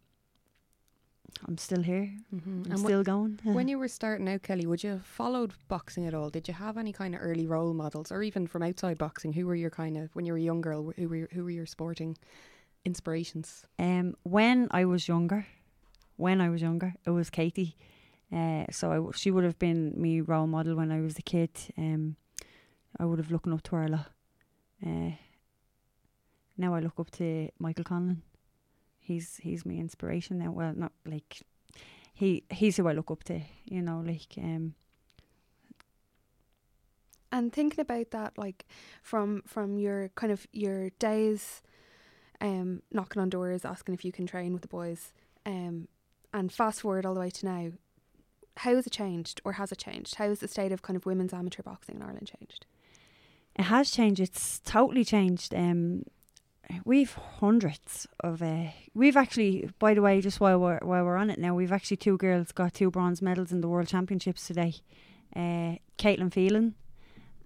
I'm 1.49 1.59
still 1.59 1.83
here. 1.83 2.11
Mm-hmm. 2.35 2.63
I'm 2.67 2.71
And 2.73 2.79
still 2.81 3.03
going. 3.03 3.41
when 3.43 3.67
you 3.69 3.79
were 3.79 3.89
starting 3.89 4.29
out, 4.29 4.43
Kellie, 4.43 4.67
would 4.67 4.85
you 4.85 4.91
have 4.91 5.05
followed 5.05 5.53
boxing 5.69 6.07
at 6.07 6.15
all? 6.15 6.31
Did 6.31 6.47
you 6.49 6.55
have 6.55 6.79
any 6.79 6.93
kind 6.93 7.15
of 7.15 7.21
early 7.23 7.47
role 7.47 7.75
models, 7.75 8.13
or 8.13 8.23
even 8.23 8.47
from 8.47 8.63
outside 8.63 8.97
boxing? 8.99 9.33
Who 9.33 9.47
were 9.47 9.57
your 9.57 9.71
kind 9.71 9.97
of 9.97 10.15
when 10.15 10.25
you 10.25 10.33
were 10.33 10.39
a 10.39 10.43
young 10.43 10.61
girl? 10.61 10.93
Who 10.97 11.09
were 11.09 11.17
your, 11.17 11.29
who 11.33 11.43
were 11.45 11.51
your 11.51 11.67
sporting 11.67 12.17
inspirations? 12.85 13.67
Um, 13.79 14.15
when 14.23 14.69
I 14.71 14.85
was 14.85 15.09
younger, 15.09 15.47
when 16.17 16.41
I 16.41 16.49
was 16.49 16.63
younger, 16.63 16.95
it 17.07 17.11
was 17.11 17.29
Katie. 17.31 17.77
Uh, 18.33 18.65
so 18.71 18.91
I 18.93 18.95
w 18.97 19.13
she 19.15 19.31
would 19.31 19.45
have 19.45 19.59
been 19.59 19.93
me 19.97 20.21
role 20.21 20.47
model 20.47 20.77
when 20.77 20.91
I 20.93 21.01
was 21.01 21.19
a 21.19 21.23
kid. 21.23 21.51
Um, 21.77 22.17
I 23.01 23.05
would 23.05 23.19
have 23.19 23.31
looked 23.33 23.49
up 23.49 23.63
to 23.65 23.77
her 23.77 23.85
a 23.85 23.89
lot. 23.89 24.07
Uh, 24.87 25.13
now 26.57 26.75
I 26.75 26.81
look 26.81 26.99
up 26.99 27.11
to 27.13 27.49
Michael 27.59 27.85
Conlon. 27.85 28.19
He's 29.13 29.37
he's 29.43 29.67
my 29.67 29.75
inspiration 29.75 30.39
now. 30.39 30.51
Well, 30.51 30.73
not 30.75 30.93
like 31.05 31.43
he 32.15 32.45
he's 32.51 32.77
who 32.77 32.89
I 32.89 32.93
look 32.93 33.11
up 33.11 33.25
to. 33.25 33.41
You 33.65 33.83
know, 33.83 34.03
like 34.05 34.35
um, 34.39 34.75
And 37.33 37.51
thinking 37.51 37.81
about 37.81 38.11
that, 38.11 38.37
like 38.37 38.67
from 39.03 39.43
from 39.47 39.79
your 39.79 40.11
kind 40.11 40.31
of 40.31 40.47
your 40.53 40.91
days, 40.99 41.63
um, 42.43 42.83
knocking 42.93 43.23
on 43.23 43.31
doors, 43.31 43.65
asking 43.65 43.95
if 43.95 44.05
you 44.05 44.13
can 44.13 44.27
train 44.27 44.53
with 44.53 44.61
the 44.61 44.69
boys, 44.69 45.15
um, 45.47 45.89
and 46.35 46.53
fast 46.53 46.83
forward 46.83 47.07
all 47.07 47.15
the 47.15 47.21
way 47.21 47.31
to 47.31 47.47
now, 47.47 47.73
how 48.59 48.75
has 48.77 48.87
it 48.87 48.93
changed, 48.93 49.41
or 49.45 49.53
has 49.53 49.73
it 49.73 49.79
changed? 49.79 50.17
How 50.17 50.29
has 50.29 50.41
the 50.41 50.49
state 50.49 50.73
of 50.73 50.83
kind 50.83 50.97
of 50.97 51.07
women's 51.07 51.33
amateur 51.33 51.63
boxing 51.63 51.97
in 51.97 52.03
Ireland 52.03 52.31
changed? 52.39 52.67
It 53.57 53.65
has 53.65 53.91
changed. 53.91 54.21
It's 54.21 54.61
totally 54.61 55.05
changed. 55.05 55.55
Um, 55.55 56.05
we've 56.85 57.13
hundreds 57.15 58.07
of. 58.21 58.43
Uh, 58.43 58.69
we've 58.95 59.17
actually, 59.17 59.71
by 59.79 59.95
the 59.95 60.03
way, 60.03 60.21
just 60.21 60.41
while 60.41 60.59
we're 60.59 60.79
while 60.83 61.05
we're 61.05 61.17
on 61.17 61.31
it 61.31 61.39
now, 61.39 61.55
we've 61.55 61.73
actually 61.73 61.97
two 61.97 62.17
girls 62.17 62.53
got 62.53 62.75
two 62.75 62.91
bronze 62.91 63.23
medals 63.23 63.53
in 63.53 63.61
the 63.61 63.69
World 63.69 63.89
Championships 63.89 64.47
today. 64.47 64.75
Uh, 65.35 65.77
Caitlin 65.99 66.33
Phelan 66.33 66.75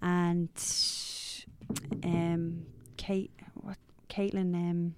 and 0.03 0.49
um, 2.05 2.67
Kate. 2.97 3.33
What 3.55 3.79
Caitlin? 4.09 4.55
Um, 4.55 4.95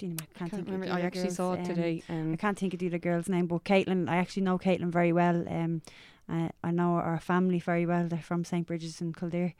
Gina, 0.00 0.16
I 0.22 0.38
can't, 0.38 0.50
think. 0.50 0.66
remember. 0.66 0.94
I 0.94 1.02
actually 1.02 1.24
girls, 1.24 1.36
saw 1.36 1.52
it 1.52 1.60
um, 1.60 1.66
today. 1.66 2.02
Um, 2.08 2.32
I 2.32 2.36
can't 2.36 2.58
think 2.58 2.72
of 2.72 2.80
the 2.80 2.86
other 2.86 2.98
girl's 2.98 3.28
name, 3.28 3.46
but 3.46 3.64
Caitlin, 3.64 4.08
I 4.08 4.16
actually 4.16 4.42
know 4.42 4.58
Caitlin 4.58 4.90
very 4.90 5.12
well. 5.12 5.46
Um, 5.46 5.82
I, 6.26 6.50
I 6.64 6.70
know 6.70 6.94
our 6.94 7.20
family 7.20 7.58
very 7.58 7.84
well. 7.84 8.08
They're 8.08 8.22
from 8.22 8.44
St. 8.44 8.66
Bridget's 8.66 9.02
in 9.02 9.12
Kildare. 9.12 9.54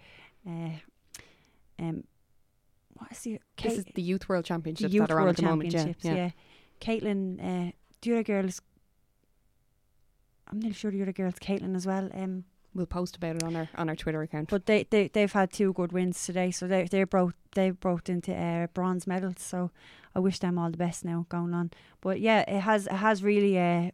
Uh, 0.49 0.71
um, 1.79 2.05
what 3.01 3.13
is 3.13 3.19
the 3.21 3.41
this 3.63 3.79
is 3.79 3.85
the 3.95 4.03
Youth 4.03 4.29
World 4.29 4.45
Championships 4.45 4.93
Youth 4.95 5.09
that 5.09 5.15
are 5.15 5.19
on 5.19 5.25
World 5.25 5.39
at 5.39 5.43
the 5.43 5.43
moment. 5.51 5.73
Yeah, 5.73 5.79
Championships? 5.85 6.05
yeah. 6.05 6.15
Yeah, 6.15 6.31
Caitlin. 6.81 7.69
Uh, 7.69 7.73
the 8.03 8.13
other 8.13 8.23
girl 8.23 8.45
is. 8.47 8.61
I'm 10.51 10.61
not 10.61 10.75
sure 10.75 10.91
the 10.91 11.03
other 11.03 11.13
girl's 11.13 11.35
Caitlin 11.35 11.75
as 11.77 11.87
well. 11.87 12.09
Um, 12.15 12.45
We'll 12.73 12.87
post 12.87 13.17
about 13.17 13.35
it 13.35 13.43
on 13.43 13.57
our 13.57 13.69
on 13.75 13.89
our 13.89 13.97
Twitter 13.97 14.23
account. 14.23 14.49
but 14.49 14.67
they 14.67 14.85
they 14.91 15.09
they've 15.09 15.33
had 15.33 15.51
two 15.53 15.73
good 15.73 15.91
wins 15.91 16.25
today, 16.25 16.53
so 16.53 16.69
they 16.69 16.85
they 16.85 17.03
brought 17.03 17.35
they 17.57 17.71
broke 17.71 18.09
into 18.09 18.33
uh, 18.33 18.69
bronze 18.69 19.09
medals. 19.09 19.39
So 19.39 19.73
I 20.15 20.21
wish 20.21 20.39
them 20.39 20.57
all 20.57 20.71
the 20.71 20.77
best 20.77 21.05
now 21.05 21.27
going 21.29 21.53
on. 21.53 21.73
But 22.01 22.21
yeah, 22.21 22.45
it 22.49 22.61
has 22.61 22.87
it 22.87 22.93
has 22.93 23.25
really 23.25 23.59
uh 23.59 23.91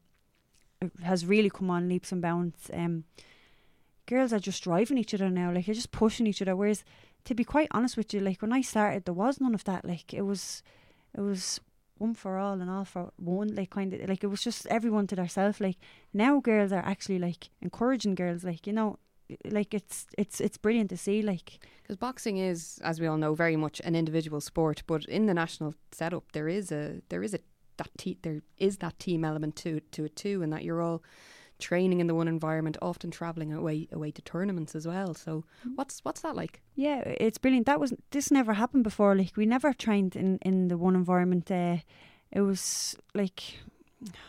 it 0.82 0.92
has 1.04 1.24
really 1.24 1.48
come 1.48 1.70
on 1.70 1.88
leaps 1.88 2.12
and 2.12 2.20
bounds. 2.20 2.70
Um, 2.70 3.04
girls 4.04 4.34
are 4.34 4.38
just 4.38 4.62
driving 4.62 4.98
each 4.98 5.14
other 5.14 5.30
now, 5.30 5.50
like 5.52 5.64
they're 5.64 5.74
just 5.74 5.90
pushing 5.90 6.26
each 6.26 6.42
other. 6.42 6.54
Whereas, 6.54 6.84
to 7.26 7.34
be 7.34 7.44
quite 7.44 7.68
honest 7.72 7.96
with 7.96 8.14
you, 8.14 8.20
like 8.20 8.40
when 8.40 8.52
I 8.52 8.62
started, 8.62 9.04
there 9.04 9.14
was 9.14 9.40
none 9.40 9.54
of 9.54 9.64
that. 9.64 9.84
Like 9.84 10.14
it 10.14 10.22
was, 10.22 10.62
it 11.16 11.20
was 11.20 11.60
one 11.98 12.14
for 12.14 12.38
all 12.38 12.60
and 12.60 12.70
all 12.70 12.84
for 12.84 13.12
one. 13.16 13.54
Like 13.54 13.70
kind 13.70 13.92
of 13.92 14.08
like 14.08 14.24
it 14.24 14.28
was 14.28 14.42
just 14.42 14.66
everyone 14.66 15.06
to 15.08 15.16
themselves. 15.16 15.60
Like 15.60 15.76
now, 16.12 16.40
girls 16.40 16.72
are 16.72 16.84
actually 16.84 17.18
like 17.18 17.50
encouraging 17.60 18.14
girls. 18.14 18.44
Like 18.44 18.66
you 18.66 18.72
know, 18.72 18.98
like 19.44 19.74
it's 19.74 20.06
it's 20.16 20.40
it's 20.40 20.56
brilliant 20.56 20.90
to 20.90 20.96
see. 20.96 21.20
Like 21.22 21.58
Because 21.82 21.96
boxing 21.96 22.38
is, 22.38 22.80
as 22.82 23.00
we 23.00 23.06
all 23.06 23.16
know, 23.16 23.34
very 23.34 23.56
much 23.56 23.80
an 23.84 23.94
individual 23.96 24.40
sport. 24.40 24.82
But 24.86 25.04
in 25.06 25.26
the 25.26 25.34
national 25.34 25.74
setup, 25.92 26.32
there 26.32 26.48
is 26.48 26.70
a 26.72 27.02
there 27.08 27.22
is 27.22 27.34
a 27.34 27.40
that 27.76 27.90
te- 27.98 28.18
there 28.22 28.42
is 28.56 28.78
that 28.78 28.98
team 28.98 29.24
element 29.24 29.56
to 29.56 29.80
to 29.80 30.04
it 30.04 30.16
too, 30.16 30.42
and 30.42 30.52
that 30.52 30.64
you're 30.64 30.82
all 30.82 31.02
training 31.58 32.00
in 32.00 32.06
the 32.06 32.14
one 32.14 32.28
environment, 32.28 32.76
often 32.82 33.10
traveling 33.10 33.52
away 33.52 33.88
away 33.92 34.10
to 34.12 34.22
tournaments 34.22 34.74
as 34.74 34.86
well. 34.86 35.14
So 35.14 35.44
what's 35.74 36.00
what's 36.04 36.20
that 36.20 36.36
like? 36.36 36.60
Yeah, 36.74 37.00
it's 37.00 37.38
brilliant. 37.38 37.66
That 37.66 37.80
was 37.80 37.94
this 38.10 38.30
never 38.30 38.54
happened 38.54 38.84
before. 38.84 39.14
Like 39.14 39.36
we 39.36 39.46
never 39.46 39.72
trained 39.72 40.16
in 40.16 40.38
in 40.42 40.68
the 40.68 40.78
one 40.78 40.94
environment. 40.94 41.50
Uh, 41.50 41.78
it 42.30 42.42
was 42.42 42.96
like 43.14 43.60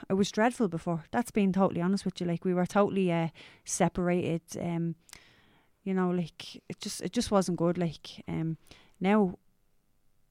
it 0.09 0.13
was 0.13 0.31
dreadful 0.31 0.67
before. 0.67 1.05
That's 1.11 1.31
being 1.31 1.51
totally 1.51 1.81
honest 1.81 2.05
with 2.05 2.19
you. 2.21 2.27
Like 2.27 2.45
we 2.45 2.53
were 2.53 2.65
totally 2.65 3.11
uh, 3.11 3.29
separated. 3.65 4.41
Um, 4.59 4.95
you 5.83 5.93
know, 5.93 6.09
like 6.09 6.55
it 6.69 6.79
just 6.79 7.01
it 7.01 7.13
just 7.13 7.31
wasn't 7.31 7.57
good. 7.57 7.77
Like 7.77 8.23
um, 8.27 8.57
now 8.99 9.37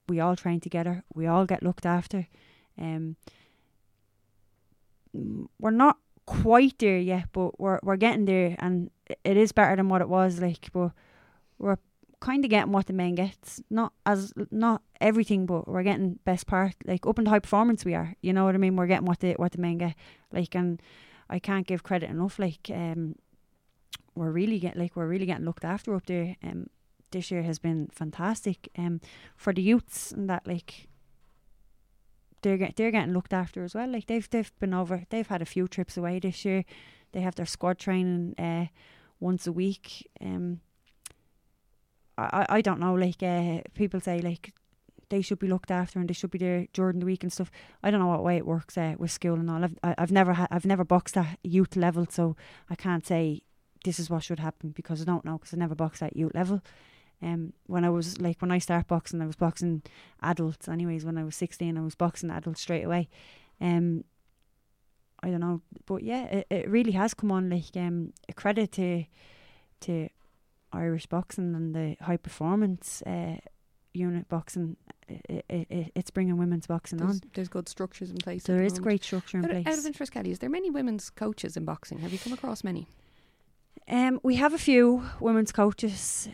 we 0.08 0.20
all 0.20 0.36
train 0.36 0.60
together. 0.60 1.02
We 1.14 1.26
all 1.26 1.46
get 1.46 1.62
looked 1.62 1.86
after. 1.86 2.28
Um, 2.78 3.16
mm, 5.16 5.48
we're 5.58 5.70
not 5.70 5.98
quite 6.26 6.78
there 6.78 6.98
yet, 6.98 7.28
but 7.32 7.58
we're 7.58 7.80
we're 7.82 7.96
getting 7.96 8.24
there, 8.26 8.56
and 8.58 8.90
it- 9.24 9.36
is 9.36 9.52
better 9.52 9.76
than 9.76 9.88
what 9.88 10.00
it 10.00 10.08
was. 10.08 10.40
Like, 10.40 10.70
but 10.72 10.90
we're 11.58 11.78
kind 12.20 12.44
of 12.44 12.50
getting 12.50 12.72
what 12.72 12.86
the 12.86 12.92
men 12.92 13.14
gets. 13.14 13.62
Not 13.70 13.92
as 14.04 14.32
not 14.50 14.82
everything, 15.00 15.46
but 15.46 15.68
we're 15.68 15.82
getting 15.82 16.18
best 16.24 16.46
part. 16.46 16.74
Like 16.84 17.06
up 17.06 17.18
in 17.18 17.26
high 17.26 17.38
performance, 17.38 17.84
we 17.84 17.94
are. 17.94 18.14
You 18.20 18.32
know 18.32 18.44
what 18.44 18.54
I 18.54 18.58
mean? 18.58 18.76
We're 18.76 18.86
getting 18.86 19.06
what 19.06 19.20
the 19.20 19.34
what 19.34 19.52
the 19.52 19.60
men 19.60 19.78
get. 19.78 19.94
Like, 20.32 20.54
and 20.54 20.82
I 21.30 21.38
can't 21.38 21.66
give 21.66 21.82
credit 21.82 22.10
enough. 22.10 22.38
Like, 22.38 22.70
um, 22.72 23.14
we're 24.14 24.32
really 24.32 24.58
get 24.58 24.76
like 24.76 24.96
we're 24.96 25.06
really 25.08 25.26
getting 25.26 25.44
looked 25.44 25.64
after 25.64 25.94
up 25.94 26.06
there. 26.06 26.36
Um, 26.42 26.68
this 27.12 27.30
year 27.30 27.42
has 27.42 27.58
been 27.58 27.88
fantastic. 27.92 28.68
Um, 28.76 29.00
for 29.36 29.52
the 29.52 29.62
youths 29.62 30.12
and 30.12 30.28
that 30.28 30.46
like. 30.46 30.88
They're 32.42 32.70
they're 32.76 32.90
getting 32.90 33.14
looked 33.14 33.32
after 33.32 33.64
as 33.64 33.74
well. 33.74 33.90
Like 33.90 34.06
they've 34.06 34.28
they've 34.28 34.52
been 34.58 34.74
over. 34.74 35.04
They've 35.10 35.26
had 35.26 35.42
a 35.42 35.46
few 35.46 35.68
trips 35.68 35.96
away 35.96 36.18
this 36.18 36.44
year. 36.44 36.64
They 37.12 37.20
have 37.20 37.34
their 37.34 37.46
squad 37.46 37.78
training 37.78 38.34
uh, 38.38 38.66
once 39.20 39.46
a 39.46 39.52
week. 39.52 40.08
Um, 40.20 40.60
I, 42.18 42.46
I 42.48 42.60
don't 42.60 42.80
know, 42.80 42.94
like 42.94 43.22
uh, 43.22 43.60
people 43.74 44.00
say 44.00 44.20
like 44.20 44.54
they 45.08 45.22
should 45.22 45.38
be 45.38 45.46
looked 45.46 45.70
after 45.70 45.98
and 45.98 46.08
they 46.08 46.14
should 46.14 46.30
be 46.30 46.38
there 46.38 46.66
during 46.72 46.98
the 46.98 47.06
week 47.06 47.22
and 47.22 47.32
stuff. 47.32 47.50
I 47.82 47.90
don't 47.90 48.00
know 48.00 48.06
what 48.08 48.24
way 48.24 48.36
it 48.36 48.46
works 48.46 48.76
uh, 48.76 48.94
with 48.98 49.10
school 49.10 49.34
and 49.34 49.50
all. 49.50 49.64
I've 49.64 49.78
I've 49.82 50.12
never 50.12 50.32
ha- 50.32 50.48
I've 50.50 50.66
never 50.66 50.84
boxed 50.84 51.16
at 51.16 51.38
youth 51.42 51.76
level, 51.76 52.06
so 52.10 52.36
I 52.70 52.74
can't 52.74 53.06
say 53.06 53.42
this 53.84 53.98
is 53.98 54.10
what 54.10 54.24
should 54.24 54.40
happen 54.40 54.70
because 54.70 55.00
I 55.00 55.04
don't 55.04 55.24
know 55.24 55.38
because 55.38 55.54
I 55.54 55.58
never 55.58 55.74
boxed 55.74 56.02
at 56.02 56.16
youth 56.16 56.34
level. 56.34 56.62
Um, 57.22 57.52
when 57.66 57.84
I 57.84 57.88
was 57.90 58.20
like 58.20 58.40
when 58.42 58.50
I 58.50 58.58
start 58.58 58.88
boxing, 58.88 59.22
I 59.22 59.26
was 59.26 59.36
boxing 59.36 59.82
adults. 60.22 60.68
Anyways, 60.68 61.04
when 61.04 61.16
I 61.18 61.24
was 61.24 61.34
sixteen, 61.36 61.78
I 61.78 61.82
was 61.82 61.94
boxing 61.94 62.30
adults 62.30 62.60
straight 62.60 62.84
away. 62.84 63.08
Um, 63.60 64.04
I 65.22 65.30
don't 65.30 65.40
know, 65.40 65.62
but 65.86 66.02
yeah, 66.02 66.24
it, 66.24 66.46
it 66.50 66.68
really 66.68 66.92
has 66.92 67.14
come 67.14 67.32
on. 67.32 67.48
Like 67.48 67.74
um, 67.76 68.12
a 68.28 68.34
credit 68.34 68.72
to 68.72 69.04
to 69.80 70.08
Irish 70.72 71.06
boxing 71.06 71.54
and 71.54 71.74
the 71.74 71.96
high 72.04 72.18
performance 72.18 73.02
uh, 73.06 73.36
unit 73.94 74.28
boxing. 74.28 74.76
It, 75.08 75.44
it, 75.48 75.66
it, 75.70 75.92
it's 75.94 76.10
bringing 76.10 76.36
women's 76.36 76.66
boxing 76.66 76.98
There's, 76.98 77.10
on. 77.12 77.20
there's 77.32 77.48
good 77.48 77.68
structures 77.68 78.10
in 78.10 78.16
place. 78.18 78.42
There 78.42 78.58
the 78.58 78.64
is 78.64 78.72
moment. 78.72 78.82
great 78.84 79.04
structure 79.04 79.38
in 79.38 79.44
Out, 79.44 79.50
place. 79.52 79.66
out 79.68 79.78
of 79.78 79.86
interest, 79.86 80.10
Kellie, 80.12 80.32
is 80.32 80.40
there 80.40 80.50
many 80.50 80.68
women's 80.68 81.10
coaches 81.10 81.56
in 81.56 81.64
boxing? 81.64 81.98
Have 82.00 82.12
you 82.12 82.18
come 82.18 82.32
across 82.32 82.64
many? 82.64 82.88
Um, 83.88 84.18
we 84.24 84.34
have 84.34 84.52
a 84.52 84.58
few 84.58 85.04
women's 85.20 85.52
coaches, 85.52 86.28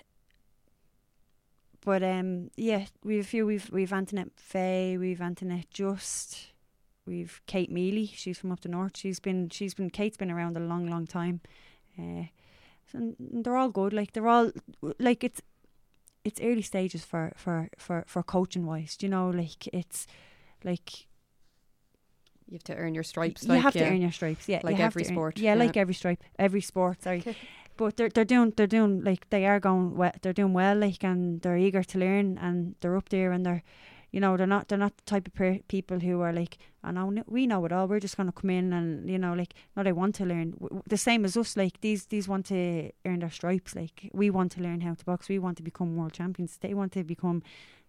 but 1.85 2.03
um, 2.03 2.51
yeah, 2.57 2.87
we've 3.05 3.21
a 3.25 3.27
few. 3.27 3.47
We've 3.47 3.69
we've 3.71 3.93
Antoinette 3.93 4.33
Fay, 4.37 4.97
we've 4.99 5.21
Antoinette 5.21 5.71
Just, 5.71 6.53
we've 7.07 7.41
Kate 7.47 7.71
Mealy. 7.71 8.07
She's 8.15 8.39
from 8.39 8.53
up 8.53 8.61
the 8.61 8.69
north. 8.69 8.97
She's 8.97 9.21
been 9.21 9.49
she's 9.51 9.75
been 9.75 9.91
Kate's 9.91 10.17
been 10.17 10.31
around 10.31 10.57
a 10.57 10.61
long 10.61 10.87
long 10.87 11.07
time. 11.07 11.41
Uh, 11.99 12.25
and 12.95 13.17
they're 13.19 13.57
all 13.57 13.71
good. 13.71 13.93
Like 13.93 14.13
they're 14.13 14.29
all 14.29 14.51
like 14.99 15.25
it's 15.25 15.41
it's 16.25 16.41
early 16.41 16.63
stages 16.63 17.05
for 17.05 17.33
for 17.37 17.69
for 17.79 18.05
for 18.07 18.23
coaching 18.23 18.65
wise. 18.67 18.97
Do 18.97 19.07
you 19.07 19.11
know, 19.11 19.31
like 19.31 19.67
it's 19.73 20.07
like 20.65 21.07
You 22.47 22.55
have 22.55 22.65
to 22.65 22.77
earn 22.77 22.95
your 22.95 23.05
stripes. 23.05 23.43
you 23.45 23.49
like, 23.49 23.63
have 23.63 23.75
yeah. 23.75 23.87
to 23.89 23.91
earn 23.95 24.03
your 24.03 24.13
stripes. 24.13 24.49
Yeah, 24.49 24.61
Like 24.63 24.79
every 24.79 25.03
earn- 25.05 25.09
sport, 25.15 25.39
Yeah, 25.39 25.55
yeah. 25.55 25.59
like 25.65 25.77
every 25.77 25.95
stripe, 25.95 26.23
every 26.39 26.61
sport. 26.61 27.03
Sorry, 27.03 27.25
but 27.77 27.97
they're 27.97 28.09
they're 28.09 28.25
doing 28.25 28.53
they're 28.57 28.67
doing 28.67 29.03
like 29.05 29.29
they 29.31 29.47
are 29.47 29.61
going 29.61 29.97
well. 29.97 30.13
They're 30.23 30.33
doing 30.33 30.53
well, 30.53 30.77
like 30.77 31.03
and 31.05 31.41
they're 31.43 31.57
eager 31.59 31.83
to 31.83 31.99
learn, 31.99 32.39
and 32.39 32.75
they're 32.81 32.97
up 32.97 33.09
there, 33.09 33.33
and 33.33 33.45
they're, 33.47 33.63
you 34.11 34.21
know, 34.21 34.37
they're 34.37 34.47
not 34.47 34.69
they're 34.69 34.79
not 34.79 34.97
the 34.97 35.05
type 35.05 35.27
of 35.27 35.35
per- 35.35 35.61
people 35.69 36.01
who 36.01 36.21
are 36.21 36.33
like, 36.33 36.59
I 36.85 36.93
know 36.93 37.13
we 37.27 37.47
know 37.47 37.65
it 37.65 37.73
all. 37.73 37.89
We're 37.89 38.01
just 38.01 38.17
gonna 38.17 38.33
come 38.33 38.51
in 38.51 38.73
and 38.73 39.09
you 39.09 39.19
know, 39.19 39.33
like, 39.35 39.55
no, 39.77 39.83
they 39.83 39.93
want 39.93 40.15
to 40.17 40.25
learn. 40.25 40.53
W- 40.61 40.83
The 40.87 40.97
same 40.97 41.25
as 41.25 41.37
us, 41.37 41.57
like 41.57 41.81
these 41.81 42.07
these 42.07 42.29
want 42.29 42.47
to 42.47 42.91
earn 43.05 43.21
their 43.21 43.31
stripes. 43.31 43.75
Like 43.75 44.11
we 44.13 44.31
want 44.31 44.53
to 44.53 44.61
learn 44.63 44.81
how 44.83 44.95
to 44.95 45.05
box. 45.05 45.29
We 45.29 45.39
want 45.39 45.57
to 45.59 45.63
become 45.63 45.97
world 45.97 46.13
champions. 46.13 46.59
They 46.59 46.75
want 46.75 46.93
to 46.93 47.05
become 47.05 47.43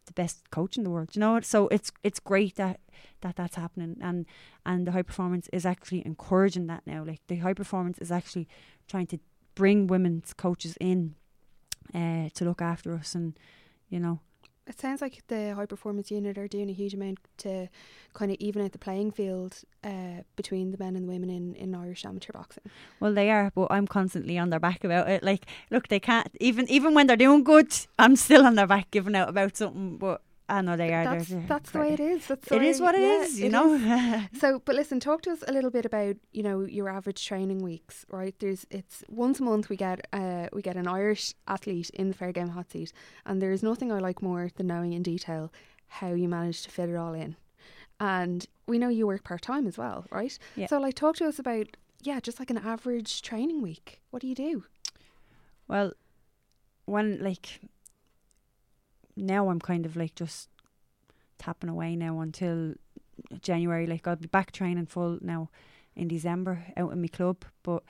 the 0.06 0.14
best 0.14 0.50
coach 0.52 0.78
in 0.78 0.84
the 0.84 0.90
world. 0.90 1.16
You 1.16 1.20
know? 1.22 1.40
So 1.42 1.68
it's 1.70 1.92
it's 2.04 2.20
great 2.20 2.56
that 2.56 2.80
that 3.22 3.36
that's 3.36 3.56
happening, 3.56 3.98
and 4.02 4.26
and 4.66 4.86
the 4.88 4.92
high 4.92 5.02
performance 5.02 5.50
is 5.54 5.66
actually 5.66 6.06
encouraging 6.06 6.68
that 6.68 6.86
now. 6.86 7.04
Like 7.04 7.22
the 7.28 7.38
high 7.38 7.54
performance 7.54 7.98
is 8.00 8.12
actually 8.12 8.48
trying 8.88 9.08
to 9.08 9.20
bring 9.56 9.88
women's 9.88 10.34
coaches 10.34 10.78
in 10.80 11.16
uh, 11.94 12.30
to 12.34 12.46
look 12.46 12.62
after 12.62 12.94
us, 12.94 13.16
and 13.16 13.38
you 13.90 14.00
know, 14.00 14.20
It 14.66 14.80
sounds 14.80 15.02
like 15.02 15.22
the 15.28 15.54
high 15.56 15.66
performance 15.66 16.10
unit 16.10 16.38
are 16.38 16.48
doing 16.48 16.70
a 16.70 16.74
huge 16.74 16.94
amount 16.94 17.20
to 17.40 17.68
kind 18.14 18.32
of 18.32 18.38
even 18.40 18.64
out 18.64 18.72
the 18.72 18.78
playing 18.80 19.12
field 19.12 19.62
uh, 19.84 20.22
between 20.36 20.72
the 20.72 20.78
men 20.78 20.96
and 20.96 21.08
the 21.08 21.12
women 21.12 21.30
in, 21.30 21.54
in 21.56 21.76
Irish 21.76 22.06
amateur 22.06 22.32
boxing. 22.34 22.64
well 23.00 23.14
they 23.14 23.30
are, 23.30 23.52
but 23.54 23.68
I'm 23.70 23.88
constantly 23.88 24.38
on 24.38 24.50
their 24.50 24.60
back 24.60 24.84
about 24.84 25.10
it. 25.10 25.22
Like, 25.24 25.46
look, 25.70 25.90
they 25.90 26.00
can't 26.00 26.30
even 26.40 26.68
even 26.70 26.94
when 26.94 27.08
they're 27.08 27.18
doing 27.18 27.44
good, 27.44 27.76
I'm 28.00 28.16
still 28.16 28.46
on 28.46 28.56
their 28.56 28.68
back 28.68 28.90
giving 28.92 29.16
out 29.16 29.30
about 29.30 29.58
something. 29.58 29.98
But 29.98 30.22
I 30.50 30.62
know 30.62 30.76
they 30.76 30.94
are. 30.94 31.06
That's, 31.06 31.34
that's 31.48 31.72
the 31.72 31.80
way 31.80 31.94
it 31.94 32.00
is. 32.00 32.28
That's 32.28 32.52
It 32.52 32.62
is 32.62 32.82
what 32.82 32.96
it 32.96 33.02
yeah, 33.02 33.22
is, 33.22 33.40
you 33.40 33.46
it 33.48 33.52
know. 33.52 33.74
is. 33.74 34.28
So, 34.42 34.60
but 34.66 34.76
listen, 34.76 35.00
talk 35.00 35.22
to 35.24 35.32
us 35.32 35.44
a 35.48 35.54
little 35.54 35.70
bit 35.70 35.86
about 35.86 36.18
you 36.32 36.44
know 36.44 36.62
your 36.62 36.90
average 36.90 37.26
training 37.26 37.64
weeks, 37.64 38.06
right? 38.10 38.36
There's 38.40 38.66
it's 38.70 39.04
once 39.08 39.40
a 39.40 39.44
month 39.44 39.70
we 39.70 39.78
get 39.78 40.06
uh 40.12 40.48
we 40.52 40.62
get 40.62 40.76
an 40.76 40.88
Irish 40.88 41.34
athlete 41.48 41.90
in 41.92 42.10
the 42.10 42.14
fair 42.14 42.32
game 42.32 42.50
hot 42.50 42.72
seat, 42.72 42.92
and 43.26 43.42
there 43.42 43.52
is 43.52 43.64
nothing 43.64 43.92
I 43.92 44.00
like 44.00 44.22
more 44.22 44.50
than 44.56 44.68
knowing 44.68 44.94
in 44.94 45.02
detail 45.04 45.52
how 45.88 46.14
you 46.14 46.28
manage 46.28 46.64
to 46.64 46.72
fit 46.72 46.90
it 46.90 46.96
all 46.96 47.14
in, 47.14 47.36
and 48.00 48.46
we 48.68 48.78
know 48.80 48.90
you 48.90 49.08
work 49.08 49.24
part 49.24 49.42
time 49.42 49.66
as 49.68 49.78
well, 49.78 50.06
right? 50.12 50.38
Yeah. 50.56 50.68
So, 50.68 50.80
like, 50.80 50.96
talk 50.96 51.16
to 51.18 51.26
us 51.28 51.40
about 51.40 51.68
yeah, 52.02 52.20
just 52.20 52.40
like 52.40 52.50
an 52.50 52.58
average 52.58 53.22
training 53.22 53.62
week. 53.62 54.02
What 54.10 54.22
do 54.22 54.28
you 54.28 54.36
do? 54.36 54.66
Well, 55.70 55.94
when 56.86 57.24
like 57.24 57.62
now 59.16 59.50
I'm 59.50 59.60
kind 59.60 59.86
of 59.86 59.96
like 59.96 60.16
just 60.16 60.50
tapping 61.38 61.70
away 61.70 61.96
now 61.96 62.20
until 62.22 62.74
January. 63.42 63.86
Like 63.88 64.08
I'll 64.08 64.16
be 64.16 64.28
back 64.28 64.52
training 64.52 64.88
full 64.88 65.20
now 65.22 65.50
in 65.96 66.08
December 66.08 66.66
out 66.78 66.92
in 66.92 67.02
my 67.02 67.08
club. 67.08 67.46
But 67.64 67.84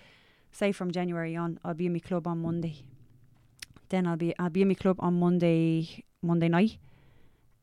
say 0.51 0.71
from 0.71 0.91
January 0.91 1.35
on, 1.35 1.59
I'll 1.63 1.73
be 1.73 1.85
in 1.85 1.93
my 1.93 1.99
club 1.99 2.27
on 2.27 2.41
Monday. 2.41 2.83
Then 3.89 4.07
I'll 4.07 4.17
be 4.17 4.37
I'll 4.39 4.49
be 4.49 4.61
in 4.61 4.67
my 4.67 4.73
club 4.73 4.97
on 4.99 5.19
Monday 5.19 6.03
Monday 6.21 6.49
night. 6.49 6.77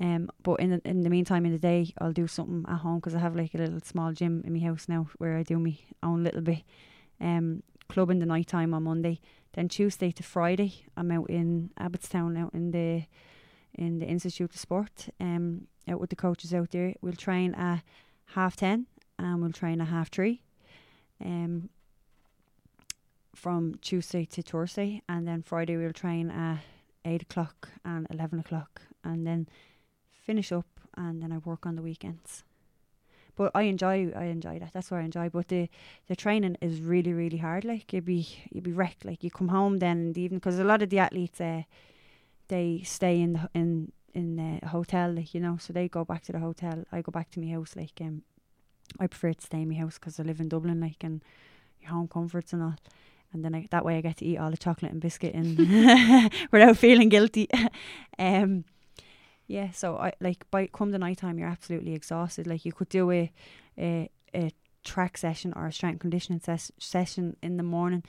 Um, 0.00 0.30
but 0.42 0.60
in 0.60 0.70
the, 0.70 0.80
in 0.86 1.02
the 1.02 1.10
meantime, 1.10 1.44
in 1.44 1.52
the 1.52 1.58
day, 1.58 1.92
I'll 1.98 2.12
do 2.12 2.26
something 2.26 2.64
at 2.66 2.78
home 2.78 3.00
because 3.00 3.14
I 3.14 3.18
have 3.18 3.36
like 3.36 3.52
a 3.52 3.58
little 3.58 3.80
small 3.84 4.12
gym 4.12 4.42
in 4.46 4.54
my 4.54 4.60
house 4.60 4.88
now 4.88 5.08
where 5.18 5.36
I 5.36 5.42
do 5.42 5.58
my 5.58 5.76
own 6.02 6.24
little 6.24 6.40
bit. 6.40 6.62
Um, 7.20 7.62
club 7.90 8.08
in 8.08 8.18
the 8.18 8.26
night 8.26 8.46
time 8.46 8.72
on 8.72 8.84
Monday. 8.84 9.20
Then 9.52 9.68
Tuesday 9.68 10.10
to 10.12 10.22
Friday, 10.22 10.84
I'm 10.96 11.10
out 11.10 11.28
in 11.28 11.70
Abbottstown, 11.78 12.38
out 12.38 12.54
in 12.54 12.70
the 12.70 13.04
in 13.80 13.98
the 13.98 14.06
Institute 14.06 14.54
of 14.54 14.60
Sport. 14.60 15.08
Um, 15.18 15.66
out 15.88 16.00
with 16.00 16.10
the 16.10 16.16
coaches 16.16 16.54
out 16.54 16.70
there. 16.70 16.94
We'll 17.00 17.14
train 17.14 17.54
at 17.54 17.82
half 18.34 18.54
ten 18.54 18.86
and 19.18 19.40
we'll 19.40 19.52
train 19.52 19.80
at 19.80 19.88
half 19.88 20.10
three. 20.10 20.42
Um, 21.24 21.70
from 23.34 23.74
Tuesday 23.80 24.24
to 24.26 24.42
Thursday, 24.42 25.02
and 25.08 25.26
then 25.26 25.42
Friday 25.42 25.76
we'll 25.76 25.92
train 25.92 26.30
at 26.30 26.58
eight 27.04 27.22
o'clock 27.22 27.70
and 27.84 28.06
eleven 28.10 28.38
o'clock, 28.38 28.82
and 29.02 29.26
then 29.26 29.48
finish 30.12 30.52
up, 30.52 30.66
and 30.96 31.22
then 31.22 31.32
I 31.32 31.38
work 31.38 31.66
on 31.66 31.76
the 31.76 31.82
weekends. 31.82 32.44
But 33.36 33.52
I 33.54 33.62
enjoy, 33.62 34.12
I 34.14 34.24
enjoy 34.24 34.58
that. 34.58 34.72
That's 34.72 34.90
what 34.90 35.00
I 35.00 35.04
enjoy. 35.04 35.30
But 35.30 35.48
the 35.48 35.68
the 36.08 36.16
training 36.16 36.56
is 36.60 36.80
really, 36.80 37.14
really 37.14 37.38
hard. 37.38 37.64
Like 37.64 37.92
you'd 37.92 38.04
be, 38.04 38.28
you'd 38.52 38.64
be 38.64 38.72
wrecked. 38.72 39.04
Like 39.04 39.24
you 39.24 39.30
come 39.30 39.48
home 39.48 39.78
then 39.78 39.98
in 39.98 40.12
the 40.12 40.22
evening 40.22 40.40
because 40.40 40.58
a 40.58 40.64
lot 40.64 40.82
of 40.82 40.90
the 40.90 40.98
athletes, 40.98 41.40
uh, 41.40 41.62
they 42.50 42.82
stay 42.84 43.20
in 43.20 43.32
the 43.34 43.48
in 43.54 43.92
in 44.12 44.60
a 44.62 44.66
hotel, 44.66 45.12
like 45.12 45.32
you 45.34 45.40
know, 45.40 45.56
so 45.56 45.72
they 45.72 45.88
go 45.88 46.04
back 46.04 46.22
to 46.24 46.32
the 46.32 46.40
hotel. 46.40 46.84
I 46.92 47.00
go 47.00 47.12
back 47.12 47.30
to 47.30 47.40
my 47.40 47.50
house. 47.52 47.74
Like 47.76 47.98
um, 48.00 48.22
I 48.98 49.06
prefer 49.06 49.32
to 49.32 49.46
stay 49.46 49.62
in 49.62 49.68
my 49.68 49.76
house 49.76 49.98
because 49.98 50.20
I 50.20 50.24
live 50.24 50.40
in 50.40 50.48
Dublin, 50.48 50.80
like 50.80 51.02
and 51.02 51.22
your 51.80 51.92
home 51.92 52.08
comforts 52.08 52.52
and 52.52 52.62
all. 52.62 52.74
And 53.32 53.44
then 53.44 53.54
I, 53.54 53.68
that 53.70 53.84
way 53.84 53.96
I 53.96 54.00
get 54.00 54.16
to 54.16 54.24
eat 54.24 54.38
all 54.38 54.50
the 54.50 54.56
chocolate 54.56 54.90
and 54.90 55.00
biscuit 55.00 55.34
and 55.34 55.56
without 56.52 56.76
feeling 56.76 57.08
guilty. 57.08 57.48
um, 58.18 58.64
yeah, 59.46 59.70
so 59.70 59.96
I 59.96 60.12
like 60.20 60.50
by 60.50 60.66
come 60.66 60.90
the 60.90 60.98
night 60.98 61.18
time 61.18 61.38
you're 61.38 61.48
absolutely 61.48 61.94
exhausted. 61.94 62.46
Like 62.46 62.64
you 62.64 62.72
could 62.72 62.88
do 62.88 63.10
a 63.12 63.32
a, 63.78 64.10
a 64.34 64.50
track 64.84 65.16
session 65.16 65.52
or 65.54 65.66
a 65.66 65.72
strength 65.72 66.00
conditioning 66.00 66.40
ses- 66.40 66.72
session 66.78 67.36
in 67.42 67.56
the 67.56 67.62
morning, 67.62 68.02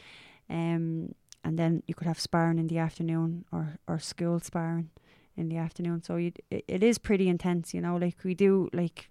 um, 0.49 1.13
and 1.43 1.58
then 1.58 1.84
you 1.88 1.93
could 1.93 2.08
have 2.08 2.19
sparring 2.19 2.60
in 2.60 2.67
the 2.67 2.77
afternoon 2.77 3.45
or 3.51 3.77
or 3.88 3.99
school 3.99 4.39
sparring 4.39 4.89
in 5.36 5.49
the 5.49 5.58
afternoon. 5.58 6.04
So 6.04 6.15
you 6.17 6.32
it, 6.49 6.63
it 6.67 6.84
is 6.84 6.97
pretty 6.97 7.27
intense, 7.27 7.73
you 7.73 7.82
know. 7.82 7.97
Like 7.97 8.23
we 8.23 8.34
do 8.34 8.69
like 8.73 9.10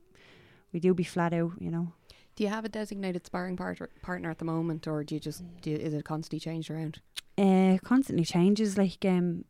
we 0.73 0.81
do 0.81 0.95
be 0.95 1.05
flat 1.05 1.33
out, 1.33 1.53
you 1.59 1.71
know. 1.71 1.93
Do 2.37 2.45
you 2.45 2.51
have 2.51 2.65
a 2.65 2.69
designated 2.69 3.27
sparring 3.27 3.57
partner 3.57 3.89
partner 4.03 4.31
at 4.31 4.39
the 4.39 4.45
moment, 4.45 4.87
or 4.87 5.05
do 5.05 5.15
you 5.15 5.21
just 5.21 5.43
do 5.61 5.71
you, 5.71 5.77
is 5.77 5.95
it 5.95 6.05
constantly 6.05 6.41
changed 6.41 6.71
around? 6.71 7.01
Uh, 7.37 7.79
constantly 7.85 8.25
changes, 8.25 8.79
like 8.79 9.05
um, 9.05 9.45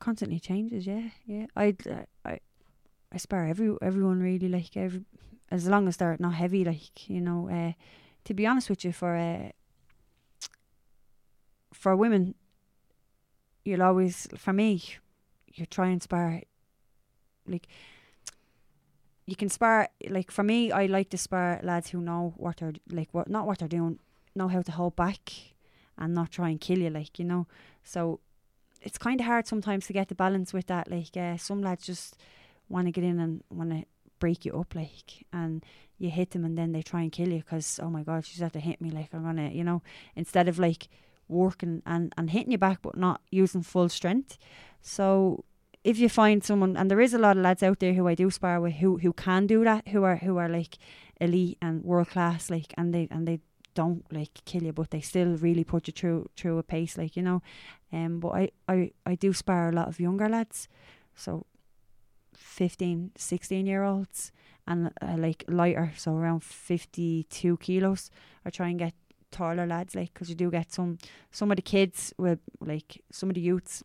constantly 0.00 0.40
changes. 0.40 0.86
Yeah, 0.86 1.08
yeah. 1.26 1.46
I 1.56 1.76
I 2.24 2.40
I 3.12 3.16
spar 3.16 3.46
every 3.46 3.74
everyone 3.80 4.20
really 4.20 4.48
like 4.48 4.76
every 4.76 5.04
as 5.50 5.68
long 5.68 5.86
as 5.88 5.96
they're 5.96 6.16
not 6.18 6.34
heavy, 6.34 6.64
like 6.64 7.08
you 7.08 7.20
know. 7.20 7.48
Uh, 7.48 7.72
to 8.24 8.34
be 8.34 8.46
honest 8.46 8.70
with 8.70 8.84
you, 8.84 8.92
for 8.92 9.16
uh, 9.16 9.50
for 11.74 11.96
women, 11.96 12.34
you'll 13.64 13.82
always 13.82 14.28
for 14.36 14.52
me, 14.52 14.82
you 15.52 15.66
try 15.66 15.88
and 15.88 16.02
spar 16.02 16.42
like 17.46 17.66
you 19.26 19.36
can 19.36 19.48
spar 19.48 19.88
like 20.08 20.30
for 20.30 20.42
me. 20.42 20.70
I 20.70 20.86
like 20.86 21.10
to 21.10 21.18
spar 21.18 21.60
lads 21.62 21.90
who 21.90 22.00
know 22.00 22.34
what 22.36 22.58
they're 22.58 22.72
like, 22.90 23.08
what 23.12 23.28
not 23.28 23.46
what 23.46 23.58
they're 23.58 23.68
doing, 23.68 23.98
know 24.34 24.48
how 24.48 24.62
to 24.62 24.72
hold 24.72 24.96
back 24.96 25.30
and 25.98 26.14
not 26.14 26.30
try 26.30 26.48
and 26.50 26.60
kill 26.60 26.78
you, 26.78 26.90
like 26.90 27.18
you 27.18 27.24
know. 27.24 27.46
So 27.82 28.20
it's 28.80 28.98
kind 28.98 29.20
of 29.20 29.26
hard 29.26 29.46
sometimes 29.46 29.86
to 29.86 29.92
get 29.92 30.08
the 30.08 30.14
balance 30.14 30.52
with 30.52 30.66
that. 30.68 30.90
Like 30.90 31.16
uh, 31.16 31.36
some 31.36 31.62
lads 31.62 31.86
just 31.86 32.16
want 32.68 32.86
to 32.86 32.92
get 32.92 33.04
in 33.04 33.18
and 33.18 33.42
want 33.50 33.70
to 33.70 33.84
break 34.18 34.44
you 34.44 34.52
up, 34.58 34.74
like, 34.74 35.26
and 35.32 35.64
you 35.98 36.10
hit 36.10 36.30
them 36.30 36.44
and 36.44 36.56
then 36.56 36.72
they 36.72 36.82
try 36.82 37.02
and 37.02 37.12
kill 37.12 37.28
you 37.28 37.38
because 37.38 37.80
oh 37.82 37.90
my 37.90 38.02
god, 38.02 38.24
she's 38.24 38.40
had 38.40 38.52
to 38.52 38.60
hit 38.60 38.80
me, 38.80 38.90
like 38.90 39.08
I'm 39.12 39.24
gonna, 39.24 39.50
you 39.50 39.64
know, 39.64 39.82
instead 40.14 40.48
of 40.48 40.58
like 40.58 40.88
working 41.28 41.82
and 41.86 42.12
and 42.16 42.30
hitting 42.30 42.52
you 42.52 42.58
back 42.58 42.80
but 42.82 42.96
not 42.96 43.20
using 43.30 43.62
full 43.62 43.88
strength. 43.88 44.38
So 44.82 45.44
if 45.84 45.98
you 45.98 46.08
find 46.08 46.42
someone, 46.42 46.76
and 46.76 46.90
there 46.90 47.00
is 47.00 47.12
a 47.12 47.18
lot 47.18 47.36
of 47.36 47.42
lads 47.42 47.62
out 47.62 47.78
there 47.78 47.92
who 47.92 48.08
I 48.08 48.14
do 48.14 48.30
spar 48.30 48.60
with 48.60 48.74
who 48.74 48.96
who 48.98 49.12
can 49.12 49.46
do 49.46 49.62
that, 49.64 49.88
who 49.88 50.02
are 50.02 50.16
who 50.16 50.38
are 50.38 50.48
like 50.48 50.78
elite 51.20 51.58
and 51.60 51.84
world 51.84 52.08
class, 52.08 52.50
like, 52.50 52.72
and 52.76 52.94
they 52.94 53.06
and 53.10 53.28
they 53.28 53.40
don't 53.74 54.10
like 54.10 54.44
kill 54.46 54.62
you, 54.62 54.72
but 54.72 54.90
they 54.90 55.02
still 55.02 55.36
really 55.36 55.62
put 55.64 55.86
you 55.86 55.92
through 55.92 56.30
through 56.36 56.58
a 56.58 56.62
pace, 56.62 56.96
like 56.96 57.16
you 57.16 57.22
know. 57.22 57.42
Um, 57.92 58.18
but 58.18 58.30
I 58.30 58.50
I 58.66 58.92
I 59.04 59.14
do 59.14 59.34
spar 59.34 59.68
a 59.68 59.72
lot 59.72 59.88
of 59.88 60.00
younger 60.00 60.28
lads, 60.28 60.68
so 61.14 61.46
15, 62.34 63.12
16 63.16 63.66
year 63.66 63.82
olds, 63.82 64.32
and 64.66 64.90
uh, 65.02 65.16
like 65.18 65.44
lighter, 65.48 65.92
so 65.96 66.16
around 66.16 66.42
fifty 66.42 67.24
two 67.24 67.58
kilos. 67.58 68.10
I 68.46 68.50
try 68.50 68.68
and 68.68 68.78
get 68.78 68.94
taller 69.34 69.66
lads, 69.66 69.94
like, 69.94 70.12
because 70.14 70.28
you 70.28 70.34
do 70.34 70.50
get 70.50 70.72
some 70.72 70.98
some 71.30 71.50
of 71.50 71.56
the 71.56 71.62
kids 71.62 72.14
with 72.16 72.40
like 72.60 73.02
some 73.10 73.30
of 73.30 73.34
the 73.34 73.40
youths 73.40 73.82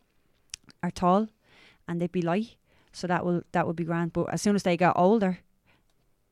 are 0.82 0.90
tall, 0.90 1.28
and 1.86 2.00
they'd 2.00 2.12
be 2.12 2.22
light, 2.22 2.56
so 2.92 3.06
that 3.06 3.24
will 3.24 3.42
that 3.52 3.66
would 3.66 3.76
be 3.76 3.84
grand. 3.84 4.12
But 4.12 4.32
as 4.32 4.42
soon 4.42 4.54
as 4.56 4.62
they 4.62 4.76
get 4.76 4.92
older, 4.96 5.38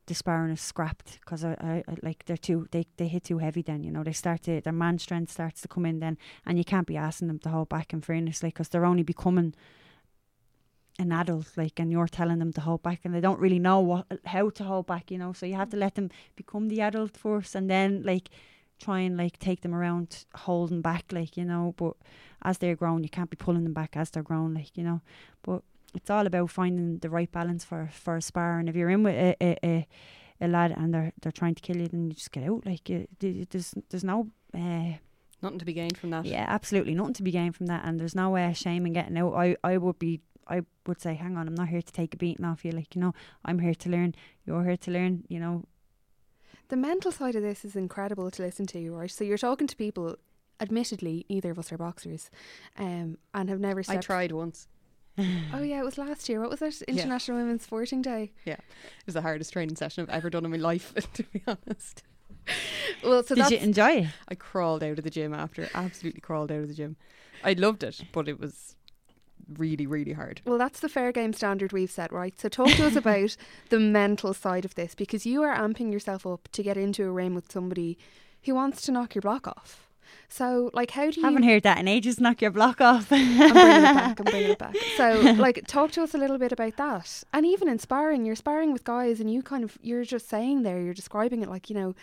the 0.07 0.15
sparring 0.15 0.51
is 0.51 0.61
scrapped 0.61 1.19
because 1.19 1.43
I, 1.43 1.51
I, 1.59 1.83
I 1.87 1.95
like 2.01 2.25
they're 2.25 2.45
too 2.47 2.67
they, 2.71 2.85
they 2.97 3.07
hit 3.07 3.25
too 3.25 3.37
heavy 3.37 3.61
then 3.61 3.83
you 3.83 3.91
know 3.91 4.03
they 4.03 4.11
start 4.13 4.41
to 4.43 4.59
their 4.59 4.73
man 4.73 4.97
strength 4.97 5.31
starts 5.31 5.61
to 5.61 5.67
come 5.67 5.85
in 5.85 5.99
then 5.99 6.17
and 6.47 6.57
you 6.57 6.63
can't 6.63 6.87
be 6.87 6.97
asking 6.97 7.27
them 7.27 7.37
to 7.39 7.49
hold 7.49 7.69
back 7.69 7.93
in 7.93 8.01
fairness 8.01 8.41
like 8.41 8.55
because 8.55 8.69
they're 8.69 8.91
only 8.91 9.03
becoming 9.03 9.53
an 10.99 11.13
adult, 11.13 11.47
like, 11.55 11.79
and 11.79 11.91
you're 11.91 12.07
telling 12.07 12.39
them 12.39 12.51
to 12.53 12.61
hold 12.61 12.83
back, 12.83 12.99
and 13.03 13.15
they 13.15 13.21
don't 13.21 13.39
really 13.39 13.57
know 13.57 13.79
what 13.79 14.05
how 14.25 14.49
to 14.49 14.63
hold 14.63 14.85
back, 14.85 15.09
you 15.09 15.17
know. 15.17 15.33
So 15.33 15.45
you 15.45 15.55
have 15.55 15.69
to 15.69 15.77
let 15.77 15.95
them 15.95 16.09
become 16.35 16.67
the 16.67 16.81
adult 16.81 17.15
first, 17.15 17.55
and 17.55 17.69
then 17.69 18.03
like 18.03 18.29
try 18.79 18.99
and 18.99 19.17
like 19.17 19.37
take 19.39 19.61
them 19.61 19.75
around 19.75 20.25
holding 20.35 20.81
back, 20.81 21.05
like 21.11 21.37
you 21.37 21.45
know. 21.45 21.73
But 21.77 21.93
as 22.41 22.57
they're 22.57 22.75
grown, 22.75 23.03
you 23.03 23.09
can't 23.09 23.29
be 23.29 23.37
pulling 23.37 23.63
them 23.63 23.73
back 23.73 23.95
as 23.95 24.09
they're 24.09 24.23
grown, 24.23 24.53
like 24.53 24.77
you 24.77 24.83
know. 24.83 25.01
But 25.43 25.63
it's 25.93 26.09
all 26.09 26.27
about 26.27 26.49
finding 26.49 26.99
the 26.99 27.09
right 27.09 27.31
balance 27.31 27.63
for 27.63 27.89
for 27.91 28.15
a 28.15 28.21
spar, 28.21 28.59
and 28.59 28.69
if 28.69 28.75
you're 28.75 28.89
in 28.89 29.03
with 29.03 29.15
a, 29.15 29.35
a, 29.41 29.57
a 29.63 29.87
a 30.41 30.47
lad 30.47 30.71
and 30.71 30.93
they're 30.93 31.11
they're 31.21 31.31
trying 31.31 31.55
to 31.55 31.61
kill 31.61 31.77
you, 31.77 31.87
then 31.87 32.07
you 32.07 32.13
just 32.13 32.31
get 32.31 32.43
out. 32.43 32.65
Like 32.65 32.89
you, 32.89 33.07
there's 33.19 33.73
there's 33.89 34.03
no 34.03 34.29
uh, 34.53 34.93
nothing 35.41 35.59
to 35.59 35.65
be 35.65 35.73
gained 35.73 35.97
from 35.97 36.11
that. 36.11 36.25
Yeah, 36.25 36.45
absolutely 36.47 36.95
nothing 36.95 37.13
to 37.15 37.23
be 37.23 37.31
gained 37.31 37.55
from 37.55 37.67
that, 37.67 37.83
and 37.85 37.99
there's 37.99 38.15
no 38.15 38.35
uh, 38.35 38.53
shame 38.53 38.85
in 38.85 38.93
getting 38.93 39.17
out. 39.17 39.33
I 39.33 39.55
I 39.63 39.77
would 39.77 39.99
be. 39.99 40.21
I 40.51 40.63
would 40.87 40.99
say, 40.99 41.13
hang 41.13 41.37
on, 41.37 41.47
I'm 41.47 41.53
not 41.53 41.67
here 41.67 41.83
to 41.83 41.93
take 41.93 42.15
a 42.15 42.17
beating 42.17 42.43
off 42.43 42.65
you. 42.65 42.71
Like, 42.71 42.95
you 42.95 43.01
know, 43.01 43.13
I'm 43.45 43.59
here 43.59 43.75
to 43.75 43.87
learn. 43.87 44.15
You're 44.47 44.63
here 44.63 44.77
to 44.77 44.89
learn, 44.89 45.23
you 45.27 45.39
know. 45.39 45.65
The 46.69 46.77
mental 46.77 47.11
side 47.11 47.35
of 47.35 47.41
this 47.41 47.65
is 47.65 47.75
incredible 47.75 48.29
to 48.31 48.41
listen 48.41 48.67
to, 48.67 48.91
right? 48.91 49.09
So 49.09 49.23
you're 49.23 49.39
talking 49.39 49.67
to 49.67 49.75
people, 49.75 50.17
admittedly, 50.59 51.25
neither 51.27 51.51
of 51.51 51.59
us 51.59 51.71
are 51.71 51.77
boxers, 51.77 52.29
um, 52.77 53.17
and 53.33 53.49
have 53.49 53.59
never 53.59 53.81
seen 53.81 53.97
I 53.97 54.01
tried 54.01 54.31
once. 54.31 54.67
oh 55.17 55.63
yeah, 55.63 55.79
it 55.79 55.85
was 55.85 55.97
last 55.97 56.29
year. 56.29 56.39
What 56.39 56.51
was 56.51 56.61
it? 56.61 56.81
International 56.83 57.37
yeah. 57.37 57.43
Women's 57.43 57.63
Sporting 57.63 58.03
Day. 58.03 58.31
Yeah, 58.45 58.53
it 58.53 59.05
was 59.05 59.15
the 59.15 59.21
hardest 59.21 59.51
training 59.51 59.75
session 59.75 60.05
I've 60.07 60.15
ever 60.15 60.29
done 60.29 60.45
in 60.45 60.51
my 60.51 60.57
life, 60.57 60.93
to 61.13 61.23
be 61.23 61.43
honest. 61.45 62.03
Well, 63.03 63.23
so 63.23 63.35
did 63.35 63.51
you 63.51 63.57
enjoy 63.59 63.91
it? 63.91 64.07
I 64.27 64.35
crawled 64.35 64.83
out 64.83 64.97
of 64.97 65.03
the 65.03 65.09
gym 65.11 65.33
after. 65.33 65.69
Absolutely 65.73 66.19
crawled 66.19 66.51
out 66.51 66.61
of 66.61 66.67
the 66.67 66.73
gym. 66.73 66.97
I 67.43 67.53
loved 67.53 67.83
it, 67.83 68.01
but 68.11 68.27
it 68.27 68.39
was 68.39 68.75
really, 69.57 69.87
really 69.87 70.13
hard. 70.13 70.41
Well, 70.45 70.57
that's 70.57 70.79
the 70.79 70.89
fair 70.89 71.11
game 71.11 71.33
standard 71.33 71.73
we've 71.73 71.91
set, 71.91 72.11
right? 72.11 72.39
So, 72.39 72.49
talk 72.49 72.69
to 72.71 72.87
us 72.87 72.95
about 72.97 73.35
the 73.69 73.79
mental 73.79 74.33
side 74.33 74.65
of 74.65 74.75
this 74.75 74.95
because 74.95 75.25
you 75.25 75.43
are 75.43 75.55
amping 75.55 75.91
yourself 75.91 76.25
up 76.25 76.47
to 76.51 76.63
get 76.63 76.77
into 76.77 77.05
a 77.05 77.11
ring 77.11 77.35
with 77.35 77.51
somebody 77.51 77.97
who 78.43 78.55
wants 78.55 78.81
to 78.83 78.91
knock 78.91 79.15
your 79.15 79.21
block 79.21 79.47
off. 79.47 79.89
So, 80.27 80.69
like, 80.73 80.91
how 80.91 81.09
do 81.09 81.19
you? 81.19 81.25
I 81.25 81.29
haven't 81.29 81.43
heard 81.43 81.63
that 81.63 81.79
in 81.79 81.87
ages. 81.87 82.19
Knock 82.19 82.41
your 82.41 82.51
block 82.51 82.81
off. 82.81 83.11
I'm 83.11 83.37
bringing 83.37 83.41
it 83.41 83.51
back. 83.51 84.19
I'm 84.19 84.25
bringing 84.31 84.51
it 84.51 84.57
back. 84.59 84.75
So, 84.95 85.35
like, 85.37 85.65
talk 85.67 85.91
to 85.91 86.03
us 86.03 86.13
a 86.13 86.17
little 86.17 86.37
bit 86.37 86.51
about 86.51 86.77
that. 86.77 87.23
And 87.33 87.45
even 87.45 87.67
in 87.67 87.79
sparring, 87.79 88.25
you're 88.25 88.35
sparring 88.35 88.71
with 88.71 88.83
guys, 88.83 89.19
and 89.19 89.31
you 89.31 89.41
kind 89.41 89.63
of 89.63 89.77
you're 89.81 90.03
just 90.03 90.29
saying 90.29 90.63
there, 90.63 90.81
you're 90.81 90.93
describing 90.93 91.41
it 91.41 91.49
like, 91.49 91.69
you 91.69 91.75
know, 91.75 91.95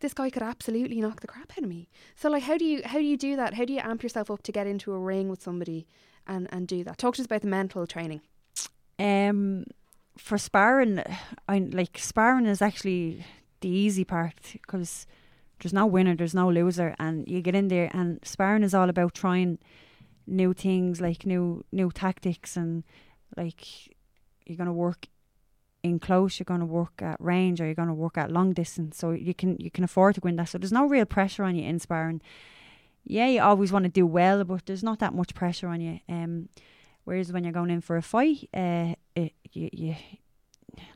this 0.00 0.12
guy 0.12 0.30
could 0.30 0.42
absolutely 0.42 1.00
knock 1.00 1.20
the 1.20 1.26
crap 1.26 1.52
out 1.52 1.64
of 1.64 1.68
me. 1.68 1.88
So, 2.16 2.28
like, 2.28 2.42
how 2.42 2.58
do 2.58 2.64
you 2.64 2.82
how 2.84 2.98
do 2.98 3.04
you 3.04 3.16
do 3.16 3.36
that? 3.36 3.54
How 3.54 3.64
do 3.64 3.72
you 3.72 3.80
amp 3.80 4.02
yourself 4.02 4.30
up 4.30 4.42
to 4.42 4.52
get 4.52 4.66
into 4.66 4.92
a 4.92 4.98
ring 4.98 5.28
with 5.28 5.42
somebody 5.42 5.86
and 6.26 6.48
and 6.52 6.66
do 6.66 6.84
that? 6.84 6.98
Talk 6.98 7.14
to 7.16 7.22
us 7.22 7.26
about 7.26 7.42
the 7.42 7.48
mental 7.48 7.86
training. 7.86 8.20
Um, 8.98 9.64
for 10.16 10.36
sparring, 10.38 11.02
I 11.48 11.58
like 11.58 11.98
sparring 11.98 12.46
is 12.46 12.60
actually 12.60 13.24
the 13.60 13.68
easy 13.68 14.04
part 14.04 14.34
because 14.52 15.06
there's 15.60 15.72
no 15.72 15.86
winner, 15.86 16.14
there's 16.14 16.34
no 16.34 16.50
loser, 16.50 16.94
and 16.98 17.26
you 17.28 17.40
get 17.40 17.54
in 17.54 17.68
there. 17.68 17.90
And 17.92 18.20
sparring 18.24 18.62
is 18.62 18.74
all 18.74 18.88
about 18.88 19.14
trying 19.14 19.58
new 20.26 20.52
things, 20.52 21.00
like 21.00 21.26
new 21.26 21.64
new 21.72 21.90
tactics, 21.90 22.56
and 22.56 22.84
like 23.36 23.94
you're 24.46 24.58
gonna 24.58 24.72
work 24.72 25.06
in 25.82 25.98
close, 25.98 26.38
you're 26.38 26.44
gonna 26.44 26.66
work 26.66 27.00
at 27.00 27.16
range, 27.20 27.60
or 27.60 27.64
you're 27.64 27.74
gonna 27.74 27.94
work 27.94 28.18
at 28.18 28.30
long 28.30 28.52
distance. 28.52 28.98
So 28.98 29.12
you 29.12 29.34
can 29.34 29.56
you 29.58 29.70
can 29.70 29.84
afford 29.84 30.16
to 30.16 30.20
win 30.22 30.36
that. 30.36 30.48
So 30.48 30.58
there's 30.58 30.72
no 30.72 30.86
real 30.86 31.06
pressure 31.06 31.44
on 31.44 31.56
you 31.56 31.64
in 31.64 31.78
sparring. 31.78 32.20
Yeah, 33.04 33.26
you 33.26 33.40
always 33.40 33.72
want 33.72 33.84
to 33.84 33.90
do 33.90 34.06
well, 34.06 34.44
but 34.44 34.66
there's 34.66 34.82
not 34.82 34.98
that 35.00 35.14
much 35.14 35.34
pressure 35.34 35.68
on 35.68 35.80
you. 35.80 36.00
Um, 36.08 36.48
whereas 37.04 37.32
when 37.32 37.44
you're 37.44 37.52
going 37.52 37.70
in 37.70 37.80
for 37.80 37.96
a 37.96 38.02
fight, 38.02 38.48
uh, 38.54 38.94
it, 39.16 39.32
you, 39.52 39.70
you 39.72 39.96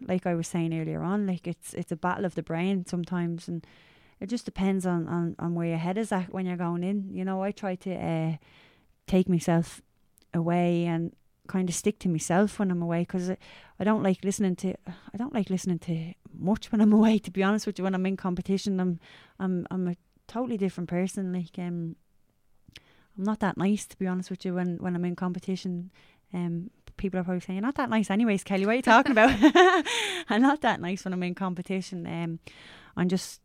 like 0.01 0.27
I 0.27 0.35
was 0.35 0.47
saying 0.47 0.79
earlier 0.79 1.03
on, 1.03 1.27
like 1.27 1.47
it's 1.47 1.75
it's 1.75 1.93
a 1.93 1.97
battle 1.97 2.25
of 2.25 2.35
the 2.35 2.43
brain 2.43 2.87
sometimes, 2.87 3.49
and 3.49 3.67
it 4.21 4.29
just 4.29 4.45
depends 4.45 4.87
on, 4.87 5.09
on, 5.09 5.37
on 5.39 5.55
where 5.55 5.69
your 5.69 5.79
head 5.79 5.99
is 5.99 6.13
at 6.13 6.33
when 6.33 6.47
you're 6.47 6.57
going 6.57 6.85
in. 6.85 7.11
You 7.13 7.25
know, 7.25 7.43
I 7.43 7.51
try 7.51 7.75
to 7.77 7.95
uh, 7.95 8.37
take 9.07 9.29
myself 9.29 9.83
away 10.33 10.85
and 10.85 11.13
kind 11.47 11.69
of 11.69 11.75
stick 11.75 11.99
to 12.01 12.09
myself 12.09 12.59
when 12.59 12.71
I'm 12.71 12.81
away 12.81 13.01
because 13.01 13.31
I, 13.31 13.85
don't 13.85 14.03
like 14.03 14.25
listening 14.25 14.57
to 14.57 14.75
I 14.87 15.17
don't 15.19 15.35
like 15.35 15.51
listening 15.51 15.79
to 15.81 16.15
much 16.33 16.73
when 16.73 16.81
I'm 16.81 16.93
away. 17.01 17.19
To 17.19 17.31
be 17.31 17.43
honest 17.43 17.67
with 17.67 17.79
you, 17.79 17.85
when 17.85 17.95
I'm 17.95 18.07
in 18.07 18.17
competition, 18.17 18.81
I'm 18.81 19.01
I'm 19.39 19.67
I'm 19.71 19.89
a 19.89 19.97
totally 20.27 20.57
different 20.57 20.89
person. 20.89 21.33
Like 21.33 21.59
um, 21.59 21.97
I'm 23.17 23.25
not 23.25 23.41
that 23.41 23.57
nice 23.57 23.87
to 23.87 23.99
be 23.99 24.07
honest 24.07 24.31
with 24.31 24.45
you 24.45 24.55
when 24.55 24.79
when 24.79 24.95
I'm 24.95 25.05
in 25.05 25.17
competition. 25.17 25.91
Um, 26.33 26.71
people 26.97 27.21
are 27.21 27.25
probably 27.25 27.41
saying, 27.41 27.61
"Not 27.61 27.77
that 27.77 27.91
nice, 27.91 28.11
anyways, 28.11 28.45
Kellie. 28.45 28.67
What 28.67 28.73
are 28.73 28.77
you 28.77 28.83
talking 28.83 29.13
about?" 29.13 29.31
I'm 30.29 30.43
not 30.43 30.63
that 30.63 30.81
nice 30.81 31.05
when 31.05 31.13
I'm 31.13 31.23
in 31.23 31.35
competition. 31.35 32.07
Um, 32.07 32.39
I'm 32.97 33.09
just 33.09 33.41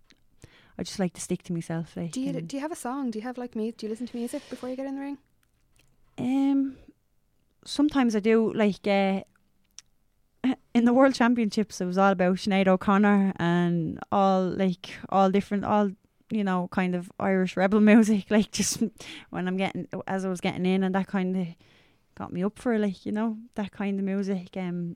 I 0.77 0.83
just 0.83 0.99
like 0.99 1.13
to 1.13 1.21
stick 1.21 1.43
to 1.43 1.53
myself. 1.53 1.97
Like, 1.97 2.11
do 2.11 2.21
you 2.21 2.41
do 2.41 2.55
you 2.55 2.61
have 2.61 2.71
a 2.71 2.75
song? 2.75 3.11
Do 3.11 3.19
you 3.19 3.23
have 3.23 3.37
like 3.37 3.55
me? 3.55 3.71
Do 3.71 3.85
you 3.85 3.89
listen 3.89 4.07
to 4.07 4.15
music 4.15 4.49
before 4.49 4.69
you 4.69 4.75
get 4.75 4.85
in 4.85 4.95
the 4.95 5.01
ring? 5.01 5.17
Um, 6.17 6.77
sometimes 7.65 8.15
I 8.15 8.21
do. 8.21 8.53
Like 8.53 8.87
uh, 8.87 9.21
in 10.73 10.85
the 10.85 10.93
World 10.93 11.15
Championships, 11.15 11.81
it 11.81 11.85
was 11.85 11.97
all 11.97 12.11
about 12.11 12.37
Sinead 12.37 12.67
O'Connor 12.67 13.33
and 13.37 13.99
all 14.11 14.43
like 14.43 14.89
all 15.09 15.29
different 15.29 15.65
all 15.65 15.91
you 16.29 16.43
know 16.43 16.67
kind 16.71 16.95
of 16.95 17.11
Irish 17.19 17.57
rebel 17.57 17.79
music. 17.91 18.25
Like 18.29 18.51
just 18.51 18.83
when 19.29 19.47
I'm 19.47 19.57
getting 19.57 19.87
as 20.07 20.25
I 20.25 20.29
was 20.29 20.41
getting 20.41 20.65
in, 20.65 20.83
and 20.83 20.95
that 20.95 21.07
kind 21.07 21.35
of 21.35 21.47
got 22.15 22.33
me 22.33 22.43
up 22.43 22.59
for 22.59 22.77
like 22.77 23.05
you 23.05 23.11
know 23.11 23.37
that 23.55 23.71
kind 23.71 23.99
of 23.99 24.05
music. 24.05 24.55
Um, 24.57 24.95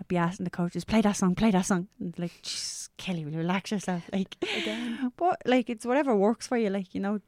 I'd 0.00 0.08
be 0.08 0.16
asking 0.16 0.44
the 0.44 0.50
coaches, 0.50 0.84
play 0.84 1.02
that 1.02 1.16
song, 1.16 1.34
play 1.34 1.50
that 1.50 1.66
song. 1.66 1.88
And 2.00 2.18
like, 2.18 2.32
Kellie, 2.96 3.24
will 3.24 3.32
you 3.32 3.38
relax 3.38 3.70
yourself? 3.70 4.02
Like, 4.12 4.34
again. 4.56 5.12
But 5.16 5.42
like, 5.44 5.68
it's 5.68 5.84
whatever 5.84 6.16
works 6.16 6.46
for 6.46 6.56
you. 6.56 6.70
Like, 6.70 6.94
you 6.94 7.02
know, 7.02 7.20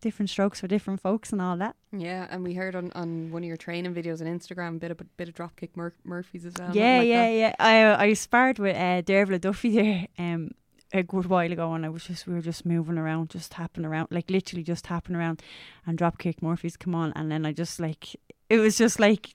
different 0.00 0.28
strokes 0.28 0.60
for 0.60 0.66
different 0.66 1.00
folks 1.00 1.32
and 1.32 1.40
all 1.40 1.56
that. 1.58 1.76
Yeah, 1.96 2.26
and 2.30 2.42
we 2.42 2.54
heard 2.54 2.74
on, 2.74 2.90
on 2.96 3.30
one 3.30 3.42
of 3.42 3.46
your 3.46 3.56
training 3.56 3.94
videos 3.94 4.20
on 4.20 4.26
Instagram 4.26 4.76
a 4.76 4.78
bit 4.80 4.90
of 4.90 5.00
a 5.00 5.04
bit 5.04 5.28
of 5.28 5.34
dropkick 5.34 5.76
Mur- 5.76 5.94
Murphys 6.04 6.46
as 6.46 6.54
well. 6.58 6.74
Yeah, 6.74 6.98
like 6.98 7.08
yeah, 7.08 7.24
that. 7.24 7.32
yeah. 7.36 7.54
I 7.98 8.06
I 8.06 8.12
sparred 8.14 8.58
with 8.58 8.76
uh, 8.76 9.02
Dervla 9.02 9.40
Duffy 9.40 9.70
there 9.70 10.08
um 10.18 10.50
a 10.92 11.02
good 11.02 11.26
while 11.26 11.52
ago, 11.52 11.72
and 11.74 11.84
I 11.84 11.88
was 11.88 12.04
just 12.04 12.26
we 12.26 12.34
were 12.34 12.40
just 12.40 12.66
moving 12.66 12.98
around, 12.98 13.30
just 13.30 13.52
tapping 13.52 13.84
around, 13.84 14.08
like 14.10 14.30
literally 14.30 14.62
just 14.62 14.84
tapping 14.84 15.16
around, 15.16 15.42
and 15.86 15.98
dropkick 15.98 16.42
Murphys 16.42 16.76
come 16.76 16.94
on, 16.94 17.12
and 17.14 17.30
then 17.30 17.46
I 17.46 17.52
just 17.52 17.80
like 17.80 18.16
it 18.48 18.58
was 18.58 18.76
just 18.76 18.98
like 18.98 19.34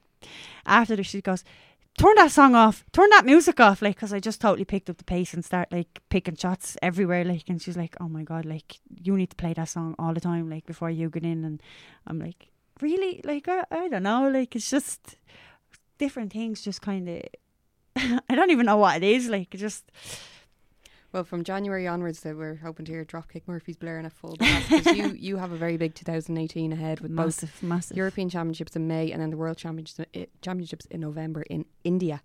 after 0.65 0.95
the 0.95 1.03
she 1.03 1.21
goes 1.21 1.43
turn 1.97 2.13
that 2.17 2.31
song 2.31 2.55
off, 2.55 2.83
turn 2.91 3.09
that 3.11 3.25
music 3.25 3.59
off, 3.59 3.81
like, 3.81 3.95
because 3.95 4.11
I 4.11 4.19
just 4.19 4.41
totally 4.41 4.65
picked 4.65 4.89
up 4.89 4.97
the 4.97 5.03
pace 5.03 5.33
and 5.33 5.45
start 5.45 5.71
like 5.71 6.01
picking 6.09 6.35
shots 6.35 6.77
everywhere, 6.81 7.23
like, 7.23 7.47
and 7.47 7.61
she's 7.61 7.77
like, 7.77 7.95
oh 7.99 8.09
my 8.09 8.23
god, 8.23 8.45
like, 8.45 8.79
you 8.89 9.15
need 9.15 9.29
to 9.29 9.35
play 9.35 9.53
that 9.53 9.69
song 9.69 9.95
all 9.97 10.13
the 10.13 10.19
time, 10.19 10.49
like, 10.49 10.65
before 10.65 10.89
you 10.89 11.09
get 11.09 11.23
in, 11.23 11.45
and 11.45 11.63
I'm 12.05 12.19
like, 12.19 12.49
really, 12.81 13.21
like, 13.23 13.47
I, 13.47 13.63
I 13.71 13.87
don't 13.87 14.03
know, 14.03 14.29
like, 14.29 14.55
it's 14.55 14.69
just 14.69 15.15
different 15.97 16.33
things, 16.33 16.61
just 16.61 16.81
kind 16.81 17.07
of, 17.07 17.21
I 17.95 18.35
don't 18.35 18.51
even 18.51 18.65
know 18.65 18.77
what 18.77 18.97
it 18.97 19.03
is, 19.03 19.29
like, 19.29 19.51
just 19.51 19.89
well, 21.15 21.23
from 21.23 21.45
January 21.45 21.87
onwards, 21.87 22.19
that 22.19 22.35
we're 22.35 22.55
hoping 22.55 22.85
to 22.85 22.91
hear 22.91 23.05
Dropkick 23.05 23.43
Murphys 23.47 23.77
blaring 23.77 24.05
at 24.05 24.11
full 24.11 24.35
blast 24.35 24.69
because 24.69 24.97
you 24.97 25.07
you 25.17 25.37
have 25.37 25.53
a 25.53 25.55
very 25.55 25.77
big 25.77 25.95
2018 25.95 26.73
ahead 26.73 26.99
with 26.99 27.09
massive, 27.09 27.51
both 27.53 27.63
massive 27.63 27.95
European 27.95 28.29
Championships 28.29 28.75
in 28.75 28.85
May 28.85 29.13
and 29.13 29.21
then 29.21 29.29
the 29.29 29.37
World 29.37 29.55
Championships 29.55 30.05
uh, 30.13 30.25
Championships 30.41 30.85
in 30.87 30.99
November 30.99 31.43
in 31.43 31.63
India. 31.85 32.21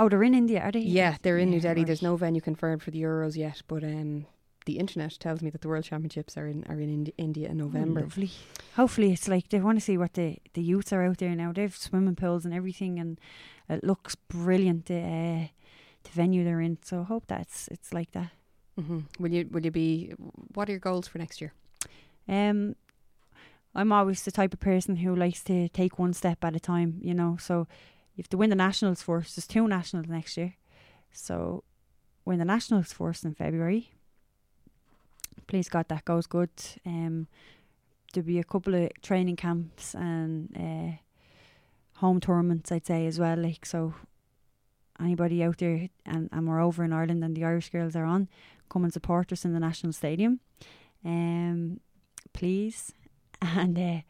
Oh, 0.00 0.08
they're 0.08 0.24
in 0.24 0.34
India, 0.34 0.60
are 0.60 0.72
they? 0.72 0.80
Yeah, 0.80 1.18
they're 1.22 1.38
in 1.38 1.50
yeah, 1.50 1.54
New 1.54 1.60
Delhi. 1.60 1.84
There's 1.84 2.02
no 2.02 2.16
venue 2.16 2.40
confirmed 2.40 2.82
for 2.82 2.90
the 2.90 3.00
Euros 3.00 3.36
yet, 3.36 3.62
but 3.68 3.84
um, 3.84 4.26
the 4.66 4.80
internet 4.80 5.16
tells 5.20 5.40
me 5.40 5.48
that 5.50 5.60
the 5.60 5.68
World 5.68 5.84
Championships 5.84 6.36
are 6.36 6.48
in 6.48 6.64
are 6.68 6.80
in 6.80 6.90
Indi- 6.90 7.14
India 7.16 7.48
in 7.48 7.58
November. 7.58 8.00
Lovely. 8.00 8.32
Hopefully, 8.74 9.12
it's 9.12 9.28
like 9.28 9.50
they 9.50 9.60
want 9.60 9.78
to 9.78 9.84
see 9.84 9.96
what 9.96 10.14
the 10.14 10.38
the 10.54 10.62
youths 10.62 10.92
are 10.92 11.04
out 11.04 11.18
there 11.18 11.36
now. 11.36 11.52
They've 11.52 11.76
swimming 11.76 12.16
pools 12.16 12.44
and 12.44 12.52
everything, 12.52 12.98
and 12.98 13.20
it 13.68 13.84
looks 13.84 14.16
brilliant. 14.16 14.86
The, 14.86 14.98
uh, 14.98 15.46
the 16.06 16.12
venue 16.12 16.44
they're 16.44 16.60
in. 16.60 16.78
So 16.82 17.00
I 17.00 17.04
hope 17.04 17.24
that's 17.26 17.68
it's 17.68 17.92
like 17.92 18.12
that. 18.12 18.30
Mm-hmm. 18.78 19.00
Will 19.18 19.32
you 19.32 19.48
will 19.50 19.64
you 19.64 19.70
be? 19.70 20.12
What 20.54 20.68
are 20.68 20.72
your 20.72 20.80
goals 20.80 21.08
for 21.08 21.18
next 21.18 21.40
year? 21.40 21.52
Um, 22.28 22.76
I'm 23.74 23.92
always 23.92 24.22
the 24.22 24.32
type 24.32 24.52
of 24.52 24.60
person 24.60 24.96
who 24.96 25.14
likes 25.14 25.42
to 25.44 25.68
take 25.68 25.98
one 25.98 26.12
step 26.12 26.44
at 26.44 26.56
a 26.56 26.60
time. 26.60 27.00
You 27.02 27.14
know, 27.14 27.36
so 27.40 27.66
you 28.14 28.22
have 28.22 28.28
to 28.30 28.36
win 28.36 28.50
the 28.50 28.56
nationals 28.56 29.02
first. 29.02 29.36
There's 29.36 29.46
two 29.46 29.66
nationals 29.68 30.08
next 30.08 30.36
year, 30.36 30.54
so 31.12 31.64
win 32.24 32.38
the 32.38 32.44
nationals 32.44 32.92
first 32.92 33.24
in 33.24 33.34
February. 33.34 33.90
Please 35.46 35.68
God, 35.68 35.88
that 35.88 36.04
goes 36.04 36.26
good. 36.26 36.50
Um, 36.84 37.28
there'll 38.12 38.26
be 38.26 38.38
a 38.38 38.44
couple 38.44 38.74
of 38.74 38.90
training 39.02 39.36
camps 39.36 39.94
and 39.94 40.50
uh, 40.56 42.00
home 42.00 42.20
tournaments, 42.20 42.72
I'd 42.72 42.86
say 42.86 43.06
as 43.06 43.18
well. 43.18 43.38
Like 43.38 43.64
so, 43.64 43.94
anybody 45.00 45.42
out 45.42 45.58
there, 45.58 45.88
and, 46.04 46.28
and 46.32 46.48
we're 46.48 46.60
over 46.60 46.84
in 46.84 46.92
Ireland, 46.92 47.24
and 47.24 47.36
the 47.36 47.44
Irish 47.44 47.70
girls 47.70 47.96
are 47.96 48.04
on 48.04 48.28
come 48.68 48.84
and 48.84 48.92
support 48.92 49.32
us 49.32 49.44
in 49.44 49.52
the 49.52 49.60
National 49.60 49.92
Stadium, 49.92 50.40
um, 51.04 51.80
please. 52.32 52.92
And 53.42 53.78
uh, 53.78 54.00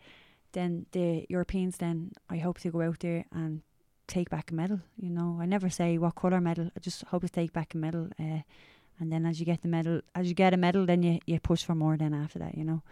then 0.53 0.87
the 0.93 1.26
Europeans 1.28 1.78
then 1.78 2.12
I 2.30 2.37
hope 2.37 2.61
to 2.61 2.70
go 2.70 2.80
out 2.80 3.01
there 3.01 3.24
and 3.32 3.62
take 4.07 4.30
back 4.30 4.53
a 4.53 4.55
medal. 4.55 4.80
You 4.97 5.11
know, 5.11 5.39
I 5.41 5.47
never 5.47 5.68
say 5.68 5.99
what 5.99 6.14
colour 6.14 6.41
medal. 6.41 6.70
I 6.76 6.80
just 6.80 7.03
hope 7.11 7.22
to 7.22 7.28
take 7.28 7.53
back 7.53 7.74
a 7.74 7.76
medal. 7.76 8.09
Uh, 8.20 8.43
and 9.01 9.12
then 9.12 9.26
as 9.26 9.41
you 9.41 9.45
get 9.45 9.62
the 9.62 9.68
medal, 9.68 10.01
as 10.14 10.28
you 10.28 10.34
get 10.34 10.55
a 10.55 10.57
medal, 10.57 10.87
then 10.87 11.03
you, 11.03 11.18
you 11.26 11.41
push 11.41 11.64
for 11.64 11.74
more. 11.74 11.97
Then 11.97 12.14
after 12.14 12.39
that, 12.39 12.57
you 12.57 12.62
know, 12.62 12.82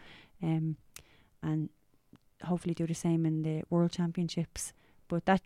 um, 0.43 0.77
and 1.41 1.69
hopefully 2.43 2.75
do 2.75 2.87
the 2.87 2.95
same 2.95 3.25
in 3.25 3.43
the 3.43 3.63
World 3.71 3.93
Championships. 3.93 4.73
But 5.07 5.25
that 5.27 5.43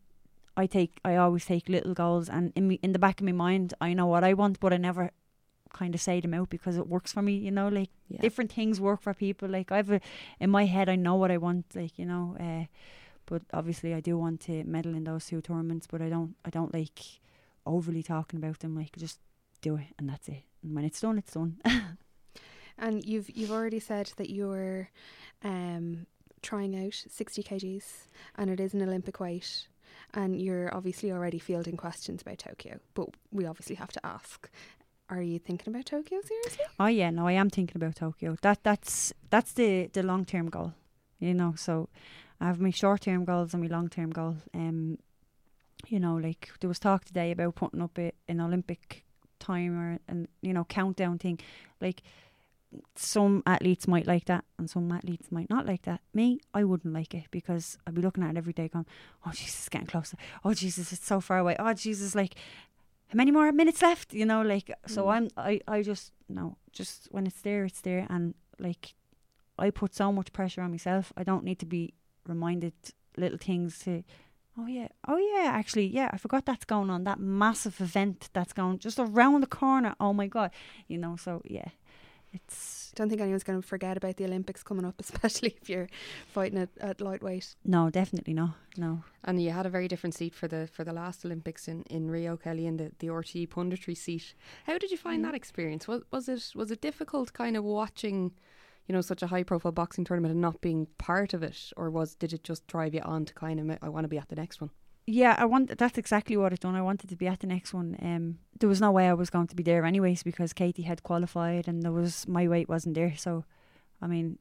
I 0.58 0.66
take, 0.66 0.98
I 1.04 1.16
always 1.16 1.44
take 1.46 1.68
little 1.68 1.94
goals, 1.94 2.28
and 2.28 2.52
in 2.56 2.68
me, 2.68 2.78
in 2.82 2.92
the 2.92 2.98
back 2.98 3.20
of 3.20 3.26
my 3.26 3.32
mind, 3.32 3.74
I 3.80 3.94
know 3.94 4.06
what 4.06 4.24
I 4.24 4.34
want, 4.34 4.58
but 4.60 4.72
I 4.72 4.76
never 4.76 5.10
kind 5.72 5.94
of 5.94 6.00
say 6.00 6.20
them 6.20 6.34
out 6.34 6.50
because 6.50 6.76
it 6.76 6.88
works 6.88 7.12
for 7.12 7.22
me. 7.22 7.34
You 7.36 7.50
know, 7.50 7.68
like 7.68 7.90
Yeah. 8.08 8.20
different 8.20 8.52
things 8.52 8.80
work 8.80 9.00
for 9.02 9.14
people. 9.14 9.48
Like 9.48 9.70
I've 9.70 9.90
a, 9.90 10.00
in 10.40 10.50
my 10.50 10.64
head, 10.66 10.88
I 10.88 10.96
know 10.96 11.14
what 11.14 11.30
I 11.30 11.36
want. 11.36 11.66
Like 11.74 11.98
you 11.98 12.06
know, 12.06 12.36
uh, 12.40 12.66
but 13.26 13.42
obviously 13.52 13.94
I 13.94 14.00
do 14.00 14.18
want 14.18 14.40
to 14.42 14.64
medal 14.64 14.94
in 14.94 15.04
those 15.04 15.26
two 15.26 15.40
tournaments. 15.40 15.86
But 15.86 16.02
I 16.02 16.08
don't, 16.08 16.34
I 16.44 16.50
don't 16.50 16.74
like 16.74 17.00
overly 17.64 18.02
talking 18.02 18.38
about 18.42 18.58
them. 18.60 18.74
Like 18.74 18.96
just 18.96 19.20
do 19.60 19.76
it, 19.76 19.88
and 19.98 20.08
that's 20.08 20.28
it. 20.28 20.42
And 20.62 20.74
when 20.74 20.84
it's 20.84 21.00
done, 21.00 21.18
it's 21.18 21.34
done. 21.34 21.60
And 22.80 23.04
you've 23.04 23.28
you've 23.36 23.50
already 23.50 23.80
said 23.80 24.12
that 24.16 24.30
you're 24.30 24.90
um, 25.42 26.06
trying 26.42 26.76
out 26.76 26.94
60 26.94 27.42
kgs, 27.42 27.84
and 28.36 28.50
it 28.50 28.60
is 28.60 28.72
an 28.72 28.82
Olympic 28.82 29.18
weight. 29.18 29.66
And 30.14 30.40
you're 30.40 30.74
obviously 30.74 31.12
already 31.12 31.38
fielding 31.38 31.76
questions 31.76 32.22
about 32.22 32.38
Tokyo, 32.38 32.80
but 32.94 33.08
we 33.30 33.44
obviously 33.44 33.76
have 33.76 33.92
to 33.92 34.06
ask: 34.06 34.48
Are 35.10 35.22
you 35.22 35.38
thinking 35.38 35.74
about 35.74 35.86
Tokyo 35.86 36.20
seriously? 36.22 36.64
Oh 36.80 36.86
yeah, 36.86 37.10
no, 37.10 37.26
I 37.26 37.32
am 37.32 37.50
thinking 37.50 37.76
about 37.76 37.96
Tokyo. 37.96 38.36
That 38.42 38.62
that's 38.62 39.12
that's 39.30 39.52
the 39.52 39.90
the 39.92 40.02
long 40.02 40.24
term 40.24 40.48
goal, 40.48 40.72
you 41.18 41.34
know. 41.34 41.54
So 41.56 41.88
I 42.40 42.46
have 42.46 42.60
my 42.60 42.70
short 42.70 43.02
term 43.02 43.24
goals 43.24 43.52
and 43.52 43.62
my 43.62 43.68
long 43.68 43.88
term 43.88 44.10
goal. 44.10 44.36
Um, 44.54 44.98
you 45.86 46.00
know, 46.00 46.16
like 46.16 46.50
there 46.60 46.68
was 46.68 46.78
talk 46.78 47.04
today 47.04 47.30
about 47.30 47.54
putting 47.54 47.82
up 47.82 47.98
a, 47.98 48.12
an 48.28 48.40
Olympic 48.40 49.04
timer 49.38 49.98
and 50.08 50.28
you 50.40 50.52
know 50.52 50.64
countdown 50.64 51.18
thing. 51.18 51.38
Like 51.80 52.02
some 52.96 53.42
athletes 53.46 53.88
might 53.88 54.06
like 54.06 54.26
that 54.26 54.44
and 54.58 54.68
some 54.68 54.90
athletes 54.92 55.32
might 55.32 55.48
not 55.48 55.66
like 55.66 55.82
that. 55.82 56.00
Me, 56.12 56.38
I 56.52 56.64
wouldn't 56.64 56.92
like 56.92 57.14
it 57.14 57.24
because 57.30 57.78
I'd 57.86 57.94
be 57.94 58.02
looking 58.02 58.22
at 58.22 58.30
it 58.30 58.36
every 58.36 58.52
day 58.52 58.68
going, 58.68 58.86
Oh 59.26 59.30
Jesus, 59.30 59.60
it's 59.60 59.68
getting 59.68 59.86
closer. 59.86 60.16
Oh 60.44 60.54
Jesus, 60.54 60.92
it's 60.92 61.06
so 61.06 61.20
far 61.20 61.38
away. 61.38 61.56
Oh 61.58 61.72
Jesus, 61.72 62.14
like 62.14 62.34
how 63.08 63.16
many 63.16 63.30
more 63.30 63.50
minutes 63.52 63.80
left? 63.80 64.12
You 64.12 64.26
know, 64.26 64.42
like 64.42 64.70
so 64.86 65.06
Mm. 65.06 65.12
I'm 65.12 65.28
I, 65.36 65.60
I 65.66 65.82
just 65.82 66.12
no, 66.28 66.56
just 66.72 67.08
when 67.10 67.26
it's 67.26 67.40
there, 67.40 67.64
it's 67.64 67.80
there 67.80 68.06
and 68.10 68.34
like 68.58 68.94
I 69.58 69.70
put 69.70 69.94
so 69.94 70.12
much 70.12 70.32
pressure 70.32 70.60
on 70.62 70.70
myself. 70.70 71.12
I 71.16 71.24
don't 71.24 71.44
need 71.44 71.58
to 71.60 71.66
be 71.66 71.94
reminded 72.26 72.74
little 73.16 73.38
things 73.38 73.78
to 73.80 74.04
Oh 74.60 74.66
yeah. 74.66 74.88
Oh 75.06 75.16
yeah, 75.16 75.50
actually, 75.50 75.86
yeah, 75.86 76.10
I 76.12 76.18
forgot 76.18 76.44
that's 76.44 76.64
going 76.64 76.90
on. 76.90 77.04
That 77.04 77.20
massive 77.20 77.80
event 77.80 78.28
that's 78.32 78.52
going 78.52 78.80
just 78.80 78.98
around 78.98 79.40
the 79.40 79.46
corner. 79.46 79.94
Oh 80.00 80.12
my 80.12 80.26
god. 80.26 80.50
You 80.88 80.98
know, 80.98 81.16
so 81.16 81.42
yeah. 81.44 81.68
It's 82.44 82.92
Don't 82.94 83.08
think 83.08 83.20
anyone's 83.20 83.44
going 83.44 83.60
to 83.60 83.66
forget 83.66 83.96
about 83.96 84.16
the 84.16 84.24
Olympics 84.24 84.62
coming 84.62 84.84
up, 84.84 84.94
especially 85.00 85.56
if 85.60 85.68
you're 85.68 85.88
fighting 86.32 86.58
at, 86.58 86.68
at 86.80 87.00
lightweight. 87.00 87.54
no, 87.64 87.90
definitely 87.90 88.34
not. 88.34 88.54
No. 88.76 89.02
And 89.24 89.42
you 89.42 89.50
had 89.50 89.66
a 89.66 89.70
very 89.70 89.88
different 89.88 90.14
seat 90.14 90.34
for 90.34 90.48
the 90.48 90.68
for 90.72 90.84
the 90.84 90.92
last 90.92 91.24
Olympics 91.24 91.68
in, 91.68 91.82
in 91.90 92.10
Rio, 92.10 92.36
Kellie, 92.36 92.66
in 92.66 92.76
the, 92.76 92.92
the 93.00 93.08
RTE 93.08 93.48
punditry 93.48 93.96
seat. 93.96 94.34
How 94.66 94.78
did 94.78 94.90
you 94.90 94.96
find 94.96 95.20
Mm. 95.22 95.26
that 95.26 95.34
experience? 95.34 95.88
Was 95.88 96.02
was 96.10 96.28
it 96.28 96.52
was 96.54 96.70
it 96.70 96.80
difficult 96.80 97.32
kind 97.32 97.56
of 97.56 97.64
watching, 97.64 98.32
you 98.86 98.92
know, 98.94 99.00
such 99.02 99.22
a 99.22 99.26
high 99.28 99.42
profile 99.42 99.72
boxing 99.72 100.04
tournament 100.04 100.32
and 100.32 100.40
not 100.40 100.60
being 100.60 100.86
part 100.98 101.34
of 101.34 101.42
it? 101.42 101.72
Or 101.76 101.90
was 101.90 102.14
did 102.14 102.32
it 102.32 102.44
just 102.44 102.66
drive 102.66 102.94
you 102.94 103.00
on 103.02 103.24
to 103.26 103.34
kind 103.34 103.58
of 103.60 103.78
I 103.82 103.88
want 103.88 104.04
to 104.04 104.08
be 104.08 104.18
at 104.18 104.28
the 104.28 104.36
next 104.36 104.60
one? 104.60 104.70
Yeah, 105.10 105.36
I 105.38 105.46
want 105.46 105.78
that's 105.78 105.96
exactly 105.96 106.36
what 106.36 106.52
I'd 106.52 106.60
done. 106.60 106.74
I 106.74 106.82
wanted 106.82 107.08
to 107.08 107.16
be 107.16 107.26
at 107.26 107.40
the 107.40 107.46
next 107.46 107.72
one. 107.72 107.96
Um 108.02 108.40
there 108.60 108.68
was 108.68 108.78
no 108.78 108.90
way 108.90 109.08
I 109.08 109.14
was 109.14 109.30
going 109.30 109.46
to 109.46 109.56
be 109.56 109.62
there 109.62 109.86
anyways 109.86 110.22
because 110.22 110.52
Katie 110.52 110.82
had 110.82 111.02
qualified 111.02 111.66
and 111.66 111.82
there 111.82 111.92
was 111.92 112.28
my 112.28 112.46
weight 112.46 112.68
wasn't 112.68 112.94
there. 112.94 113.14
So 113.16 113.46
I 114.02 114.06
mean 114.06 114.38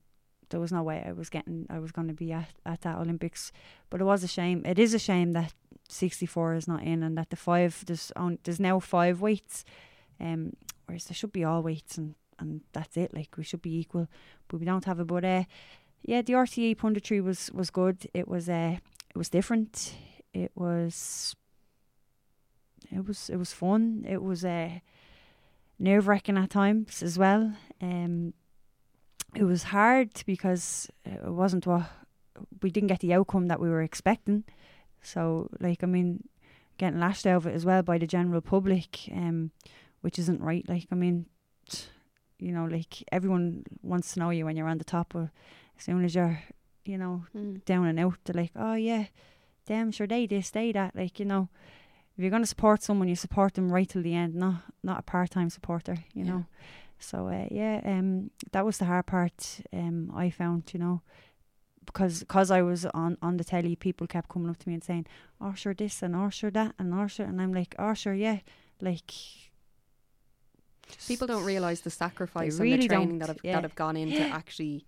there 0.49 0.59
was 0.59 0.73
no 0.73 0.83
way 0.83 1.05
I 1.07 1.13
was 1.13 1.29
getting 1.29 1.67
I 1.69 1.79
was 1.79 1.93
gonna 1.93 2.13
be 2.13 2.33
at, 2.33 2.49
at 2.65 2.81
that 2.81 2.97
Olympics. 2.97 3.53
But 3.89 4.01
it 4.01 4.03
was 4.03 4.25
a 4.25 4.27
shame. 4.27 4.61
It 4.65 4.77
is 4.77 4.93
a 4.93 4.99
shame 4.99 5.31
that 5.31 5.53
sixty 5.87 6.25
four 6.25 6.53
is 6.53 6.67
not 6.67 6.83
in 6.83 7.01
and 7.01 7.17
that 7.17 7.29
the 7.29 7.37
five 7.37 7.85
there's 7.85 8.11
on 8.17 8.37
there's 8.43 8.59
now 8.59 8.81
five 8.81 9.21
weights. 9.21 9.63
Um 10.19 10.51
whereas 10.85 11.05
there 11.05 11.15
should 11.15 11.31
be 11.31 11.45
all 11.45 11.63
weights 11.63 11.97
and, 11.97 12.15
and 12.39 12.59
that's 12.73 12.97
it. 12.97 13.13
Like 13.13 13.37
we 13.37 13.45
should 13.45 13.61
be 13.61 13.79
equal. 13.79 14.09
But 14.49 14.59
we 14.59 14.65
don't 14.65 14.83
have 14.83 14.99
it. 14.99 15.07
But 15.07 15.23
uh 15.23 15.43
yeah, 16.03 16.21
the 16.23 16.33
RTE 16.33 16.75
punditry 16.75 17.23
was, 17.23 17.51
was 17.53 17.69
good. 17.69 18.09
It 18.13 18.27
was 18.27 18.49
uh 18.49 18.79
it 19.09 19.17
was 19.17 19.29
different 19.29 19.93
it 20.43 20.51
was 20.55 21.35
it 22.91 23.05
was 23.07 23.29
it 23.29 23.37
was 23.37 23.53
fun. 23.53 24.05
It 24.07 24.21
was 24.21 24.45
uh, 24.45 24.79
nerve 25.79 26.07
wracking 26.07 26.37
at 26.37 26.49
times 26.49 27.03
as 27.03 27.17
well. 27.17 27.53
Um, 27.81 28.33
it 29.35 29.43
was 29.43 29.63
hard 29.63 30.09
because 30.25 30.89
it 31.05 31.23
wasn't 31.25 31.67
what 31.67 31.83
we 32.61 32.69
didn't 32.69 32.87
get 32.87 32.99
the 33.01 33.13
outcome 33.13 33.47
that 33.47 33.59
we 33.59 33.69
were 33.69 33.81
expecting. 33.81 34.43
So, 35.01 35.49
like, 35.59 35.83
I 35.83 35.87
mean, 35.87 36.23
getting 36.77 36.99
lashed 36.99 37.25
out 37.27 37.37
of 37.37 37.47
it 37.47 37.55
as 37.55 37.65
well 37.65 37.81
by 37.83 37.97
the 37.97 38.07
general 38.07 38.41
public, 38.41 39.09
um, 39.11 39.51
which 40.01 40.19
isn't 40.19 40.41
right. 40.41 40.65
Like, 40.67 40.87
I 40.91 40.95
mean, 40.95 41.25
you 42.39 42.51
know, 42.51 42.65
like 42.65 43.03
everyone 43.11 43.63
wants 43.81 44.13
to 44.13 44.19
know 44.19 44.29
you 44.29 44.45
when 44.45 44.55
you're 44.55 44.69
on 44.69 44.77
the 44.77 44.83
top, 44.83 45.13
or 45.15 45.31
as 45.77 45.83
soon 45.83 46.05
as 46.05 46.15
you're, 46.15 46.39
you 46.85 46.97
know, 46.97 47.25
Mm. 47.35 47.63
down 47.65 47.85
and 47.87 47.99
out, 47.99 48.17
they're 48.23 48.41
like, 48.41 48.51
oh 48.55 48.73
yeah, 48.75 49.05
damn 49.67 49.91
sure 49.91 50.07
they 50.07 50.25
this, 50.27 50.49
they 50.49 50.71
that. 50.71 50.95
Like 50.95 51.19
you 51.19 51.25
know, 51.25 51.49
if 52.15 52.21
you're 52.23 52.31
gonna 52.31 52.45
support 52.45 52.81
someone, 52.81 53.07
you 53.09 53.15
support 53.15 53.53
them 53.53 53.71
right 53.71 53.87
till 53.89 54.01
the 54.01 54.15
end, 54.15 54.33
not 54.35 54.55
not 54.83 54.99
a 54.99 55.03
part 55.03 55.31
time 55.31 55.49
supporter. 55.49 55.97
You 56.13 56.23
Yeah. 56.25 56.31
know. 56.31 56.45
So 56.99 57.27
uh, 57.27 57.47
yeah, 57.51 57.81
um, 57.85 58.31
that 58.51 58.65
was 58.65 58.77
the 58.79 58.85
hard 58.85 59.05
part. 59.05 59.61
Um, 59.71 60.11
I 60.15 60.31
found, 60.31 60.73
you 60.73 60.79
know, 60.79 61.01
because 61.85 62.23
cause 62.27 62.49
I 62.49 62.61
was 62.63 62.85
on 62.85 63.17
on 63.21 63.37
the 63.37 63.43
telly, 63.43 63.75
people 63.75 64.07
kept 64.07 64.29
coming 64.29 64.49
up 64.49 64.57
to 64.57 64.67
me 64.69 64.73
and 64.73 64.83
saying, 64.83 65.05
"Oh 65.39 65.53
sure 65.53 65.75
this 65.75 66.01
and 66.01 66.15
oh 66.15 66.29
sure 66.29 66.51
that 66.51 66.73
and 66.79 66.93
oh 66.93 67.07
sure," 67.07 67.27
and 67.27 67.39
I'm 67.41 67.53
like, 67.53 67.75
"Oh 67.77 67.93
sure 67.93 68.13
yeah," 68.15 68.39
like. 68.81 69.11
People 71.07 71.27
don't 71.27 71.43
realise 71.43 71.81
the 71.81 71.89
sacrifice 71.89 72.53
and 72.53 72.61
really 72.61 72.87
the 72.87 72.87
training 72.87 73.19
that 73.19 73.27
have 73.27 73.39
yeah. 73.43 73.53
that 73.53 73.63
have 73.63 73.75
gone 73.75 73.97
into 73.97 74.21
actually 74.39 74.85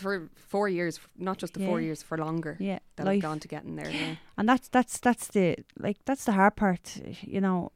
for 0.00 0.28
four 0.36 0.68
years, 0.68 1.00
not 1.16 1.38
just 1.38 1.54
the 1.54 1.60
four 1.66 1.80
years, 1.80 2.02
for 2.02 2.18
longer 2.18 2.56
Yeah, 2.60 2.78
that 2.96 3.06
life. 3.06 3.22
have 3.22 3.30
gone 3.30 3.40
to 3.40 3.48
getting 3.48 3.76
there. 3.76 3.90
Yeah. 3.90 4.16
and 4.36 4.48
that's 4.48 4.68
that's 4.68 4.98
that's 5.00 5.28
the 5.28 5.56
like 5.78 5.96
that's 6.04 6.24
the 6.24 6.32
hard 6.32 6.54
part 6.56 7.00
you 7.22 7.40
know 7.40 7.72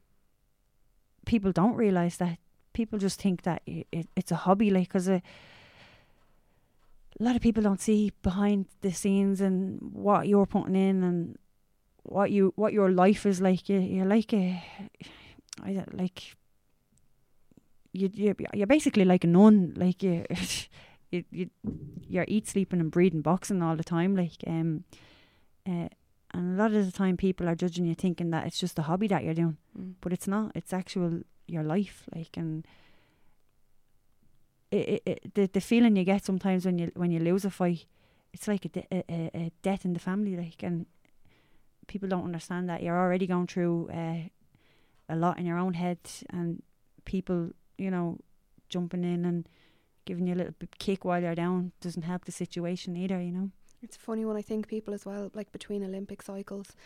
people 1.27 1.53
don't 1.53 1.75
realize 1.77 2.17
that 2.19 2.39
people 2.73 2.99
just 2.99 3.21
think 3.21 3.43
that 3.43 3.63
i 3.69 3.85
it, 3.93 4.09
it's 4.17 4.33
a 4.33 4.37
hobby 4.37 4.71
like 4.71 4.89
because 4.89 5.09
a, 5.09 5.15
uh, 5.15 5.21
a 7.21 7.23
lot 7.25 7.37
of 7.37 7.43
people 7.43 7.63
don't 7.63 7.81
see 7.81 8.13
behind 8.23 8.67
the 8.81 8.91
scenes 8.91 9.41
and 9.41 9.79
what 9.93 10.27
you're 10.27 10.47
putting 10.47 10.75
in 10.77 11.03
and 11.05 11.37
what 12.03 12.31
you 12.31 12.53
what 12.57 12.73
your 12.73 12.91
life 12.91 13.27
is 13.27 13.41
like 13.41 13.69
you, 13.69 13.79
you're 13.79 14.07
like 14.07 14.33
a 14.33 14.63
I 15.63 15.85
like 15.93 16.35
you 17.93 18.09
you 18.15 18.35
you're 18.55 18.67
basically 18.67 19.05
like 19.05 19.25
a 19.25 19.29
nun 19.29 19.75
like 19.77 20.03
you 20.03 20.25
you, 21.13 21.25
you 21.31 21.51
you're 22.09 22.25
eat 22.29 22.49
sleeping 22.49 22.81
and 22.81 22.91
breathing 22.91 23.21
boxing 23.23 23.63
all 23.63 23.77
the 23.77 23.85
time 23.85 24.17
like 24.17 24.43
um 24.47 24.85
uh, 25.69 25.89
and 26.35 26.59
a 26.59 26.63
lot 26.63 26.73
of 26.73 26.85
the 26.87 26.93
time 26.93 27.17
people 27.17 27.49
are 27.49 27.55
judging 27.55 27.85
you 27.87 27.95
thinking 27.95 28.31
that 28.31 28.47
it's 28.47 28.59
just 28.59 28.79
a 28.79 28.83
hobby 28.83 29.07
that 29.09 29.23
you're 29.25 29.35
doing 29.35 29.57
Mm. 29.79 29.95
but 30.03 30.13
it's 30.13 30.29
not 30.29 30.53
it's 30.55 30.73
actual 30.73 31.21
your 31.47 31.63
life 31.63 32.05
like 32.15 32.37
and 32.37 32.67
it, 34.71 34.77
it, 34.89 35.03
it 35.07 35.35
the, 35.35 35.47
the 35.47 35.61
feeling 35.61 35.97
you 35.97 36.05
get 36.05 36.25
sometimes 36.25 36.65
when 36.67 36.79
you 36.79 36.91
when 36.95 37.11
you 37.11 37.21
lose 37.21 37.45
a 37.45 37.51
fight 37.51 37.87
it's 38.33 38.49
like 38.49 38.65
a, 38.65 38.69
de- 38.69 38.87
a, 38.91 39.05
a, 39.09 39.31
a 39.35 39.53
death 39.63 39.85
in 39.85 39.93
the 39.93 39.99
family 40.01 40.37
like 40.37 40.63
and 40.63 40.87
people 41.87 42.09
don't 42.09 42.25
understand 42.25 42.69
that 42.69 42.83
you're 42.83 42.99
already 42.99 43.27
going 43.27 43.47
through 43.47 43.89
uh, 43.93 44.29
a 45.09 45.17
lot 45.17 45.39
in 45.39 45.47
your 45.47 45.59
own 45.59 45.75
head 45.75 45.99
and 46.31 46.63
people 47.05 47.51
you 47.79 47.91
know 47.91 48.19
jumping 48.69 49.05
in 49.05 49.25
and 49.25 49.49
giving 50.05 50.27
you 50.27 50.35
a 50.35 50.37
little 50.37 50.55
kick 50.79 51.05
while 51.05 51.23
you're 51.23 51.35
down 51.35 51.73
doesn't 51.81 52.03
help 52.03 52.25
the 52.25 52.33
situation 52.33 52.97
either 52.97 53.21
you 53.21 53.33
know 53.33 53.51
It's 53.83 53.97
funny 53.97 54.25
when 54.25 54.37
I 54.37 54.43
think 54.43 54.69
people 54.69 54.95
as 54.95 55.05
well, 55.05 55.31
like 55.35 55.51
between 55.51 55.83
Olympic 55.83 56.23
cycles, 56.23 56.77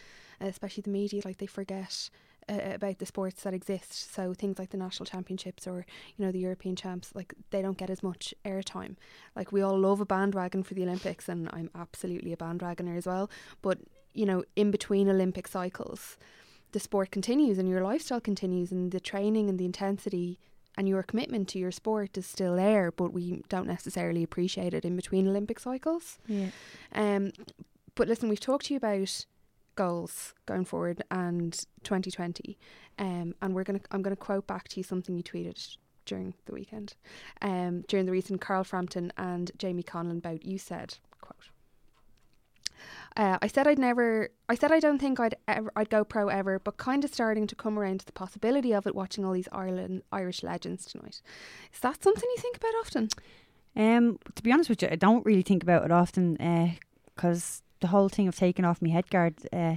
uh, 0.41 0.47
especially 0.47 0.81
the 0.83 0.91
media, 0.91 1.21
like 1.25 1.37
they 1.37 1.47
forget 1.47 2.11
uh, 2.49 2.75
about 2.75 2.99
the 2.99 3.07
sports 3.07 3.43
that 3.43 3.53
exist. 3.53 4.15
So 4.15 4.33
things 4.33 4.59
like 4.59 4.71
the 4.71 4.79
national 4.79 5.05
championships 5.05 5.67
or 5.67 5.85
you 6.17 6.25
know 6.25 6.33
the 6.33 6.39
European 6.39 6.75
champs, 6.75 7.15
like 7.15 7.35
they 7.51 7.61
don't 7.61 7.77
get 7.77 7.91
as 7.91 8.03
much 8.03 8.35
airtime. 8.45 8.97
Like 9.35 9.53
we 9.53 9.61
all 9.61 9.79
love 9.79 10.01
a 10.01 10.07
bandwagon 10.07 10.63
for 10.63 10.75
the 10.75 10.85
Olympics, 10.85 11.29
and 11.29 11.51
I'm 11.53 11.71
absolutely 11.75 12.33
a 12.33 12.37
bandwagoner 12.37 12.97
as 12.97 13.07
well. 13.07 13.29
But 13.61 13.79
you 14.15 14.25
know, 14.25 14.45
in 14.55 14.71
between 14.71 15.11
Olympic 15.11 15.49
cycles, 15.49 16.17
the 16.73 16.81
sport 16.81 17.11
continues 17.11 17.59
and 17.59 17.69
your 17.69 17.83
lifestyle 17.83 18.21
continues, 18.21 18.73
and 18.73 18.91
the 18.91 19.01
training 19.01 19.51
and 19.51 19.59
the 19.59 19.67
intensity 19.67 20.39
and 20.77 20.89
your 20.89 21.03
commitment 21.03 21.49
to 21.49 21.59
your 21.59 21.71
sport 21.71 22.17
is 22.19 22.27
still 22.27 22.57
there, 22.57 22.91
but 22.91 23.13
we 23.13 23.43
don't 23.49 23.67
necessarily 23.67 24.23
appreciate 24.23 24.75
it 24.75 24.85
in 24.85 24.97
between 24.97 25.27
Olympic 25.29 25.59
cycles. 25.59 26.19
Yeah. 26.27 26.51
Um, 26.95 27.33
but 27.95 28.09
listen, 28.09 28.29
we've 28.29 28.41
talked 28.41 28.67
to 28.67 28.75
you 28.75 28.79
about 28.79 29.27
goals 29.75 30.35
going 30.47 30.65
forward 30.65 31.03
and 31.11 31.53
2020, 31.85 32.59
um, 32.99 33.35
and 33.41 33.55
we're 33.55 33.65
gonna 33.65 33.81
I'm 33.91 34.03
gonna 34.03 34.17
quote 34.17 34.47
back 34.47 34.69
to 34.69 34.81
you 34.81 34.85
something 34.85 35.17
you 35.17 35.23
tweeted 35.23 35.77
during 36.05 36.35
the 36.47 36.53
weekend, 36.53 36.95
um, 37.43 37.83
during 37.89 38.07
the 38.07 38.13
recent 38.13 38.41
Carl 38.41 38.65
Frampton 38.65 39.13
and 39.17 39.51
Jamie 39.59 39.83
Conlan 39.83 40.21
bout. 40.21 40.45
You 40.45 40.59
said, 40.59 40.99
"quote." 41.21 41.51
Uh, 43.17 43.39
I 43.41 43.47
said 43.47 43.67
I'd 43.67 43.79
never. 43.79 44.31
I 44.49 44.55
said 44.55 44.73
I 44.73 44.81
don't 44.81 44.99
think 44.99 45.21
I'd 45.21 45.37
ever. 45.49 45.71
I'd 45.77 45.91
go 45.91 46.05
pro 46.05 46.29
ever, 46.29 46.59
but 46.59 46.77
kind 46.77 47.05
of 47.05 47.13
starting 47.13 47.47
to 47.47 47.55
come 47.55 47.79
around 47.79 48.01
to 48.01 48.07
the 48.07 48.13
possibility 48.13 48.73
of 48.73 48.87
it. 48.87 48.95
Watching 48.95 49.25
all 49.25 49.33
these 49.33 49.49
Ireland 49.53 50.03
Irish 50.13 50.43
legends 50.43 50.87
tonight, 50.87 51.21
is 51.73 51.81
that 51.81 52.03
something 52.03 52.29
you 52.37 52.43
think 52.43 52.57
about 52.57 52.75
often? 52.81 53.09
Um, 53.77 54.19
to 54.35 54.43
be 54.43 54.53
honest 54.53 54.71
with 54.71 54.83
you, 54.83 54.89
I 54.91 54.97
don't 54.97 55.25
really 55.27 55.43
think 55.43 55.63
about 55.63 55.85
it 55.85 55.93
often 55.93 56.37
because 57.15 57.63
the 57.81 57.89
whole 57.89 58.09
thing 58.09 58.29
of 58.29 58.37
taking 58.37 58.65
off 58.65 58.81
my 58.81 58.89
head 58.89 59.11
guard, 59.11 59.35
uh, 59.53 59.77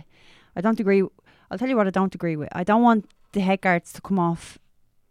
I 0.55 0.61
don't 0.61 0.79
agree. 0.79 1.03
I'll 1.51 1.57
tell 1.57 1.67
you 1.67 1.75
what 1.75 1.87
I 1.87 1.91
don't 1.91 2.15
agree 2.15 2.35
with. 2.35 2.49
I 2.53 2.63
don't 2.63 2.81
want 2.81 3.09
the 3.33 3.41
head 3.41 3.61
guards 3.61 3.91
to 3.93 4.01
come 4.01 4.19
off 4.19 4.57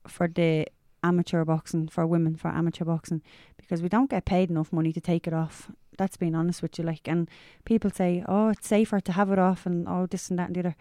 for 0.06 0.26
the 0.26 0.66
amateur 1.02 1.44
boxing 1.44 1.88
for 1.88 2.06
women 2.06 2.34
for 2.34 2.48
amateur 2.48 2.84
boxing 2.84 3.22
because 3.56 3.82
we 3.82 3.88
don't 3.88 4.10
get 4.10 4.24
paid 4.24 4.50
enough 4.50 4.72
money 4.72 4.92
to 4.92 5.00
take 5.00 5.26
it 5.26 5.32
off. 5.32 5.70
That's 5.98 6.16
being 6.16 6.34
honest 6.34 6.62
with 6.62 6.78
you. 6.78 6.84
Like, 6.84 7.06
and 7.06 7.28
people 7.64 7.90
say, 7.90 8.24
"Oh, 8.26 8.48
it's 8.48 8.66
safer 8.66 9.00
to 9.00 9.12
have 9.12 9.30
it 9.30 9.38
off," 9.38 9.66
and 9.66 9.86
oh, 9.86 10.06
this 10.06 10.30
and 10.30 10.38
that 10.38 10.46
and 10.46 10.56
the 10.56 10.60
other. 10.60 10.76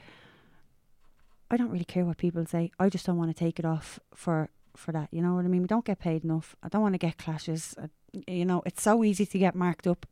I 1.50 1.58
don't 1.58 1.70
really 1.70 1.86
care 1.86 2.06
what 2.06 2.18
people 2.18 2.46
say. 2.46 2.72
I 2.80 2.90
just 2.90 3.06
don't 3.06 3.18
want 3.18 3.36
to 3.36 3.44
take 3.46 3.60
it 3.60 3.66
off 3.66 4.00
for 4.14 4.50
for 4.76 4.92
that. 4.92 5.10
You 5.12 5.22
know 5.22 5.36
what 5.36 5.46
I 5.46 5.48
mean? 5.48 5.62
We 5.62 5.68
don't 5.68 5.86
get 5.86 6.00
paid 6.00 6.24
enough. 6.24 6.56
I 6.64 6.70
don't 6.70 6.82
want 6.82 6.94
to 6.94 7.00
get 7.00 7.18
clashes. 7.18 7.76
I, 7.82 7.90
you 8.28 8.46
know, 8.46 8.62
it's 8.66 8.82
so 8.82 9.04
easy 9.04 9.26
to 9.26 9.40
get 9.40 9.56
marked 9.56 9.88
up. 9.88 10.06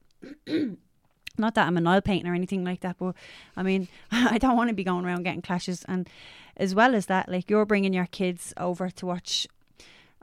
Not 1.38 1.56
that 1.56 1.68
I'm 1.68 1.78
an 1.78 1.88
oil 1.88 2.02
painting 2.02 2.32
or 2.32 2.36
anything 2.36 2.64
like 2.64 2.80
that, 2.82 2.98
but 2.98 3.16
I 3.58 3.64
mean, 3.64 3.88
I 4.12 4.38
don't 4.38 4.58
want 4.58 4.70
to 4.70 4.76
be 4.76 4.84
going 4.84 5.06
around 5.06 5.24
getting 5.24 5.42
clashes. 5.42 5.84
And 5.88 6.10
as 6.58 6.74
well 6.74 6.96
as 6.96 7.08
that, 7.08 7.30
like 7.30 7.50
you're 7.50 7.66
bringing 7.66 7.94
your 7.94 8.08
kids 8.08 8.54
over 8.58 8.90
to 8.90 9.06
watch, 9.06 9.48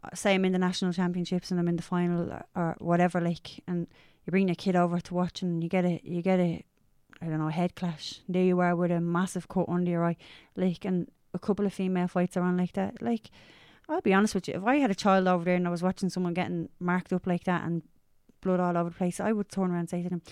uh, 0.03 0.15
say 0.15 0.35
I'm 0.35 0.45
in 0.45 0.53
the 0.53 0.59
national 0.59 0.93
championships 0.93 1.51
and 1.51 1.61
I'm 1.61 1.69
in 1.69 1.77
the 1.77 1.83
final 1.83 2.43
or 2.57 2.77
whatever, 2.79 3.21
like, 3.21 3.63
and 3.67 3.87
you 4.25 4.31
bring 4.31 4.49
your 4.49 4.55
kid 4.55 4.77
over 4.77 5.01
to 5.01 5.15
watch 5.15 5.43
and 5.43 5.63
you 5.63 5.69
get 5.69 5.85
a, 5.85 6.01
you 6.05 6.23
get 6.23 6.39
a, 6.39 6.65
I 7.21 7.27
don't 7.27 7.39
know, 7.39 7.49
a 7.49 7.53
head 7.53 7.75
clash. 7.75 8.21
There 8.29 8.43
you 8.43 8.61
are 8.61 8.75
with 8.75 8.91
a 8.91 9.01
massive 9.01 9.49
cut 9.49 9.69
under 9.69 9.91
your 9.91 10.05
eye, 10.05 10.17
like, 10.57 10.85
and 10.85 11.09
a 11.35 11.39
couple 11.39 11.67
of 11.67 11.73
female 11.73 12.09
fights 12.09 12.37
around 12.37 12.57
like 12.57 12.73
that. 12.73 13.01
Like, 13.01 13.31
I'll 13.89 14.01
be 14.01 14.15
honest 14.15 14.35
with 14.35 14.49
you, 14.49 14.55
if 14.55 14.65
I 14.65 14.77
had 14.77 14.91
a 14.91 14.95
child 14.95 15.27
over 15.27 15.45
there 15.45 15.57
and 15.57 15.67
I 15.67 15.71
was 15.71 15.83
watching 15.83 16.09
someone 16.09 16.35
getting 16.35 16.69
marked 16.79 17.13
up 17.13 17.27
like 17.27 17.45
that 17.45 17.65
and 17.65 17.83
blood 18.41 18.61
all 18.61 18.77
over 18.77 18.91
the 18.91 18.97
place, 18.97 19.21
I 19.21 19.33
would 19.33 19.51
turn 19.51 19.71
around 19.71 19.81
and 19.81 19.91
say 19.91 20.03
to 20.03 20.09
them, 20.09 20.23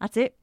that's 0.00 0.16
it. 0.16 0.36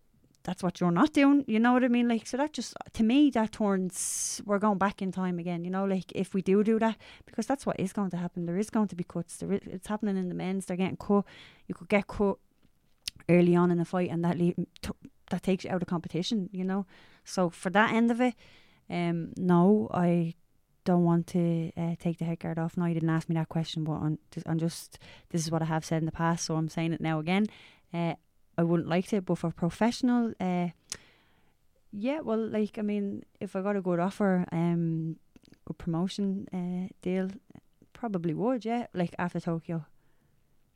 That's 0.44 0.64
what 0.64 0.80
you're 0.80 0.92
not 0.92 1.12
doing. 1.12 1.44
You 1.46 1.60
know 1.60 1.74
what 1.74 1.84
I 1.84 1.90
mean? 1.90 2.08
Like, 2.08 2.26
so 2.26 2.38
that 2.38 2.54
just, 2.54 2.74
to 2.94 3.04
me, 3.04 3.30
that 3.32 3.52
turns, 3.52 4.42
we're 4.46 4.60
going 4.60 4.78
back 4.78 5.02
in 5.02 5.12
time 5.12 5.40
again, 5.40 5.66
you 5.66 5.70
know, 5.70 5.84
like 5.84 6.12
if 6.14 6.34
we 6.34 6.42
do 6.42 6.64
do 6.64 6.80
that, 6.80 6.96
because 7.26 7.46
that's 7.46 7.66
what 7.66 7.78
is 7.80 7.92
going 7.92 8.12
to 8.12 8.18
happen. 8.18 8.46
There 8.46 8.58
is 8.58 8.70
going 8.70 8.88
to 8.88 8.96
be 8.96 9.04
cuts. 9.04 9.38
There 9.38 9.52
is, 9.52 9.60
it's 9.66 9.88
happening 9.88 10.16
in 10.16 10.30
the 10.30 10.36
men's. 10.36 10.66
They're 10.66 10.78
getting 10.78 10.96
cut. 10.96 11.26
You 11.68 11.76
could 11.76 11.90
get 11.90 12.08
cut 12.08 12.38
early 13.30 13.56
on 13.56 13.72
in 13.72 13.78
the 13.78 13.86
fight 13.86 14.10
and 14.10 14.24
that, 14.24 14.38
le- 14.38 14.54
t- 14.82 15.10
that 15.30 15.44
takes 15.44 15.64
you 15.64 15.72
out 15.72 15.82
of 15.82 15.88
competition, 15.88 16.50
you 16.52 16.64
know? 16.64 16.86
So 17.24 17.50
for 17.50 17.70
that 17.72 17.94
end 17.94 18.12
of 18.12 18.22
it, 18.22 18.36
um, 18.90 19.34
no, 19.38 19.90
I 19.94 20.36
don't 20.86 21.04
want 21.04 21.28
to 21.28 21.72
uh, 21.76 21.96
take 22.00 22.18
the 22.18 22.26
head 22.26 22.40
guard 22.40 22.58
off. 22.58 22.78
No, 22.78 22.86
you 22.86 22.94
didn't 22.94 23.10
ask 23.10 23.28
me 23.28 23.36
that 23.36 23.50
question, 23.50 23.84
but 23.84 23.94
I'm 23.94 24.20
just, 24.32 24.48
I'm 24.48 24.58
just, 24.58 25.00
this 25.30 25.44
is 25.44 25.52
what 25.52 25.62
I 25.62 25.66
have 25.66 25.84
said 25.84 26.02
in 26.02 26.06
the 26.06 26.12
past, 26.12 26.46
so 26.46 26.56
I'm 26.56 26.70
saying 26.70 26.94
it 26.94 27.02
now 27.02 27.20
again. 27.20 27.48
Uh, 27.94 28.14
I 28.58 28.64
wouldn't 28.64 28.90
like 28.90 29.08
to, 29.08 29.22
but 29.22 29.38
for 29.38 29.52
professional, 29.52 30.34
uh, 30.40 30.70
yeah, 31.92 32.22
well, 32.22 32.40
like 32.40 32.78
I 32.78 32.82
mean, 32.82 33.24
if 33.40 33.56
I 33.56 33.62
got 33.62 33.76
a 33.76 33.82
good 33.82 34.00
offer, 34.00 34.46
um, 34.52 35.18
good 35.66 35.78
promotion 35.78 36.48
uh, 36.54 36.94
deal, 37.02 37.30
probably 37.94 38.34
would, 38.34 38.66
yeah. 38.66 38.88
Like 38.94 39.14
after 39.20 39.40
Tokyo, 39.40 39.86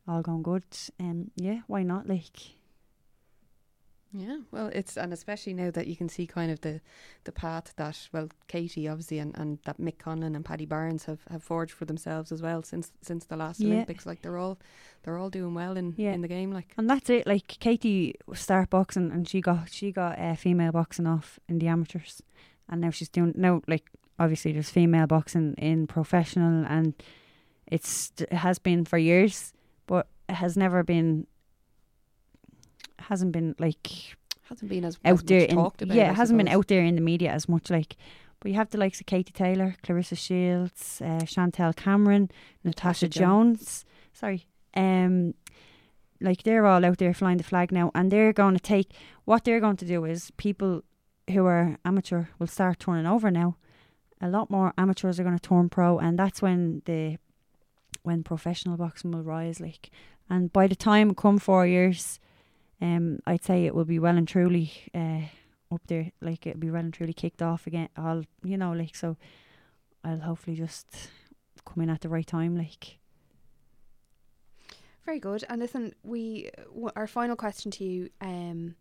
all 0.08 0.22
going 0.22 0.43
good, 0.43 0.64
um, 0.99 1.32
yeah, 1.36 1.62
why 1.68 1.84
not? 1.84 2.08
Like, 2.08 2.38
Yeah, 4.14 4.39
well, 4.52 4.68
it's 4.74 4.97
and 4.97 5.14
especially 5.14 5.54
now 5.54 5.72
that 5.72 5.88
you 5.88 5.95
can 5.95 6.10
see 6.10 6.28
kind 6.28 6.52
of 6.52 6.60
the 6.62 6.82
the 7.24 7.32
path 7.32 7.74
that 7.78 8.10
well, 8.12 8.28
Katie 8.47 8.88
obviously 8.89 9.20
and, 9.20 9.34
and 9.38 9.60
that 9.64 9.80
Mick 9.80 9.99
Conlan 9.99 10.36
and 10.36 10.43
Paddy 10.43 10.66
Barnes 10.66 11.06
have, 11.06 11.20
have 11.30 11.41
forged 11.43 11.72
for 11.72 11.86
themselves 11.86 12.30
as 12.32 12.41
well 12.41 12.62
since 12.62 12.91
since 13.02 13.26
the 13.26 13.38
last 13.38 13.62
Yeah. 13.62 13.68
Olympics. 13.74 14.06
Like 14.06 14.22
they're 14.22 14.38
all 14.38 14.60
they're 15.04 15.18
all 15.18 15.30
doing 15.30 15.54
well 15.54 15.78
in 15.78 15.93
Yeah. 15.97 16.12
in 16.12 16.22
the 16.22 16.28
game. 16.28 16.52
Like 16.52 16.74
and 16.78 16.89
that's 16.89 17.10
it. 17.10 17.26
Like 17.26 17.47
Katie 17.47 18.16
start 18.34 18.70
boxing, 18.70 19.12
and 19.12 19.30
she 19.30 19.39
got 19.39 19.70
she 19.70 19.91
got 19.93 20.20
uh, 20.20 20.36
female 20.36 20.74
boxing 20.74 21.08
off 21.08 21.39
in 21.47 21.60
the 21.60 21.68
amateurs, 21.68 22.22
and 22.68 22.82
now 22.82 22.89
she's 22.89 23.08
doing 23.10 23.34
now. 23.38 23.62
Like 23.66 23.89
obviously, 24.20 24.52
there's 24.52 24.70
female 24.70 25.08
boxing 25.08 25.54
in 25.58 25.88
professional, 25.88 26.66
and 26.68 26.93
it's 27.66 28.12
it 28.20 28.34
has 28.34 28.60
been 28.60 28.84
for 28.84 28.97
years, 28.97 29.54
has 30.34 30.58
never 30.58 30.84
been 30.84 31.28
hasn't 33.00 33.32
been 33.32 33.56
like 33.60 34.16
hasn't 34.44 34.70
been 34.70 34.86
as, 34.86 34.98
out 35.06 35.14
as 35.14 35.24
there 35.24 35.42
in 35.42 35.56
talked 35.56 35.82
about. 35.82 35.96
yeah, 35.96 36.12
it 36.12 36.16
hasn't 36.16 36.38
been 36.38 36.48
out 36.48 36.68
there 36.68 36.84
in 36.84 36.96
the 36.96 37.02
media 37.02 37.32
as 37.32 37.48
much. 37.48 37.70
Like, 37.70 37.96
but 38.40 38.52
you 38.52 38.58
have 38.58 38.70
the 38.70 38.78
likes 38.78 39.00
of 39.00 39.06
Katie 39.06 39.32
Taylor, 39.32 39.76
Claressa 39.84 40.18
Shields, 40.18 41.02
uh, 41.04 41.26
Chantelle 41.26 41.74
Cameron, 41.74 42.30
Natasha, 42.64 43.06
Natasha 43.06 43.08
Jones. 43.08 43.60
Jones. 43.60 43.86
Sorry, 44.14 44.46
um, 44.76 45.34
like 46.20 46.44
they're 46.44 46.66
all 46.66 46.86
out 46.86 46.98
there 46.98 47.14
flying 47.14 47.38
the 47.38 47.44
flag 47.44 47.72
now, 47.72 47.92
and 47.96 48.12
they're 48.12 48.34
going 48.34 48.56
to 48.56 48.62
take 48.62 48.92
what 49.26 49.44
they're 49.44 49.60
going 49.60 49.78
to 49.78 49.86
do 49.86 50.06
is 50.06 50.32
people 50.38 50.84
who 51.30 51.46
are 51.46 51.78
amateur 51.86 52.26
will 52.40 52.48
start 52.48 52.80
turning 52.80 53.06
over 53.06 53.32
now. 53.32 53.56
A 54.22 54.30
lot 54.30 54.52
more 54.52 54.74
amateurs 54.78 55.20
are 55.20 55.24
going 55.24 55.38
to 55.38 55.50
turn 55.50 55.70
pro, 55.70 55.98
and 55.98 56.20
that's 56.20 56.42
when 56.42 56.82
the 56.86 57.18
when 58.04 58.24
professional 58.24 58.78
boxing 58.78 59.12
will 59.12 59.24
rise. 59.24 59.60
Like, 59.60 59.90
and 60.32 60.52
by 60.54 60.66
the 60.66 60.76
time 60.76 61.14
come 61.14 61.38
four 61.40 61.68
years, 61.68 62.20
um, 62.82 63.20
I'd 63.28 63.44
say 63.44 63.66
it 63.66 63.76
will 63.76 63.86
be 63.86 64.00
well 64.00 64.18
and 64.18 64.28
truly 64.28 64.72
uh, 64.96 65.24
up 65.72 65.82
there. 65.88 66.12
Like 66.22 66.48
it'll 66.48 66.60
be 66.60 66.72
well 66.72 66.82
and 66.82 66.94
truly 66.94 67.14
kicked 67.14 67.42
off 67.42 67.68
again. 67.68 67.90
All 67.98 68.24
you 68.44 68.58
know, 68.58 68.72
like 68.72 68.96
so. 68.96 69.18
I'll 70.04 70.20
hopefully 70.20 70.56
just 70.56 70.88
come 71.66 71.84
in 71.84 71.90
at 71.90 72.02
the 72.02 72.10
right 72.10 72.26
time. 72.26 72.58
Like, 72.58 72.98
Very 75.06 75.20
good. 75.20 75.44
And 75.50 75.62
listen, 75.62 75.94
we 76.02 76.50
w- 76.70 76.92
our 76.96 77.08
final 77.08 77.36
question 77.36 77.70
to 77.72 77.84
you 77.84 78.10
um, 78.20 78.76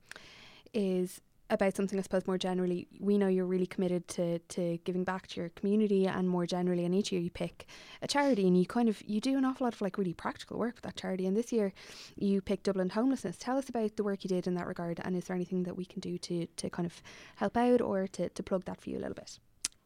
is 0.72 1.20
about 1.50 1.76
something 1.76 1.98
I 1.98 2.02
suppose 2.02 2.26
more 2.26 2.38
generally. 2.38 2.88
We 2.98 3.18
know 3.18 3.28
you're 3.28 3.46
really 3.46 3.66
committed 3.66 4.08
to 4.08 4.38
to 4.38 4.78
giving 4.84 5.04
back 5.04 5.26
to 5.28 5.40
your 5.40 5.48
community, 5.50 6.06
and 6.06 6.28
more 6.28 6.46
generally, 6.46 6.84
and 6.84 6.94
each 6.94 7.12
year 7.12 7.20
you 7.20 7.30
pick 7.30 7.66
a 8.02 8.08
charity, 8.08 8.46
and 8.46 8.58
you 8.58 8.66
kind 8.66 8.88
of 8.88 9.02
you 9.02 9.20
do 9.20 9.36
an 9.36 9.44
awful 9.44 9.66
lot 9.66 9.74
of 9.74 9.80
like 9.80 9.98
really 9.98 10.14
practical 10.14 10.58
work 10.58 10.76
with 10.76 10.84
that 10.84 10.96
charity. 10.96 11.26
And 11.26 11.36
this 11.36 11.52
year, 11.52 11.72
you 12.16 12.40
picked 12.40 12.64
Dublin 12.64 12.90
Homelessness. 12.90 13.36
Tell 13.38 13.58
us 13.58 13.68
about 13.68 13.96
the 13.96 14.04
work 14.04 14.24
you 14.24 14.28
did 14.28 14.46
in 14.46 14.54
that 14.54 14.66
regard, 14.66 15.00
and 15.04 15.16
is 15.16 15.26
there 15.26 15.36
anything 15.36 15.64
that 15.64 15.76
we 15.76 15.84
can 15.84 16.00
do 16.00 16.18
to 16.18 16.46
to 16.46 16.70
kind 16.70 16.86
of 16.86 17.02
help 17.36 17.56
out 17.56 17.80
or 17.80 18.06
to 18.08 18.28
to 18.28 18.42
plug 18.42 18.64
that 18.64 18.80
for 18.80 18.90
you 18.90 18.98
a 18.98 19.00
little 19.00 19.14
bit? 19.14 19.38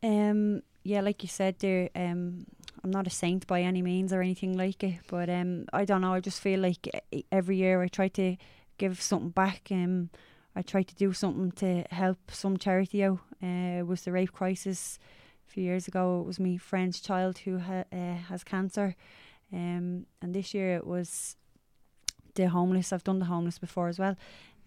um, 0.04 0.62
yeah, 0.82 1.00
like 1.00 1.22
you 1.22 1.28
said 1.28 1.58
there, 1.60 1.88
um, 1.96 2.46
I'm 2.82 2.90
not 2.90 3.06
a 3.06 3.10
saint 3.10 3.46
by 3.46 3.62
any 3.62 3.80
means 3.80 4.12
or 4.12 4.20
anything 4.20 4.56
like 4.56 4.84
it, 4.84 5.00
but 5.08 5.30
um, 5.30 5.64
I 5.72 5.86
don't 5.86 6.02
know. 6.02 6.12
I 6.12 6.20
just 6.20 6.40
feel 6.40 6.60
like 6.60 6.86
e- 7.10 7.24
every 7.32 7.56
year 7.56 7.82
I 7.82 7.88
try 7.88 8.08
to 8.08 8.36
give 8.76 9.00
something 9.00 9.30
back. 9.30 9.68
Um, 9.70 10.10
I 10.56 10.62
tried 10.62 10.88
to 10.88 10.94
do 10.94 11.12
something 11.12 11.52
to 11.52 11.84
help 11.90 12.30
some 12.30 12.56
charity 12.56 13.04
out. 13.04 13.18
Uh, 13.42 13.80
it 13.80 13.86
was 13.86 14.02
the 14.02 14.12
rape 14.12 14.32
crisis 14.32 14.98
a 15.48 15.50
few 15.50 15.64
years 15.64 15.88
ago. 15.88 16.20
It 16.20 16.26
was 16.26 16.38
my 16.38 16.56
friend's 16.56 17.00
child 17.00 17.38
who 17.38 17.58
ha- 17.58 17.84
uh, 17.92 18.16
has 18.28 18.44
cancer, 18.44 18.94
um, 19.52 20.06
and 20.22 20.34
this 20.34 20.54
year 20.54 20.76
it 20.76 20.86
was 20.86 21.36
the 22.34 22.48
homeless. 22.48 22.92
I've 22.92 23.04
done 23.04 23.18
the 23.18 23.26
homeless 23.26 23.58
before 23.58 23.88
as 23.88 23.98
well. 23.98 24.16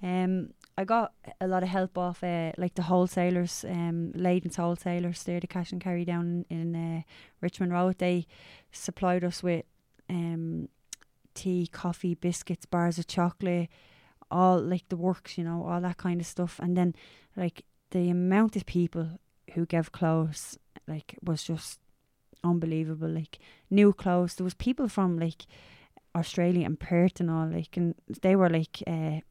Um, 0.02 0.54
I 0.78 0.84
got 0.84 1.14
a 1.42 1.48
lot 1.48 1.64
of 1.64 1.70
help 1.70 1.98
off 1.98 2.24
uh, 2.24 2.52
like 2.58 2.76
the 2.76 2.84
wholesalers, 2.84 3.66
um, 3.68 4.12
Leiden's 4.14 4.58
wholesalers. 4.58 5.24
They're 5.24 5.40
the 5.40 5.48
cash 5.48 5.72
and 5.72 5.82
carry 5.82 6.06
down 6.06 6.46
in 6.50 6.76
uh, 6.76 7.02
Richmond 7.42 7.74
Road. 7.74 7.98
They 7.98 8.28
supplied 8.72 9.24
us 9.24 9.42
with 9.42 9.66
um, 10.08 10.70
tea, 11.34 11.68
coffee, 11.68 12.14
biscuits, 12.14 12.66
bars 12.66 13.00
of 13.00 13.08
chocolate, 13.08 13.70
all 14.30 14.60
like 14.60 14.88
the 14.90 14.98
works, 14.98 15.38
you 15.38 15.44
know, 15.44 15.66
all 15.66 15.82
that 15.82 15.98
kind 15.98 16.20
of 16.22 16.28
stuff. 16.28 16.60
And 16.62 16.76
then 16.76 16.96
like 17.36 17.64
the 17.92 18.10
amount 18.10 18.56
of 18.56 18.66
people 18.66 19.20
who 19.54 19.66
gave 19.66 19.92
clothes, 19.92 20.58
like 20.88 21.16
was 21.24 21.44
just 21.44 21.80
unbelievable. 22.44 23.10
Like 23.10 23.40
new 23.70 23.94
clothes. 23.94 24.36
There 24.36 24.44
was 24.44 24.54
people 24.54 24.88
from 24.88 25.20
like 25.20 25.46
Australia 26.16 26.66
and 26.66 26.80
Perth 26.80 27.20
and 27.20 27.30
all, 27.30 27.48
like, 27.48 27.78
and 27.78 27.96
they 28.22 28.36
were 28.36 28.50
like. 28.50 28.84
Uh, 28.86 29.22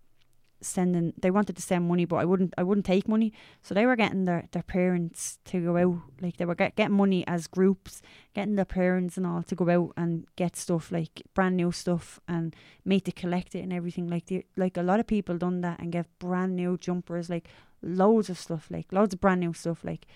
sending 0.60 1.12
they 1.20 1.30
wanted 1.30 1.54
to 1.54 1.62
send 1.62 1.86
money 1.86 2.04
but 2.04 2.16
I 2.16 2.24
wouldn't 2.24 2.54
I 2.56 2.62
wouldn't 2.62 2.86
take 2.86 3.08
money. 3.08 3.32
So 3.62 3.74
they 3.74 3.86
were 3.86 3.96
getting 3.96 4.24
their, 4.24 4.48
their 4.52 4.62
parents 4.62 5.38
to 5.46 5.60
go 5.60 5.76
out. 5.76 5.98
Like 6.20 6.36
they 6.36 6.44
were 6.44 6.54
get, 6.54 6.76
getting 6.76 6.96
money 6.96 7.26
as 7.26 7.46
groups 7.46 8.02
getting 8.34 8.56
their 8.56 8.66
parents 8.66 9.16
and 9.16 9.26
all 9.26 9.42
to 9.42 9.54
go 9.54 9.70
out 9.70 9.92
and 9.96 10.26
get 10.36 10.56
stuff 10.56 10.92
like 10.92 11.22
brand 11.34 11.56
new 11.56 11.72
stuff 11.72 12.20
and 12.28 12.54
made 12.84 13.04
to 13.06 13.12
collect 13.12 13.54
it 13.54 13.60
and 13.60 13.72
everything. 13.72 14.08
Like 14.08 14.26
the, 14.26 14.44
like 14.56 14.76
a 14.76 14.82
lot 14.82 15.00
of 15.00 15.06
people 15.06 15.38
done 15.38 15.62
that 15.62 15.80
and 15.80 15.90
get 15.90 16.06
brand 16.18 16.54
new 16.54 16.76
jumpers 16.76 17.30
like 17.30 17.48
loads 17.82 18.28
of 18.28 18.38
stuff 18.38 18.68
like 18.70 18.92
loads 18.92 19.14
of 19.14 19.20
brand 19.20 19.40
new 19.40 19.52
stuff 19.52 19.84
like. 19.84 20.06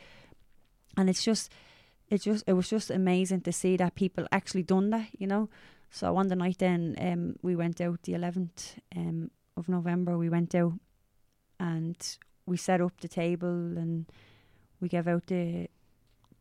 And 0.96 1.08
it's 1.08 1.24
just 1.24 1.50
it 2.08 2.22
just 2.22 2.44
it 2.46 2.54
was 2.54 2.68
just 2.68 2.90
amazing 2.90 3.42
to 3.42 3.52
see 3.52 3.76
that 3.76 3.94
people 3.94 4.26
actually 4.32 4.62
done 4.62 4.90
that 4.90 5.08
you 5.18 5.26
know? 5.26 5.48
So 5.90 6.16
on 6.16 6.28
the 6.28 6.36
night 6.36 6.58
then 6.58 6.96
um 7.00 7.36
we 7.42 7.56
went 7.56 7.80
out 7.80 8.02
the 8.02 8.12
11th 8.12 8.78
um 8.96 9.30
of 9.60 9.68
November, 9.68 10.18
we 10.18 10.28
went 10.28 10.54
out 10.54 10.72
and 11.60 12.18
we 12.46 12.56
set 12.56 12.80
up 12.80 13.00
the 13.00 13.08
table 13.08 13.48
and 13.48 14.06
we 14.80 14.88
gave 14.88 15.06
out 15.06 15.26
the 15.26 15.68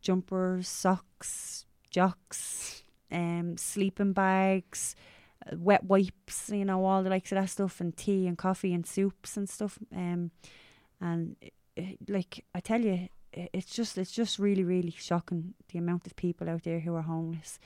jumpers, 0.02 0.68
socks, 0.68 1.66
jocks, 1.90 2.84
um, 3.12 3.58
sleeping 3.58 4.14
bags, 4.14 4.96
uh, 5.46 5.58
wet 5.58 5.84
wipes, 5.84 6.50
you 6.50 6.66
know, 6.66 6.84
all 6.86 7.04
the 7.04 7.10
likes 7.10 7.32
of 7.32 7.38
that 7.38 7.50
stuff, 7.50 7.82
and 7.82 7.96
tea 7.96 8.28
and 8.28 8.38
coffee 8.38 8.74
and 8.74 8.88
soups 8.88 9.38
and 9.38 9.50
stuff. 9.50 9.78
Um, 9.96 10.32
and 11.02 11.36
it, 11.42 11.54
it, 11.76 11.98
like 12.08 12.46
I 12.56 12.60
tell 12.60 12.82
you, 12.82 13.10
it, 13.34 13.50
it's 13.54 13.74
just 13.76 13.98
it's 13.98 14.12
just 14.12 14.40
really 14.40 14.64
really 14.64 14.96
shocking 14.98 15.54
the 15.72 15.80
amount 15.80 16.08
of 16.08 16.16
people 16.16 16.50
out 16.50 16.64
there 16.64 16.80
who 16.80 16.96
are 16.96 17.04
homeless 17.04 17.60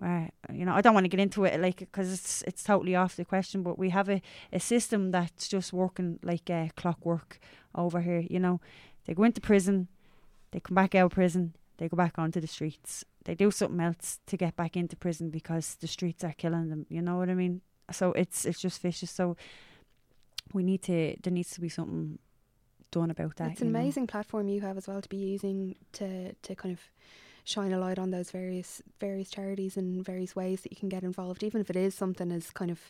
where 0.00 0.30
you 0.52 0.64
know 0.64 0.72
I 0.72 0.80
don't 0.80 0.94
want 0.94 1.04
to 1.04 1.08
get 1.08 1.20
into 1.20 1.44
it 1.44 1.60
like 1.60 1.78
because 1.78 2.12
it's 2.12 2.42
it's 2.42 2.62
totally 2.62 2.96
off 2.96 3.16
the 3.16 3.24
question 3.24 3.62
but 3.62 3.78
we 3.78 3.90
have 3.90 4.08
a, 4.08 4.22
a 4.52 4.58
system 4.58 5.10
that's 5.10 5.46
just 5.46 5.72
working 5.72 6.18
like 6.22 6.48
uh, 6.48 6.68
clockwork 6.76 7.38
over 7.74 8.00
here 8.00 8.24
you 8.28 8.40
know? 8.40 8.60
They 9.06 9.14
go 9.14 9.24
into 9.24 9.40
prison 9.40 9.88
they 10.52 10.60
come 10.60 10.74
back 10.74 10.94
out 10.94 11.06
of 11.06 11.12
prison 11.12 11.54
they 11.76 11.88
go 11.88 11.96
back 11.96 12.18
onto 12.18 12.42
the 12.42 12.46
streets. 12.46 13.06
They 13.24 13.34
do 13.34 13.50
something 13.50 13.80
else 13.80 14.20
to 14.26 14.36
get 14.36 14.54
back 14.54 14.76
into 14.76 14.96
prison 14.96 15.30
because 15.30 15.76
the 15.76 15.86
streets 15.86 16.24
are 16.24 16.34
killing 16.36 16.70
them 16.70 16.86
you 16.88 17.02
know 17.02 17.18
what 17.18 17.28
I 17.28 17.34
mean? 17.34 17.60
So 17.92 18.12
it's 18.12 18.44
it's 18.44 18.60
just 18.60 18.80
vicious 18.80 19.10
so 19.10 19.36
we 20.52 20.62
need 20.62 20.82
to 20.82 21.16
there 21.22 21.32
needs 21.32 21.50
to 21.50 21.60
be 21.60 21.68
something 21.68 22.18
done 22.90 23.10
about 23.10 23.36
that 23.36 23.52
it's 23.52 23.60
an 23.60 23.72
know? 23.72 23.78
amazing 23.78 24.06
platform 24.06 24.48
you 24.48 24.60
have 24.60 24.76
as 24.76 24.88
well 24.88 25.00
to 25.00 25.08
be 25.08 25.16
using 25.16 25.76
to 25.92 26.32
to 26.34 26.54
kind 26.56 26.72
of 26.72 26.80
shine 27.50 27.72
a 27.72 27.78
light 27.78 27.98
on 27.98 28.10
those 28.10 28.30
various 28.30 28.82
various 28.98 29.30
charities 29.30 29.76
and 29.76 30.04
various 30.04 30.36
ways 30.36 30.62
that 30.62 30.72
you 30.72 30.76
can 30.76 30.88
get 30.88 31.02
involved, 31.02 31.42
even 31.42 31.60
if 31.60 31.70
it 31.70 31.76
is 31.76 31.94
something 31.94 32.30
as 32.32 32.50
kind 32.50 32.70
of 32.70 32.80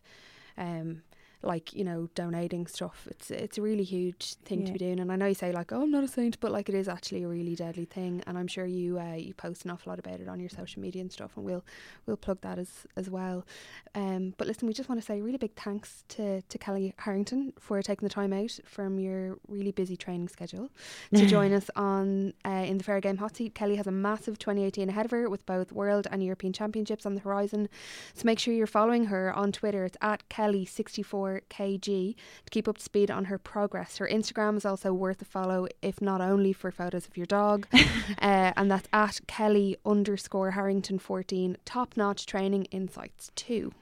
um, 0.58 1.02
like 1.42 1.72
you 1.74 1.84
know 1.84 2.08
donating 2.14 2.66
stuff. 2.66 3.06
It's 3.10 3.30
it's 3.30 3.58
a 3.58 3.62
really 3.62 3.84
huge 3.84 4.34
thing 4.44 4.60
yeah. 4.60 4.66
to 4.66 4.72
be 4.72 4.78
doing. 4.78 5.00
And 5.00 5.10
I 5.10 5.16
know 5.16 5.26
you 5.26 5.34
say 5.34 5.52
like 5.52 5.72
oh 5.72 5.82
I'm 5.82 5.90
not 5.90 6.04
a 6.04 6.08
saint 6.08 6.38
but 6.40 6.52
like 6.52 6.68
it 6.68 6.74
is 6.74 6.88
actually 6.88 7.22
a 7.22 7.28
really 7.28 7.54
deadly 7.54 7.86
thing. 7.86 8.22
And 8.26 8.36
I'm 8.36 8.46
sure 8.46 8.66
you 8.66 8.98
uh, 8.98 9.14
you 9.14 9.34
post 9.34 9.64
an 9.64 9.70
awful 9.70 9.90
lot 9.90 9.98
about 9.98 10.20
it 10.20 10.28
on 10.28 10.40
your 10.40 10.50
social 10.50 10.82
media 10.82 11.00
and 11.00 11.10
stuff 11.10 11.32
and 11.36 11.44
we'll 11.44 11.64
we'll 12.06 12.16
plug 12.16 12.40
that 12.42 12.58
as 12.58 12.86
as 12.96 13.08
well. 13.08 13.46
Um, 13.94 14.34
but 14.36 14.46
listen 14.46 14.68
we 14.68 14.74
just 14.74 14.88
want 14.88 15.00
to 15.00 15.06
say 15.06 15.20
really 15.20 15.38
big 15.38 15.54
thanks 15.54 16.04
to 16.08 16.42
to 16.42 16.58
Kellie 16.58 16.94
Harrington 16.98 17.52
for 17.58 17.80
taking 17.82 18.06
the 18.06 18.12
time 18.12 18.32
out 18.32 18.58
from 18.64 18.98
your 18.98 19.38
really 19.48 19.72
busy 19.72 19.96
training 19.96 20.28
schedule 20.28 20.70
to 21.14 21.26
join 21.36 21.52
us 21.52 21.70
on 21.74 22.34
uh, 22.44 22.64
in 22.66 22.78
the 22.78 22.84
Fair 22.84 23.00
Game 23.00 23.16
hot 23.16 23.36
seat. 23.36 23.54
Kellie 23.54 23.76
has 23.76 23.86
a 23.86 23.92
massive 23.92 24.38
2018 24.38 24.88
ahead 24.90 25.06
of 25.06 25.10
her 25.10 25.28
with 25.30 25.46
both 25.46 25.72
world 25.72 26.06
and 26.10 26.22
European 26.22 26.52
championships 26.52 27.06
on 27.06 27.14
the 27.14 27.20
horizon. 27.20 27.68
So 28.14 28.22
make 28.24 28.38
sure 28.38 28.52
you're 28.52 28.66
following 28.66 29.06
her 29.06 29.32
on 29.32 29.52
Twitter. 29.52 29.84
It's 29.84 29.96
at 30.02 30.28
Kellie 30.28 30.66
64 30.66 31.29
kg 31.50 32.14
to 32.44 32.50
keep 32.50 32.68
up 32.68 32.78
to 32.78 32.82
speed 32.82 33.10
on 33.10 33.26
her 33.26 33.38
progress. 33.38 33.98
Her 33.98 34.08
Instagram 34.08 34.56
is 34.56 34.64
also 34.64 34.92
worth 34.92 35.22
a 35.22 35.24
follow, 35.24 35.66
if 35.82 36.00
not 36.00 36.20
only 36.20 36.52
for 36.52 36.70
photos 36.70 37.06
of 37.06 37.16
your 37.16 37.26
dog, 37.26 37.66
uh, 37.72 38.52
and 38.56 38.70
that's 38.70 38.88
at 38.92 39.20
Kellie 39.26 39.76
underscore 39.84 40.52
Harrington 40.52 40.98
14. 40.98 41.56
Top 41.64 41.96
notch 41.96 42.26
training 42.26 42.64
insights 42.66 43.30
too. 43.34 43.72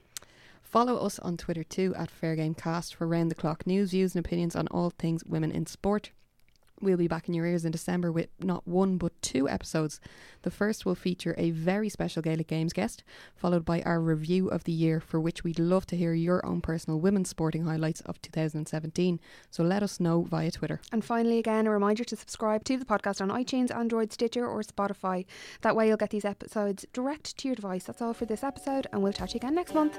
Follow 0.62 0.98
us 0.98 1.18
on 1.20 1.38
Twitter 1.38 1.64
too 1.64 1.94
at 1.96 2.10
Fair 2.10 2.36
Game 2.36 2.54
Cast 2.54 2.94
for 2.94 3.06
round 3.06 3.30
the 3.30 3.34
clock 3.34 3.66
news, 3.66 3.92
views, 3.92 4.14
and 4.14 4.24
opinions 4.24 4.54
on 4.54 4.68
all 4.68 4.90
things 4.90 5.24
women 5.24 5.50
in 5.50 5.64
sport. 5.64 6.10
We'll 6.80 6.96
be 6.96 7.08
back 7.08 7.28
in 7.28 7.34
your 7.34 7.46
ears 7.46 7.64
in 7.64 7.72
December 7.72 8.12
with 8.12 8.28
not 8.40 8.66
one 8.66 8.98
but 8.98 9.12
two 9.20 9.48
episodes. 9.48 10.00
The 10.42 10.50
first 10.50 10.86
will 10.86 10.94
feature 10.94 11.34
a 11.36 11.50
very 11.50 11.88
special 11.88 12.22
Gaelic 12.22 12.46
Games 12.46 12.72
guest, 12.72 13.02
followed 13.34 13.64
by 13.64 13.82
our 13.82 14.00
review 14.00 14.48
of 14.48 14.64
the 14.64 14.72
year, 14.72 15.00
for 15.00 15.18
which 15.20 15.42
we'd 15.42 15.58
love 15.58 15.86
to 15.86 15.96
hear 15.96 16.14
your 16.14 16.44
own 16.46 16.60
personal 16.60 17.00
women's 17.00 17.28
sporting 17.28 17.64
highlights 17.64 18.00
of 18.02 18.22
2017. 18.22 19.18
So 19.50 19.64
let 19.64 19.82
us 19.82 19.98
know 19.98 20.22
via 20.22 20.52
Twitter. 20.52 20.80
And 20.92 21.04
finally, 21.04 21.38
again, 21.38 21.66
a 21.66 21.70
reminder 21.70 22.04
to 22.04 22.16
subscribe 22.16 22.64
to 22.64 22.76
the 22.76 22.84
podcast 22.84 23.20
on 23.20 23.30
iTunes, 23.30 23.74
Android, 23.74 24.12
Stitcher, 24.12 24.46
or 24.46 24.62
Spotify. 24.62 25.26
That 25.62 25.74
way, 25.74 25.88
you'll 25.88 25.96
get 25.96 26.10
these 26.10 26.24
episodes 26.24 26.86
direct 26.92 27.36
to 27.38 27.48
your 27.48 27.56
device. 27.56 27.84
That's 27.84 28.02
all 28.02 28.14
for 28.14 28.24
this 28.24 28.44
episode, 28.44 28.86
and 28.92 29.02
we'll 29.02 29.12
chat 29.12 29.30
to 29.30 29.34
you 29.34 29.38
again 29.38 29.54
next 29.54 29.74
month. 29.74 29.98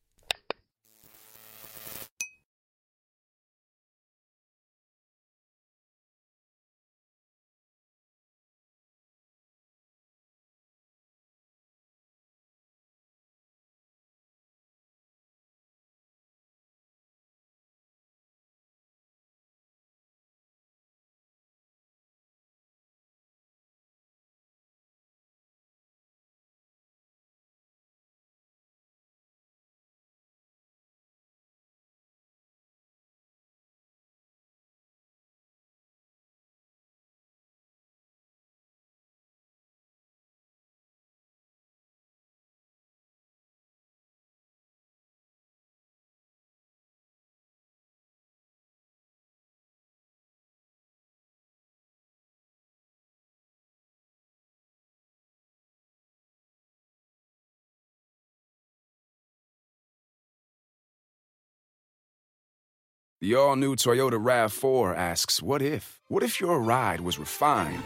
The 63.21 63.35
all 63.35 63.55
new 63.55 63.75
Toyota 63.75 64.13
RAV4 64.13 64.97
asks, 64.97 65.43
What 65.43 65.61
if? 65.61 66.01
What 66.07 66.23
if 66.23 66.41
your 66.41 66.59
ride 66.59 67.01
was 67.01 67.19
refined 67.19 67.83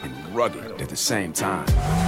and 0.00 0.34
rugged 0.34 0.80
at 0.80 0.88
the 0.88 0.96
same 0.96 1.34
time? 1.34 1.68